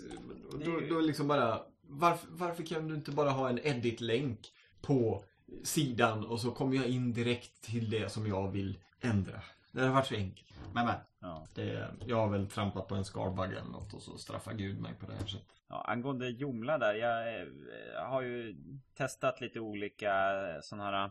Då, 0.65 0.81
då 0.91 1.01
liksom 1.01 1.29
bara... 1.29 1.61
Varför, 1.91 2.29
varför 2.31 2.63
kan 2.63 2.89
du 2.89 2.95
inte 2.95 3.11
bara 3.11 3.31
ha 3.31 3.49
en 3.49 3.59
edit-länk 3.59 4.53
på 4.81 5.25
sidan 5.63 6.27
och 6.27 6.41
så 6.41 6.51
kommer 6.51 6.77
jag 6.77 6.87
in 6.87 7.13
direkt 7.13 7.63
till 7.63 7.91
det 7.91 8.13
som 8.13 8.27
jag 8.27 8.51
vill 8.51 8.79
ändra. 9.01 9.41
Det 9.73 9.83
har 9.83 9.95
varit 9.95 10.07
så 10.07 10.15
enkelt. 10.15 10.49
Men 10.73 10.87
men. 10.87 10.97
Ja. 11.21 11.47
Det, 11.55 11.89
jag 12.07 12.17
har 12.17 12.29
väl 12.29 12.47
trampat 12.47 12.89
på 12.89 12.95
en 12.95 13.05
skarbagg 13.05 13.53
eller 13.53 13.71
något 13.71 13.95
och 13.95 14.03
så 14.03 14.19
straffar 14.19 14.53
Gud 14.53 14.81
mig 14.81 14.95
på 14.95 15.07
det 15.07 15.13
här 15.13 15.27
sättet. 15.27 15.49
Ja, 15.69 15.85
angående 15.89 16.29
Joomla 16.29 16.79
där. 16.79 16.95
Jag, 16.95 17.27
jag 17.27 17.41
eh, 17.41 18.09
har 18.11 18.23
ju 18.23 18.57
testat 18.95 19.41
lite 19.41 19.61
olika 19.61 20.13
sådana 20.63 20.91
här 20.91 21.11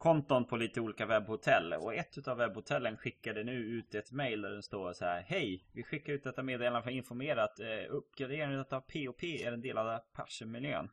konton 0.00 0.44
på 0.44 0.56
lite 0.56 0.80
olika 0.80 1.06
webbhotell. 1.06 1.72
Och 1.72 1.94
ett 1.94 2.18
utav 2.18 2.36
webbhotellen 2.36 2.96
skickade 2.96 3.44
nu 3.44 3.52
ut 3.52 3.94
ett 3.94 4.12
mail 4.12 4.42
där 4.42 4.50
det 4.50 4.62
står 4.62 4.92
så 4.92 5.04
här. 5.04 5.22
Hej! 5.22 5.64
Vi 5.72 5.82
skickar 5.82 6.12
ut 6.12 6.24
detta 6.24 6.42
meddelande 6.42 6.82
för 6.82 6.90
att 6.90 6.94
informera 6.94 7.44
att 7.44 7.60
eh, 7.60 7.66
uppgraderingen 7.88 8.64
av 8.70 8.80
POP 8.80 9.24
är 9.24 9.52
en 9.52 9.60
del 9.60 9.78
av 9.78 9.88
Apache-miljön. 9.88 10.88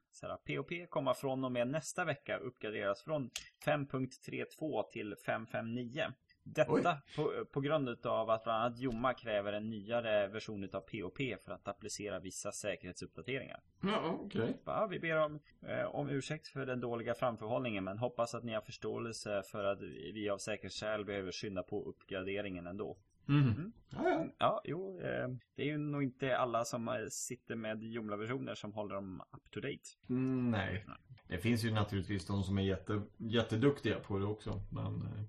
POP 0.47 0.89
kommer 0.89 1.13
från 1.13 1.43
och 1.43 1.51
med 1.51 1.67
nästa 1.67 2.05
vecka 2.05 2.37
uppgraderas 2.37 3.03
från 3.03 3.29
5.32 3.65 4.83
till 4.91 5.15
5.59. 5.25 6.13
Detta 6.53 6.97
på, 7.15 7.45
på, 7.51 7.61
grund 7.61 8.05
av 8.05 8.29
att 8.29 8.43
bland 8.43 8.63
annat 8.63 8.79
Jomma 8.79 9.13
kräver 9.13 9.53
en 9.53 9.69
nyare 9.69 10.27
version 10.27 10.69
av 10.73 10.81
POP 10.81 11.17
för 11.45 11.51
att 11.51 11.67
applicera 11.67 12.19
vissa 12.19 12.51
säkerhetsuppdateringar. 12.51 13.59
Ja, 13.81 14.19
okej. 14.19 14.41
Okay. 14.41 14.53
Ja, 14.65 14.87
vi 14.87 14.99
ber 14.99 15.17
om, 15.17 15.39
eh, 15.61 15.85
om 15.85 16.09
ursäkt 16.09 16.47
för 16.47 16.65
den 16.65 16.79
dåliga 16.79 17.13
framförhållningen 17.13 17.83
men 17.83 17.97
hoppas 17.97 18.35
att 18.35 18.43
ni 18.43 18.53
har 18.53 18.61
förståelse 18.61 19.43
för 19.51 19.63
att 19.63 19.81
vi 20.13 20.29
av 20.29 20.37
säkerhetsskäl 20.37 21.05
behöver 21.05 21.31
skynda 21.31 21.63
på 21.63 21.83
uppgraderingen 21.83 22.67
ändå. 22.67 22.97
Mm. 23.29 23.43
Mm. 23.43 23.71
Ja, 23.89 24.09
ja. 24.09 24.27
ja, 24.37 24.61
jo. 24.63 24.99
Eh, 24.99 25.27
det 25.55 25.61
är 25.61 25.67
ju 25.67 25.77
nog 25.77 26.03
inte 26.03 26.37
alla 26.37 26.65
som 26.65 27.07
sitter 27.09 27.55
med 27.55 27.83
Joomla-versioner 27.83 28.55
som 28.55 28.73
håller 28.73 28.95
dem 28.95 29.21
up 29.31 29.51
to 29.51 29.59
date. 29.59 29.89
Mm, 30.09 30.51
nej. 30.51 30.85
nej. 30.87 30.97
Det 31.27 31.37
finns 31.37 31.63
ju 31.63 31.71
naturligtvis 31.71 32.25
de 32.25 32.43
som 32.43 32.57
är 32.57 32.61
jätte, 32.61 33.01
jätteduktiga 33.17 33.99
på 33.99 34.19
det 34.19 34.25
också. 34.25 34.61
Men 34.71 34.85
eh, 34.85 35.23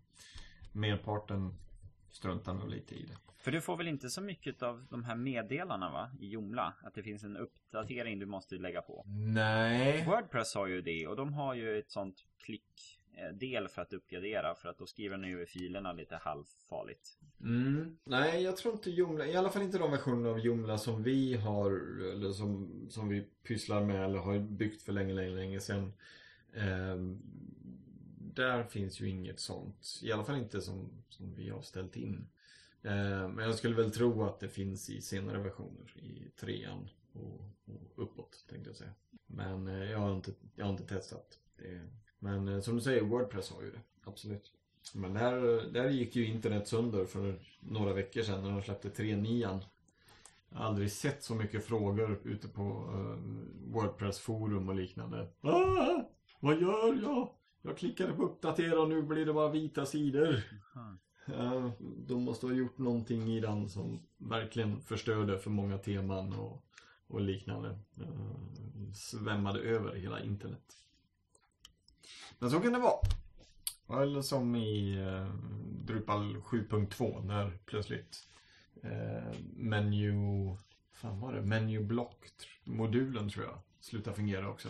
merparten 0.79 1.55
struntar 2.11 2.55
nog 2.55 2.68
lite 2.68 2.95
i 2.95 3.03
det. 3.03 3.16
För 3.39 3.53
du 3.53 3.61
får 3.61 3.76
väl 3.76 3.89
inte 3.89 4.11
så 4.11 4.20
mycket 4.20 4.62
av 4.62 4.87
de 4.91 5.05
här 5.05 5.14
meddelarna 5.14 5.91
va? 5.91 6.11
I 6.20 6.29
Joomla? 6.29 6.74
Att 6.83 6.95
det 6.95 7.03
finns 7.03 7.24
en 7.24 7.37
uppdatering 7.37 8.18
du 8.18 8.26
måste 8.26 8.55
lägga 8.55 8.83
på? 8.83 9.05
Nej. 9.07 10.05
Wordpress 10.07 10.55
har 10.55 10.66
ju 10.66 10.83
det 10.83 11.07
och 11.07 11.16
de 11.16 11.33
har 11.33 11.55
ju 11.55 11.79
ett 11.79 11.91
sånt 11.91 12.24
klick 12.39 12.99
del 13.33 13.68
för 13.68 13.83
att 13.83 13.93
uppgradera 13.93 14.55
för 14.55 14.68
att 14.68 14.79
då 14.79 14.87
skriver 14.87 15.16
den 15.16 15.33
över 15.33 15.47
filerna 15.47 15.93
lite 15.93 16.16
halvfarligt. 16.16 17.18
Mm. 17.41 17.99
Nej, 18.05 18.43
jag 18.43 18.57
tror 18.57 18.74
inte 18.74 18.91
Joomla, 18.91 19.26
i 19.26 19.37
alla 19.37 19.51
fall 19.51 19.62
inte 19.62 19.79
de 19.79 19.91
versioner 19.91 20.31
av 20.31 20.39
Joomla 20.39 20.79
som 20.79 21.03
vi 21.03 21.37
har 21.37 21.70
eller 22.12 22.33
som, 22.33 22.70
som 22.89 23.09
vi 23.09 23.29
pysslar 23.43 23.85
med 23.85 24.05
eller 24.05 24.18
har 24.18 24.39
byggt 24.39 24.83
för 24.83 24.93
länge, 24.93 25.14
länge, 25.14 25.37
länge 25.37 25.61
sedan. 25.61 25.93
Eh, 26.53 26.97
där 28.39 28.64
finns 28.64 29.01
ju 29.01 29.09
inget 29.09 29.41
sånt. 29.41 30.01
I 30.03 30.12
alla 30.12 30.24
fall 30.24 30.39
inte 30.39 30.61
som, 30.61 30.91
som 31.09 31.34
vi 31.34 31.49
har 31.49 31.62
ställt 31.62 31.97
in. 31.97 32.28
Eh, 32.82 33.28
men 33.28 33.39
jag 33.39 33.55
skulle 33.55 33.76
väl 33.76 33.91
tro 33.91 34.24
att 34.24 34.41
det 34.41 34.49
finns 34.49 34.91
i 34.91 35.01
senare 35.01 35.39
versioner. 35.39 35.97
I 35.97 36.30
trean 36.41 36.89
och, 37.12 37.41
och 37.66 38.03
uppåt 38.03 38.45
tänkte 38.51 38.70
jag 38.70 38.76
säga. 38.76 38.91
Men 39.26 39.68
eh, 39.68 39.91
jag, 39.91 39.99
har 39.99 40.14
inte, 40.14 40.32
jag 40.55 40.64
har 40.64 40.72
inte 40.72 40.86
testat. 40.86 41.39
Det. 41.57 41.80
Men 42.18 42.49
eh, 42.49 42.61
som 42.61 42.74
du 42.74 42.80
säger, 42.80 43.03
Wordpress 43.03 43.51
har 43.51 43.62
ju 43.62 43.70
det. 43.70 43.80
Absolut. 44.05 44.53
Men 44.95 45.14
där, 45.14 45.62
där 45.72 45.91
gick 45.91 46.16
ju 46.16 46.26
internet 46.26 46.68
sönder 46.68 47.05
för 47.05 47.41
några 47.61 47.93
veckor 47.93 48.22
sedan 48.22 48.43
när 48.43 48.51
de 48.51 48.62
släppte 48.62 48.89
3.9. 48.89 49.61
Jag 50.51 50.59
har 50.59 50.64
aldrig 50.64 50.93
sett 50.93 51.22
så 51.22 51.34
mycket 51.34 51.64
frågor 51.64 52.20
ute 52.24 52.49
på 52.49 52.62
Wordpress-forum 53.66 54.68
och 54.68 54.74
liknande. 54.74 55.28
Ah, 55.41 56.03
vad 56.41 56.61
gör 56.61 57.03
jag? 57.03 57.34
Jag 57.62 57.78
klickade 57.78 58.12
på 58.12 58.22
uppdatera 58.22 58.80
och 58.80 58.88
nu 58.88 59.02
blir 59.02 59.26
det 59.26 59.32
bara 59.32 59.50
vita 59.50 59.86
sidor. 59.86 60.42
Uh, 61.28 61.70
de 61.80 62.22
måste 62.22 62.46
ha 62.46 62.52
gjort 62.52 62.78
någonting 62.78 63.22
i 63.22 63.40
den 63.40 63.68
som 63.68 64.02
verkligen 64.16 64.80
förstörde 64.80 65.38
för 65.38 65.50
många 65.50 65.78
teman 65.78 66.32
och, 66.32 66.64
och 67.06 67.20
liknande. 67.20 67.78
Uh, 68.00 68.92
svämmade 68.94 69.61
över 69.61 69.94
hela 69.94 70.20
internet. 70.20 70.76
Men 72.38 72.50
så 72.50 72.61
kan 72.61 72.72
det 72.72 72.78
vara. 72.78 73.00
Eller 74.02 74.22
som 74.22 74.56
i 74.56 74.98
eh, 74.98 75.34
Drupal 75.84 76.36
7.2 76.36 77.24
när 77.24 77.59
plötsligt 77.64 78.28
eh, 78.82 79.40
menu... 79.56 80.56
Fan 80.92 81.20
var 81.20 81.32
det? 81.32 81.42
Menu 81.42 81.84
block-modulen 81.84 83.30
tror 83.30 83.44
jag 83.44 83.59
slutar 83.89 84.12
fungera 84.12 84.51
också. 84.51 84.68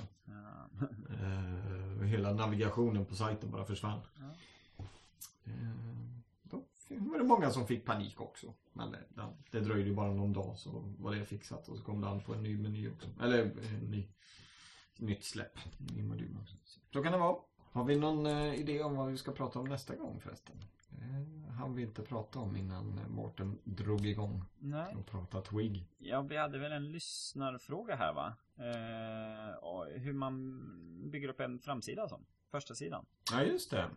Eh, 1.10 2.04
hela 2.06 2.32
navigationen 2.32 3.04
på 3.04 3.14
sajten 3.14 3.50
bara 3.50 3.64
försvann. 3.64 4.00
Eh, 5.44 5.52
då 6.42 6.64
var 6.88 7.18
det 7.18 7.24
många 7.24 7.50
som 7.50 7.66
fick 7.66 7.84
panik 7.84 8.20
också. 8.20 8.54
Men 8.72 8.90
det, 8.90 9.04
det 9.50 9.60
dröjde 9.60 9.92
bara 9.92 10.12
någon 10.12 10.32
dag 10.32 10.58
så 10.58 10.94
var 10.98 11.14
det 11.14 11.24
fixat 11.24 11.68
och 11.68 11.76
så 11.76 11.84
kom 11.84 12.00
det 12.00 12.08
an 12.08 12.20
på 12.20 12.34
en 12.34 12.42
ny 12.42 12.58
meny 12.58 12.90
också. 12.90 13.08
Eller 13.22 13.42
en 13.42 13.90
ny, 13.90 14.08
nytt 14.98 15.24
släpp. 15.24 15.58
Ny 15.78 16.02
modul 16.02 16.36
också. 16.42 16.56
Så 16.92 17.02
kan 17.02 17.12
det 17.12 17.18
vara. 17.18 17.36
Har 17.72 17.84
vi 17.84 17.96
någon 17.96 18.26
eh, 18.26 18.54
idé 18.54 18.82
om 18.82 18.96
vad 18.96 19.08
vi 19.08 19.16
ska 19.16 19.32
prata 19.32 19.58
om 19.58 19.68
nästa 19.68 19.96
gång 19.96 20.20
förresten? 20.20 20.56
Hann 21.58 21.74
vi 21.74 21.82
inte 21.82 22.02
prata 22.02 22.38
om 22.38 22.56
innan 22.56 23.00
Mårten 23.08 23.58
drog 23.64 24.06
igång 24.06 24.44
Nej. 24.58 24.94
och 24.94 25.06
pratade 25.06 25.44
Twig. 25.44 25.84
Ja, 25.98 26.22
vi 26.22 26.36
hade 26.36 26.58
väl 26.58 26.72
en 26.72 26.92
lyssnarfråga 26.92 27.96
här 27.96 28.12
va? 28.12 28.36
Eh, 28.56 30.00
hur 30.00 30.12
man 30.12 30.60
bygger 31.10 31.28
upp 31.28 31.40
en 31.40 31.58
framsida 31.58 32.08
som. 32.08 32.24
Första 32.50 32.74
sidan. 32.74 33.06
Ja, 33.32 33.42
just 33.42 33.70
det. 33.70 33.90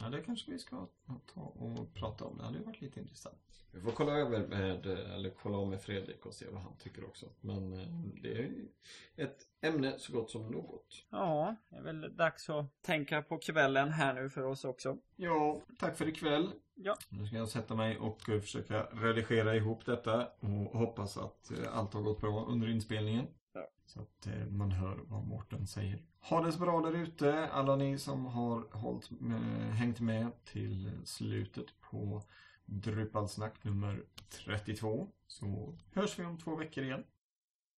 Ja, 0.00 0.08
det 0.08 0.22
kanske 0.22 0.50
vi 0.50 0.58
ska 0.58 0.88
ta 1.34 1.40
och 1.40 1.94
prata 1.94 2.24
om. 2.24 2.38
Det 2.38 2.44
hade 2.44 2.58
ju 2.58 2.64
varit 2.64 2.80
lite 2.80 3.00
intressant. 3.00 3.64
Vi 3.72 3.80
får 3.80 3.90
kolla 3.90 4.12
över 4.12 4.46
med, 4.46 4.86
eller 4.86 5.30
kolla 5.30 5.66
med 5.66 5.80
Fredrik 5.80 6.26
och 6.26 6.34
se 6.34 6.46
vad 6.50 6.62
han 6.62 6.76
tycker 6.76 7.04
också. 7.04 7.26
Men 7.40 7.72
eh, 7.72 7.88
det 8.22 8.32
är 8.32 8.42
ju 8.42 8.68
ett 9.16 9.38
ämne 9.60 9.98
så 9.98 10.12
gott 10.12 10.30
som 10.30 10.50
något. 10.50 11.04
Ja, 11.10 11.56
det 11.68 11.76
är 11.76 11.82
väl 11.82 12.16
dags 12.16 12.50
att 12.50 12.82
tänka 12.82 13.22
på 13.22 13.38
kvällen 13.38 13.88
här 13.88 14.14
nu 14.14 14.28
för 14.28 14.42
oss 14.42 14.64
också. 14.64 14.98
Ja, 15.16 15.60
tack 15.78 15.96
för 15.96 16.08
ikväll. 16.08 16.52
Ja. 16.80 16.96
Nu 17.08 17.26
ska 17.26 17.36
jag 17.36 17.48
sätta 17.48 17.74
mig 17.74 17.98
och 17.98 18.28
eh, 18.28 18.40
försöka 18.40 18.82
redigera 18.82 19.56
ihop 19.56 19.86
detta 19.86 20.26
och 20.40 20.78
hoppas 20.78 21.16
att 21.16 21.50
eh, 21.50 21.78
allt 21.78 21.94
har 21.94 22.02
gått 22.02 22.20
bra 22.20 22.44
under 22.48 22.68
inspelningen. 22.68 23.26
Ja. 23.52 23.68
Så 23.86 24.00
att 24.00 24.26
eh, 24.26 24.46
man 24.46 24.70
hör 24.70 24.98
vad 25.04 25.24
Mårten 25.24 25.66
säger. 25.66 26.02
Ha 26.20 26.44
det 26.44 26.52
så 26.52 26.58
bra 26.58 26.80
där 26.80 26.92
ute, 26.92 27.48
alla 27.48 27.76
ni 27.76 27.98
som 27.98 28.26
har 28.26 28.76
hållit 28.76 29.10
med, 29.10 29.74
hängt 29.74 30.00
med 30.00 30.44
till 30.44 30.90
slutet 31.04 31.66
på 31.80 32.22
Drupalsnack 32.64 33.64
nummer 33.64 34.04
32. 34.30 35.08
Så 35.26 35.74
hörs 35.92 36.18
vi 36.18 36.24
om 36.24 36.38
två 36.38 36.56
veckor 36.56 36.84
igen. 36.84 37.04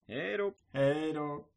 Hej 0.08 0.36
då! 0.36 0.52
Hej 0.72 1.12
då! 1.12 1.50